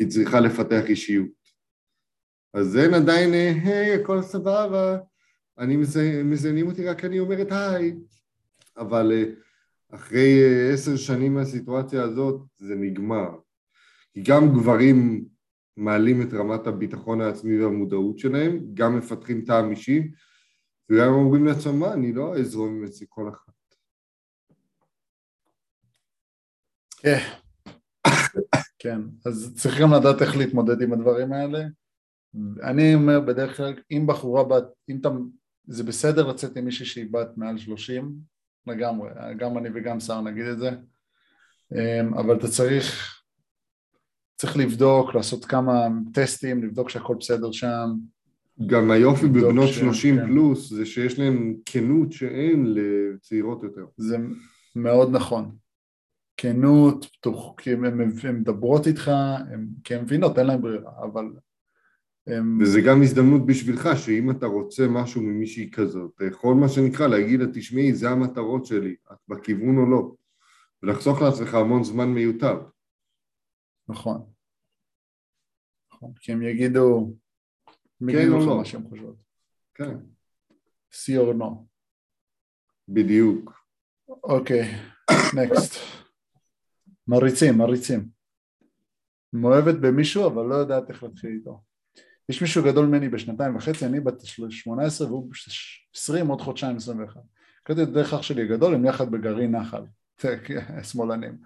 [0.00, 1.28] היא צריכה לפתח אישיות.
[2.54, 4.98] אז הן עדיין, היי, הכל סבבה,
[5.58, 7.94] אני מזי- מזיינים אותי רק אני אומרת היי,
[8.76, 9.24] אבל אה,
[9.96, 13.28] אחרי אה, עשר שנים מהסיטואציה הזאת זה נגמר.
[14.12, 15.24] כי גם גברים
[15.76, 20.10] מעלים את רמת הביטחון העצמי והמודעות שלהם, גם מפתחים טעם אישי,
[20.90, 23.52] וגם אומרים לעצמם, מה, אני לא אזרום עם אצלי כל אחת.
[27.02, 27.18] כן.
[28.82, 31.64] כן, אז צריך גם לדעת איך להתמודד עם הדברים האלה.
[32.62, 35.08] אני אומר בדרך כלל, אם בחורה בת, אם אתה,
[35.66, 38.12] זה בסדר לצאת עם מישהי שהיא בת מעל 30,
[38.66, 40.70] לגמרי, גם אני וגם שר נגיד את זה,
[41.72, 43.16] אמ, אבל אתה צריך,
[44.36, 47.90] צריך לבדוק, לעשות כמה טסטים, לבדוק שהכל בסדר שם,
[48.66, 50.26] גם היופי בבנות ש- 30 כן.
[50.26, 53.84] פלוס זה שיש להן כנות שאין לצעירות יותר.
[53.96, 54.16] זה
[54.76, 55.56] מאוד נכון.
[56.40, 59.08] כנות, פתוח, כי הן מדברות איתך,
[59.52, 61.24] הן- כי הן מבינות, אין להן ברירה, אבל
[62.26, 62.58] הן...
[62.62, 67.40] וזה גם הזדמנות בשבילך, שאם אתה רוצה משהו ממישהי כזאת, אתה יכול מה שנקרא להגיד
[67.40, 70.14] לה, תשמעי, זה המטרות שלי, את בכיוון או לא,
[70.82, 72.60] ולחסוך לעצמך המון זמן מיותר.
[73.88, 74.26] נכון.
[75.92, 77.14] נכון, כי הם יגידו,
[78.00, 78.56] הם כן יגידו לך לא.
[78.58, 79.16] מה שהם חושבות.
[79.74, 79.94] כן.
[80.92, 81.44] sí או no.
[82.88, 83.52] בדיוק.
[84.08, 84.62] אוקיי,
[85.36, 85.99] נקסט.
[87.10, 88.08] מריצים, מריצים.
[89.32, 91.60] מאוהבת במישהו אבל לא יודעת איך להתחיל איתו.
[92.28, 95.30] יש מישהו גדול ממני בשנתיים וחצי, אני בת 18 והוא
[95.94, 97.20] 20 עוד חודשיים 21.
[97.62, 99.82] קראתי את דרך אח שלי הגדול, הם יחד בגרעין נחל,
[100.82, 101.36] שמאלנים.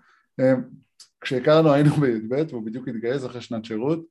[1.21, 4.05] כשהכרנו היינו בי"ב והוא בדיוק התגייס אחרי שנת שירות,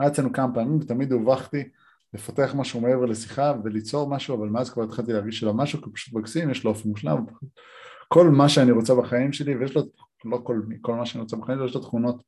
[0.00, 1.68] היה אצלנו כמה פעמים ותמיד הובכתי
[2.14, 5.94] לפתח משהו מעבר לשיחה וליצור משהו, אבל מאז כבר התחלתי להרגיש עליו משהו, כי הוא
[5.94, 7.24] פשוט מקסים, יש לו אופן מושלם,
[8.08, 9.82] כל מה שאני רוצה בחיים שלי, ויש לו,
[10.24, 12.22] לא כל, כל מה שאני רוצה בחיים יש לו תכונות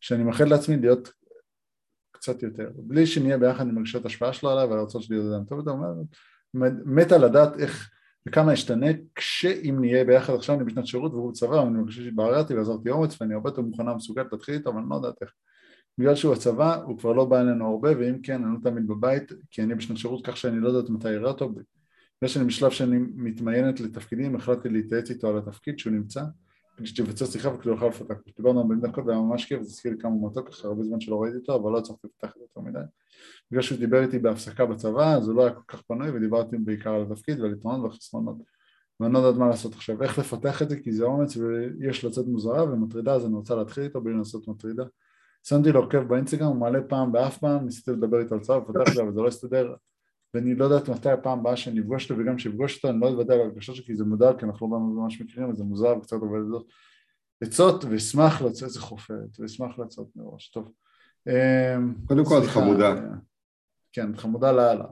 [0.00, 1.12] שאני מאחל לעצמי להיות
[2.12, 5.44] קצת יותר, בלי שנהיה ביחד אני מרגיש את ההשפעה שלו עליי והרצון שלי להיות אדם
[5.44, 5.88] טוב יותר, אומר,
[6.84, 7.90] מתה לדעת איך
[8.28, 12.90] וכמה אשתנה כשאם נהיה ביחד עכשיו אני בשנת שירות והוא בצבא ואני מרגיש שהתבררתי ועזרתי
[12.90, 15.30] אומץ ואני הרבה יותר מוכנה ומסוגלת להתחיל איתו אבל אני לא יודעת איך.
[15.98, 19.32] בגלל שהוא הצבא הוא כבר לא בא אלינו הרבה ואם כן אני לא תמיד בבית
[19.50, 21.48] כי אני בשנת שירות כך שאני לא יודעת מתי אראה אותו.
[21.48, 26.22] בגלל שאני בשלב שאני מתמיינת לתפקידים החלטתי להתייעץ איתו על התפקיד שהוא נמצא
[26.76, 28.14] כדי שתבצע שיחה וכדי יוכל לפתח.
[28.36, 31.22] דיברנו הרבה דקות והיה ממש כיף זה הזכיר לי כמה מתוק אחרי הרבה זמן שלא
[31.22, 32.78] ראיתי אותו אבל לא הצלחתי לפתח את זה יותר מדי.
[33.50, 36.90] בגלל שהוא דיבר איתי בהפסקה בצבא אז הוא לא היה כל כך פנוי ודיברתי בעיקר
[36.90, 38.36] על התפקיד ועל יתרונות והחסרונות
[39.00, 40.80] ואני לא יודעת מה לעשות עכשיו, איך לפתח את זה?
[40.80, 44.84] כי זה אומץ ויש לצאת מוזרה ומטרידה אז אני רוצה להתחיל איתו בלי לנסות מטרידה.
[45.42, 48.94] שמתי לו עוקב באינסטגרם, הוא מעלה פעם באף פעם, ניסיתי לדבר איתו על צבא ופתח
[48.94, 49.74] זה אבל זה לא הסתדר
[50.34, 53.34] ואני לא יודעת מתי הפעם הבאה שאני אפגוש אותו וגם כשאפגוש אותו אני לא אוודא
[53.34, 56.40] על הרגשות שלי כי זה מודע כי אנחנו לא ממש מכירים וזה מוזר וקצת עובד
[56.50, 56.66] זאת
[57.42, 60.72] עצות ואשמח לצאת, איזה חופרת, ואשמח לצאת מראש, טוב.
[61.28, 62.94] אמ, קודם כל את חמודה.
[63.92, 64.84] כן, את חמודה לאללה,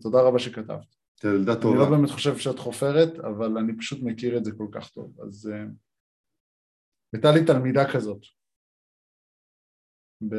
[0.00, 0.94] תודה רבה שכתבת.
[1.24, 1.68] ילדה טובה.
[1.68, 5.20] אני לא באמת חושב שאת חופרת, אבל אני פשוט מכיר את זה כל כך טוב,
[5.20, 5.52] אז...
[5.54, 5.72] אמ,
[7.12, 8.20] הייתה לי תלמידה כזאת.
[10.28, 10.34] ב...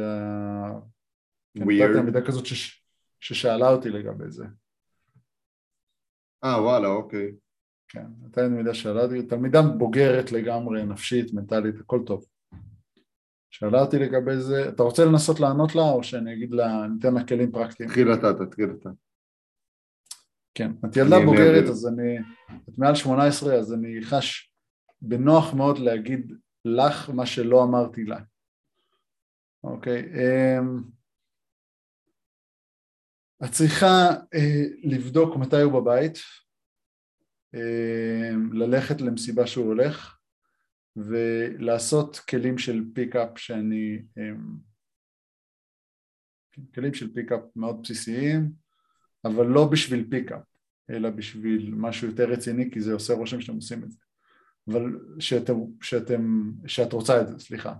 [1.54, 2.46] כן, הייתה תלמידה כזאת
[3.20, 4.44] ששאלה אותי לגבי זה.
[6.44, 7.32] אה, וואלה, אוקיי.
[7.88, 12.24] כן, הייתה תלמידה שאלה אותי, תלמידה בוגרת לגמרי, נפשית, מנטלית, הכל טוב.
[13.50, 17.26] שאלה אותי לגבי זה, אתה רוצה לנסות לענות לה או שאני אגיד לה, ניתן לה
[17.26, 17.88] כלים פרקטיים?
[17.88, 18.90] תתחיל אתה, תתחיל אתה.
[20.54, 22.18] כן, את ילדה בוגרת אז אני,
[22.68, 24.54] את מעל 18 אז אני חש
[25.02, 26.32] בנוח מאוד להגיד
[26.64, 28.18] לך מה שלא אמרתי לה.
[29.64, 30.82] אוקיי, אמ,
[33.44, 36.18] את צריכה אה, לבדוק מתי הוא בבית,
[37.54, 40.18] אמ, ללכת למסיבה שהוא הולך
[40.96, 44.02] ולעשות כלים של pick-up שאני...
[44.18, 44.70] אמ,
[46.74, 48.52] כלים של pick-up מאוד בסיסיים,
[49.24, 50.42] אבל לא בשביל pick-up,
[50.90, 53.98] אלא בשביל משהו יותר רציני, כי זה עושה רושם שאתם עושים את זה.
[54.68, 54.82] אבל
[55.18, 57.74] שאתם, שאתם, שאת רוצה את זה, סליחה.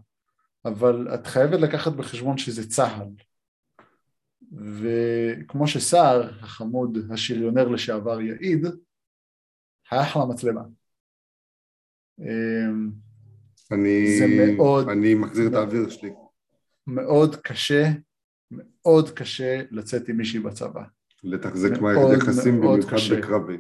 [0.65, 3.25] אבל את חייבת לקחת בחשבון שזה צה"ל.
[4.53, 8.67] וכמו שסער החמוד, השריונר לשעבר יעיד,
[9.91, 10.63] אחלה מצלמה.
[12.21, 12.91] אמ,
[13.73, 16.11] אני, זה מאוד, אני מחזיר את האוויר שלי.
[16.87, 17.85] מאוד קשה,
[18.51, 20.83] מאוד קשה לצאת עם מישהי בצבא.
[21.25, 23.57] לתחזק מערכת יחסים במיוחד בקרבי.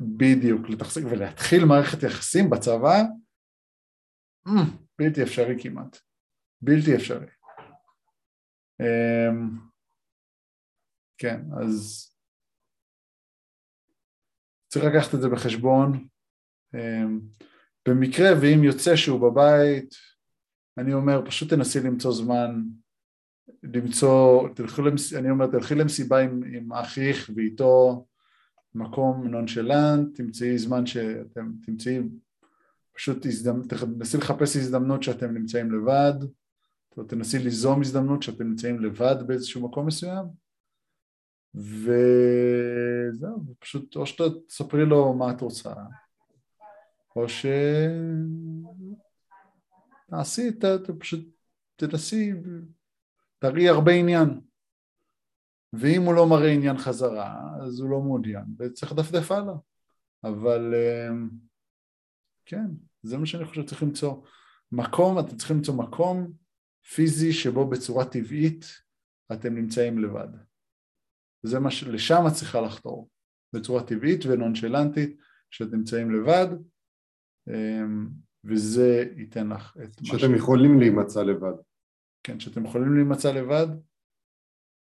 [0.00, 3.02] בדיוק, לתחזק ולהתחיל מערכת יחסים בצבא,
[4.48, 4.52] אמ,
[4.98, 5.98] בלתי אפשרי כמעט.
[6.62, 7.26] בלתי אפשרי.
[8.80, 9.58] אמ,
[11.18, 12.08] כן, אז
[14.68, 16.08] צריך לקחת את זה בחשבון.
[16.74, 17.20] אמ,
[17.88, 19.94] במקרה ואם יוצא שהוא בבית,
[20.78, 22.62] אני אומר פשוט תנסי למצוא זמן,
[23.62, 25.12] למצוא, תלכו למס...
[25.12, 28.06] אני אומר תלכי למסיבה עם, עם אחיך ואיתו
[28.74, 31.98] מקום נונשלנט, תמצאי זמן שאתם תמצאי,
[32.92, 33.62] פשוט הזדמ...
[33.68, 36.14] תנסי לחפש הזדמנות שאתם נמצאים לבד,
[37.08, 40.43] תנסי ליזום הזדמנות שאתם נמצאים לבד באיזשהו מקום מסוים
[41.54, 45.72] וזהו, פשוט או שאתה תספרי לו מה את רוצה,
[47.16, 47.46] או ש...
[50.10, 51.28] תעשי, ת, ת, פשוט
[51.76, 52.32] תנסי,
[53.38, 54.40] תראי הרבה עניין.
[55.72, 59.54] ואם הוא לא מראה עניין חזרה, אז הוא לא מעוניין, וצריך לדפדף הלאה.
[60.24, 61.28] אבל אמ,
[62.46, 62.66] כן,
[63.02, 64.22] זה מה שאני חושב, צריך למצוא
[64.72, 66.32] מקום, אתם צריכים למצוא מקום
[66.94, 68.64] פיזי שבו בצורה טבעית
[69.32, 70.28] אתם נמצאים לבד.
[71.44, 73.08] וזה מה שלשם את צריכה לחתור,
[73.54, 75.16] בצורה טבעית ונונשלנטית,
[75.50, 76.46] שאת נמצאים לבד,
[77.48, 78.08] אמ,
[78.44, 80.10] וזה ייתן לך את מה ש...
[80.10, 81.52] שאתם יכולים להימצא לבד.
[82.22, 83.66] כן, שאתם יכולים להימצא לבד,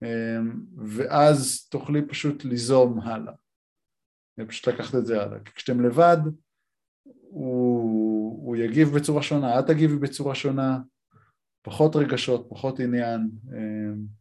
[0.02, 3.32] אמ, ואז תוכלי פשוט ליזום הלאה.
[4.48, 5.40] פשוט לקחת את זה הלאה.
[5.40, 6.16] כי כשאתם לבד,
[7.30, 10.78] הוא, הוא יגיב בצורה שונה, את תגיבי בצורה שונה,
[11.62, 14.19] פחות רגשות, פחות עניין, אמ,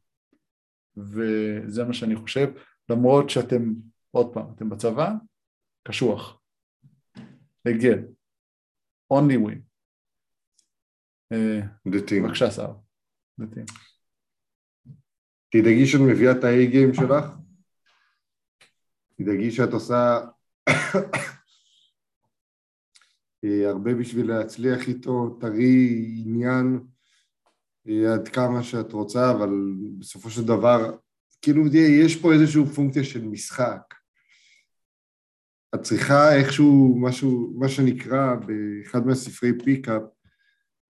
[0.98, 2.48] וזה מה שאני חושב,
[2.90, 3.74] למרות שאתם,
[4.12, 5.12] עוד פעם, אתם בצבא,
[5.84, 6.42] קשוח.
[7.66, 8.06] הגל.
[9.14, 9.60] only win.
[11.32, 12.24] אה, דתיים.
[12.24, 12.74] בבקשה, סער.
[13.40, 13.66] דתיים.
[15.50, 17.26] תדאגי שאת מביאה את האי גיים שלך.
[19.16, 20.20] תדאגי שאת עושה
[23.44, 26.80] אה, הרבה בשביל להצליח איתו, תראי עניין
[27.90, 29.50] אה, עד כמה שאת רוצה, אבל
[30.00, 30.98] בסופו של דבר,
[31.42, 33.94] כאילו יש פה איזושהי פונקציה של משחק.
[35.76, 40.02] את צריכה איכשהו, משהו, מה שנקרא באחד מהספרי פיקאפ,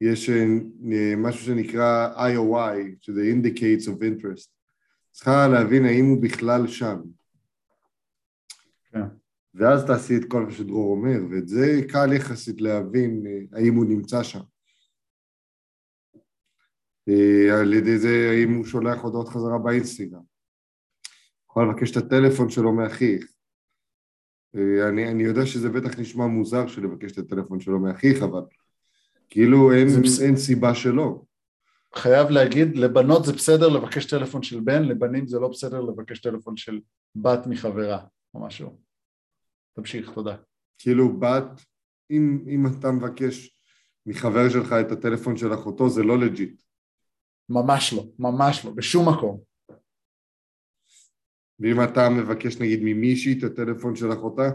[0.02, 0.46] יש אה,
[1.18, 4.50] משהו שנקרא IOI, שזה Indicates of Interest.
[5.12, 7.00] צריכה להבין האם הוא בכלל שם.
[8.92, 9.04] כן.
[9.54, 13.86] ואז תעשי את כל מה שדרור אומר, ואת זה קל יחסית להבין אה, האם הוא
[13.86, 14.40] נמצא שם.
[17.10, 20.22] אה, על ידי זה האם הוא שולח הודעות חזרה באינסטגרם.
[21.50, 23.26] יכול לבקש את הטלפון שלו מאחיך.
[24.56, 28.42] אה, אני, אני יודע שזה בטח נשמע מוזר שלבקש את הטלפון שלו מאחיך, אבל
[29.30, 29.88] כאילו אין,
[30.24, 31.22] אין סיבה שלא.
[31.96, 36.58] חייב להגיד, לבנות זה בסדר לבקש טלפון של בן, לבנים זה לא בסדר לבקש טלפון
[36.58, 36.80] של
[37.16, 38.00] בת מחברה
[38.34, 38.78] או משהו.
[39.74, 40.36] תמשיך, תודה.
[40.78, 41.62] כאילו בת,
[42.12, 43.56] אם, אם אתה מבקש
[44.06, 46.62] מחבר שלך את הטלפון של אחותו, זה לא לג'יט.
[47.50, 49.40] ממש לא, ממש לא, בשום מקום.
[51.60, 54.50] ואם אתה מבקש נגיד ממישהי את הטלפון של אחותה?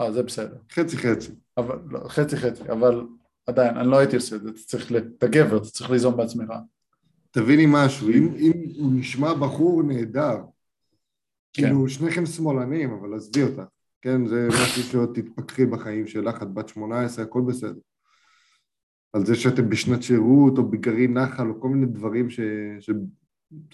[0.00, 0.56] אה, זה בסדר.
[0.70, 1.32] חצי חצי.
[1.56, 3.06] אבל, לא, חצי חצי, אבל
[3.46, 6.52] עדיין, אני לא הייתי עושה את זה, אתה צריך, אתה גבר, אתה צריך ליזום בעצמך.
[7.30, 10.36] תביני משהו, אם, אם הוא נשמע בחור נהדר,
[11.52, 11.62] כן.
[11.62, 13.62] כאילו שניכם שמאלנים, אבל עזבי אותך,
[14.02, 17.80] כן, זה משהו שעוד תתפכחי בחיים שלך, את בת 18, הכל בסדר.
[19.12, 22.40] על זה שאתם בשנת שירות או בגרעין נחל או כל מיני דברים ש...
[22.80, 22.90] ש...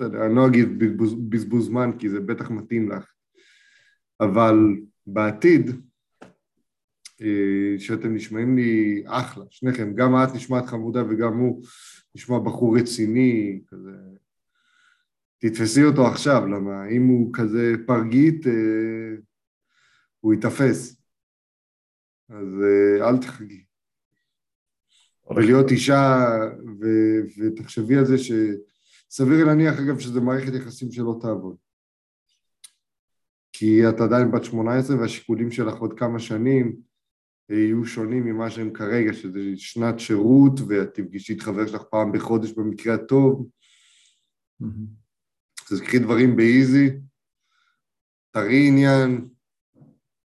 [0.01, 0.79] אני לא אגיד
[1.29, 3.13] בזבוז זמן כי זה בטח מתאים לך,
[4.21, 4.55] אבל
[5.07, 5.71] בעתיד,
[7.23, 11.65] אה, שאתם נשמעים לי אחלה, שניכם, גם את נשמעת חמודה וגם הוא
[12.15, 13.91] נשמע בחור רציני, כזה...
[15.41, 18.53] תתפסי אותו עכשיו, למה אם הוא כזה פרגית, אה,
[20.21, 21.03] הוא ייתפס.
[22.29, 23.68] אז אה, אל תחגי.
[25.37, 26.27] ולהיות אישה,
[26.81, 26.87] ו,
[27.39, 31.57] ותחשבי על זה שסביר להניח אגב שזה מערכת יחסים שלא תעבוד.
[33.53, 36.77] כי את עדיין בת 18 והשיקולים שלך עוד כמה שנים
[37.49, 42.53] יהיו שונים ממה שהם כרגע, שזה שנת שירות ואת תפגשי את חבר שלך פעם בחודש
[42.53, 43.49] במקרה הטוב.
[45.73, 46.91] אז קחי דברים באיזי,
[48.31, 49.29] תראי עניין,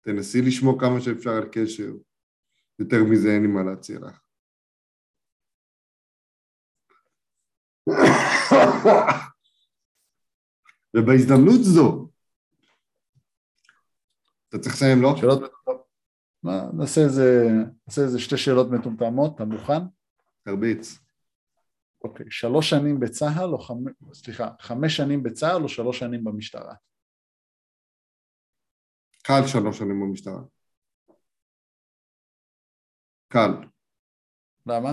[0.02, 1.92] תנסי לשמור כמה שאפשר על קשר.
[2.78, 4.21] יותר מזה אין לי מה להציע לך.
[10.96, 12.08] ובהזדמנות זו,
[14.48, 15.16] אתה צריך לסיים, לא?
[15.16, 15.86] שאלות מטומטמות.
[16.74, 17.48] נעשה איזה,
[17.86, 19.80] נעשה איזה שתי שאלות מטומטמות, אתה מוכן?
[20.42, 20.98] תרביץ.
[22.04, 26.74] אוקיי, שלוש שנים בצה"ל או חמש, סליחה, חמש שנים בצה"ל או שלוש שנים במשטרה?
[29.22, 30.42] קל שלוש שנים במשטרה.
[33.28, 33.50] קל.
[34.66, 34.92] למה?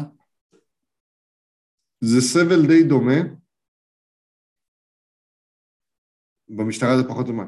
[2.01, 3.38] זה סבל די דומה.
[6.49, 7.47] במשטרה זה פחות זמן.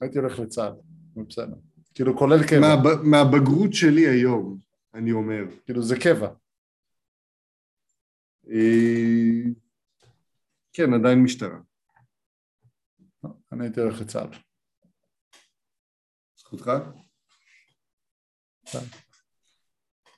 [0.00, 0.72] הייתי הולך לצה"ל,
[1.28, 1.56] בסדר.
[1.94, 2.60] כאילו כולל קבע.
[2.60, 4.58] מה, מהבגרות שלי היום,
[4.94, 5.44] אני אומר.
[5.64, 6.28] כאילו זה קבע.
[8.50, 9.50] אה,
[10.72, 11.58] כן, עדיין משטרה.
[13.52, 14.28] אני הייתי הולך לצה"ל.
[16.36, 16.70] זכותך?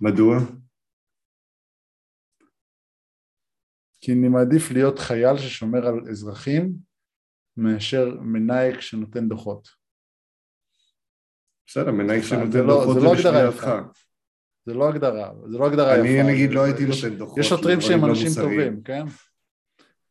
[0.01, 0.37] מדוע?
[4.07, 6.73] כי אני מעדיף להיות חייל ששומר על אזרחים
[7.57, 9.69] מאשר מנאייק שנותן דוחות.
[11.67, 13.49] בסדר, מנהיג שנותן לא- דוחות זה זה לא הגדרה.
[13.49, 13.79] יפה.
[14.67, 16.29] זה לא הגדרה, זה לא הגדרה אני יפה.
[16.33, 17.39] נגיד לא הייתי נותן דוחות.
[17.39, 18.29] יש שוטרים שהם לא אנשים.
[18.43, 19.05] טובים, כן?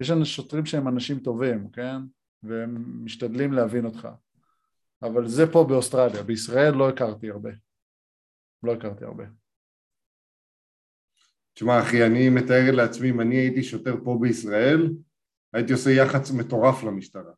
[0.02, 1.96] יש שוטרים שהם אנשים טובים, כן?
[2.44, 4.08] והם משתדלים להבין אותך.
[5.04, 7.52] אבל זה פה באוסטרליה, בישראל לא הכרתי הרבה.
[8.64, 9.24] לא הכרתי הרבה.
[11.56, 14.90] תשמע אחי, אני מתאר לעצמי, אם אני הייתי שוטר פה בישראל,
[15.54, 17.34] הייתי עושה יח"צ מטורף למשטרה.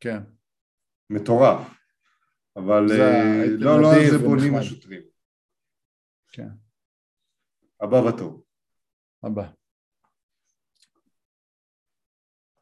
[0.00, 0.18] כן.
[1.10, 1.76] מטורף.
[2.56, 4.54] אבל זה אה, לא, לא על זה בונים.
[4.54, 5.02] השוטרים.
[6.32, 6.48] כן.
[7.80, 8.44] הבא בתור.
[9.22, 9.48] הבא.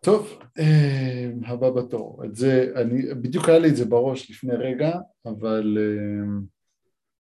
[0.05, 2.25] טוב, אה, הבא בתור.
[2.25, 4.91] את זה, אני, בדיוק היה לי את זה בראש לפני רגע,
[5.27, 6.41] אבל אה,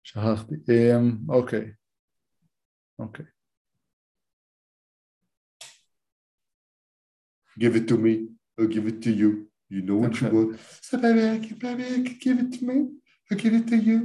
[0.03, 0.55] שכחתי.
[1.29, 1.76] אוקיי.
[2.99, 3.25] אוקיי.
[7.59, 8.13] Give it to me.
[8.59, 9.47] I'll give it to you.
[9.69, 10.59] You know what you want.
[10.81, 12.77] So baby, I can, baby, I can give it to me.
[13.29, 13.97] I'll give it to you.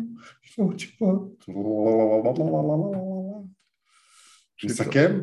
[0.44, 1.32] You know what you want.
[4.64, 5.20] נסכם?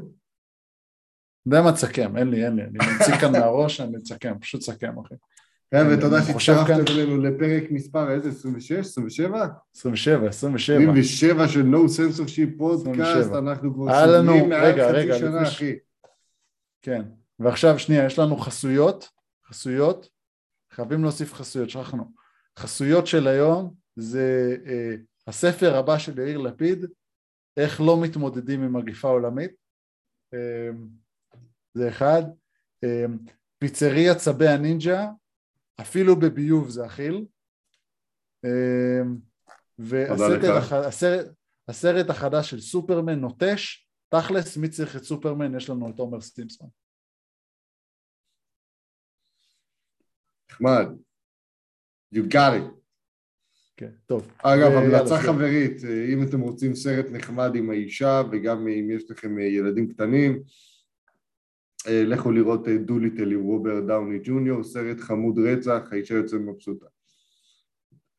[1.45, 4.99] יודע מה תסכם, אין לי, אין לי, אני ממציא כאן מהראש, אני מסכם, פשוט סכם,
[4.99, 5.15] אחי.
[5.75, 8.29] חבר'ה, תודה חושב שהצטרפתם אלינו לפרק מספר איזה?
[8.29, 8.71] 26?
[8.71, 9.47] 27?
[9.75, 10.77] 27, 27.
[10.77, 13.37] 27 של No Censorship פודקאסט, 27.
[13.37, 15.75] אנחנו כבר סוגרים מעל רגע, חצי רגע, שנה, לפני אחי.
[16.81, 17.01] כן,
[17.39, 19.09] ועכשיו שנייה, יש לנו חסויות,
[19.47, 20.09] חסויות,
[20.71, 22.03] חייבים להוסיף חסויות, שכחנו.
[22.59, 24.95] חסויות של היום זה אה,
[25.27, 26.85] הספר הבא של יאיר לפיד,
[27.57, 29.51] איך לא מתמודדים עם מגיפה עולמית,
[30.33, 30.69] אה,
[31.73, 32.23] זה אחד.
[32.83, 33.05] אה,
[33.57, 35.07] פיצריה צבי הנינג'ה,
[35.81, 37.25] אפילו בביוב זה אכיל.
[38.45, 39.01] אה,
[39.79, 40.43] והסרט.
[40.57, 41.25] הח- הסרט,
[41.67, 45.55] הסרט החדש של סופרמן נוטש, תכלס מי צריך את סופרמן?
[45.57, 46.69] יש לנו את עומר סטימפסון.
[50.51, 50.85] נחמד.
[52.15, 52.79] You got it.
[53.77, 54.31] כן, טוב.
[54.37, 55.15] אגב, ויאללה, המלצה.
[55.27, 59.93] חברית, אה, אם אתם רוצים סרט נחמד עם האישה וגם אם יש לכם אה, ילדים
[59.93, 60.39] קטנים, אה,
[61.87, 66.85] לכו לראות אה, דוליטל עם רוברט דאוני ג'וניור, סרט חמוד רצח, האישה יוצאת מבסוטה.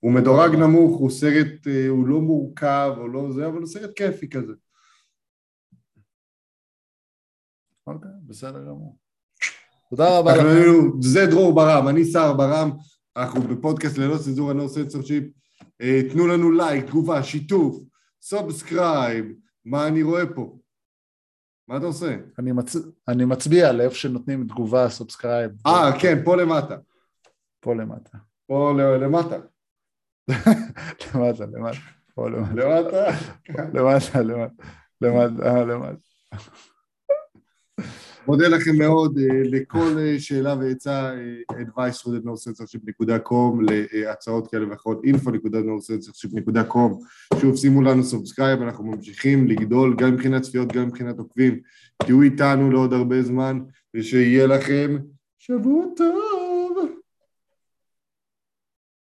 [0.01, 3.91] הוא מדורג נמוך, הוא סרט, אה, הוא לא מורכב, הוא לא זה, אבל הוא סרט
[3.97, 4.53] כיפי כזה.
[7.87, 8.97] אוקיי, בסדר גמור.
[9.91, 11.03] תודה רבה אנחנו לכם.
[11.03, 12.71] זה דרור ברם, אני סער ברם,
[13.17, 15.41] אנחנו בפודקאסט ללא צנזורה, no censorship.
[15.81, 17.77] אה, תנו לנו לייק, תגובה, שיתוף,
[18.23, 19.27] subscribe,
[19.65, 20.59] מה אני רואה פה?
[21.71, 22.17] מה אתה עושה?
[22.39, 22.77] אני מצ-
[23.09, 25.51] אני מצביע לאיפה שנותנים תגובה, subscribe.
[25.67, 26.77] אה, כן, פה למטה.
[27.61, 28.19] פה למטה.
[28.47, 29.37] פה ל- למטה.
[31.15, 31.79] למטה, למטה.
[32.15, 32.53] פה למטה.
[32.55, 33.11] למטה.
[33.75, 34.63] למטה, למטה.
[35.01, 35.99] למטה, אה, למטה.
[38.31, 43.61] מודה לכם מאוד אה, לכל אה, שאלה ועצה, אה, advice.nocensorship.com,
[43.93, 46.91] להצעות כאלה ואחרות, info.nocensorship.com.
[47.41, 51.61] שוב, שימו לנו subscribe, אנחנו ממשיכים לגדול גם מבחינת צפיות, גם מבחינת עוקבים.
[51.97, 53.61] תהיו איתנו לעוד הרבה זמן,
[53.95, 54.97] ושיהיה לכם
[55.39, 56.50] שבוע טוב.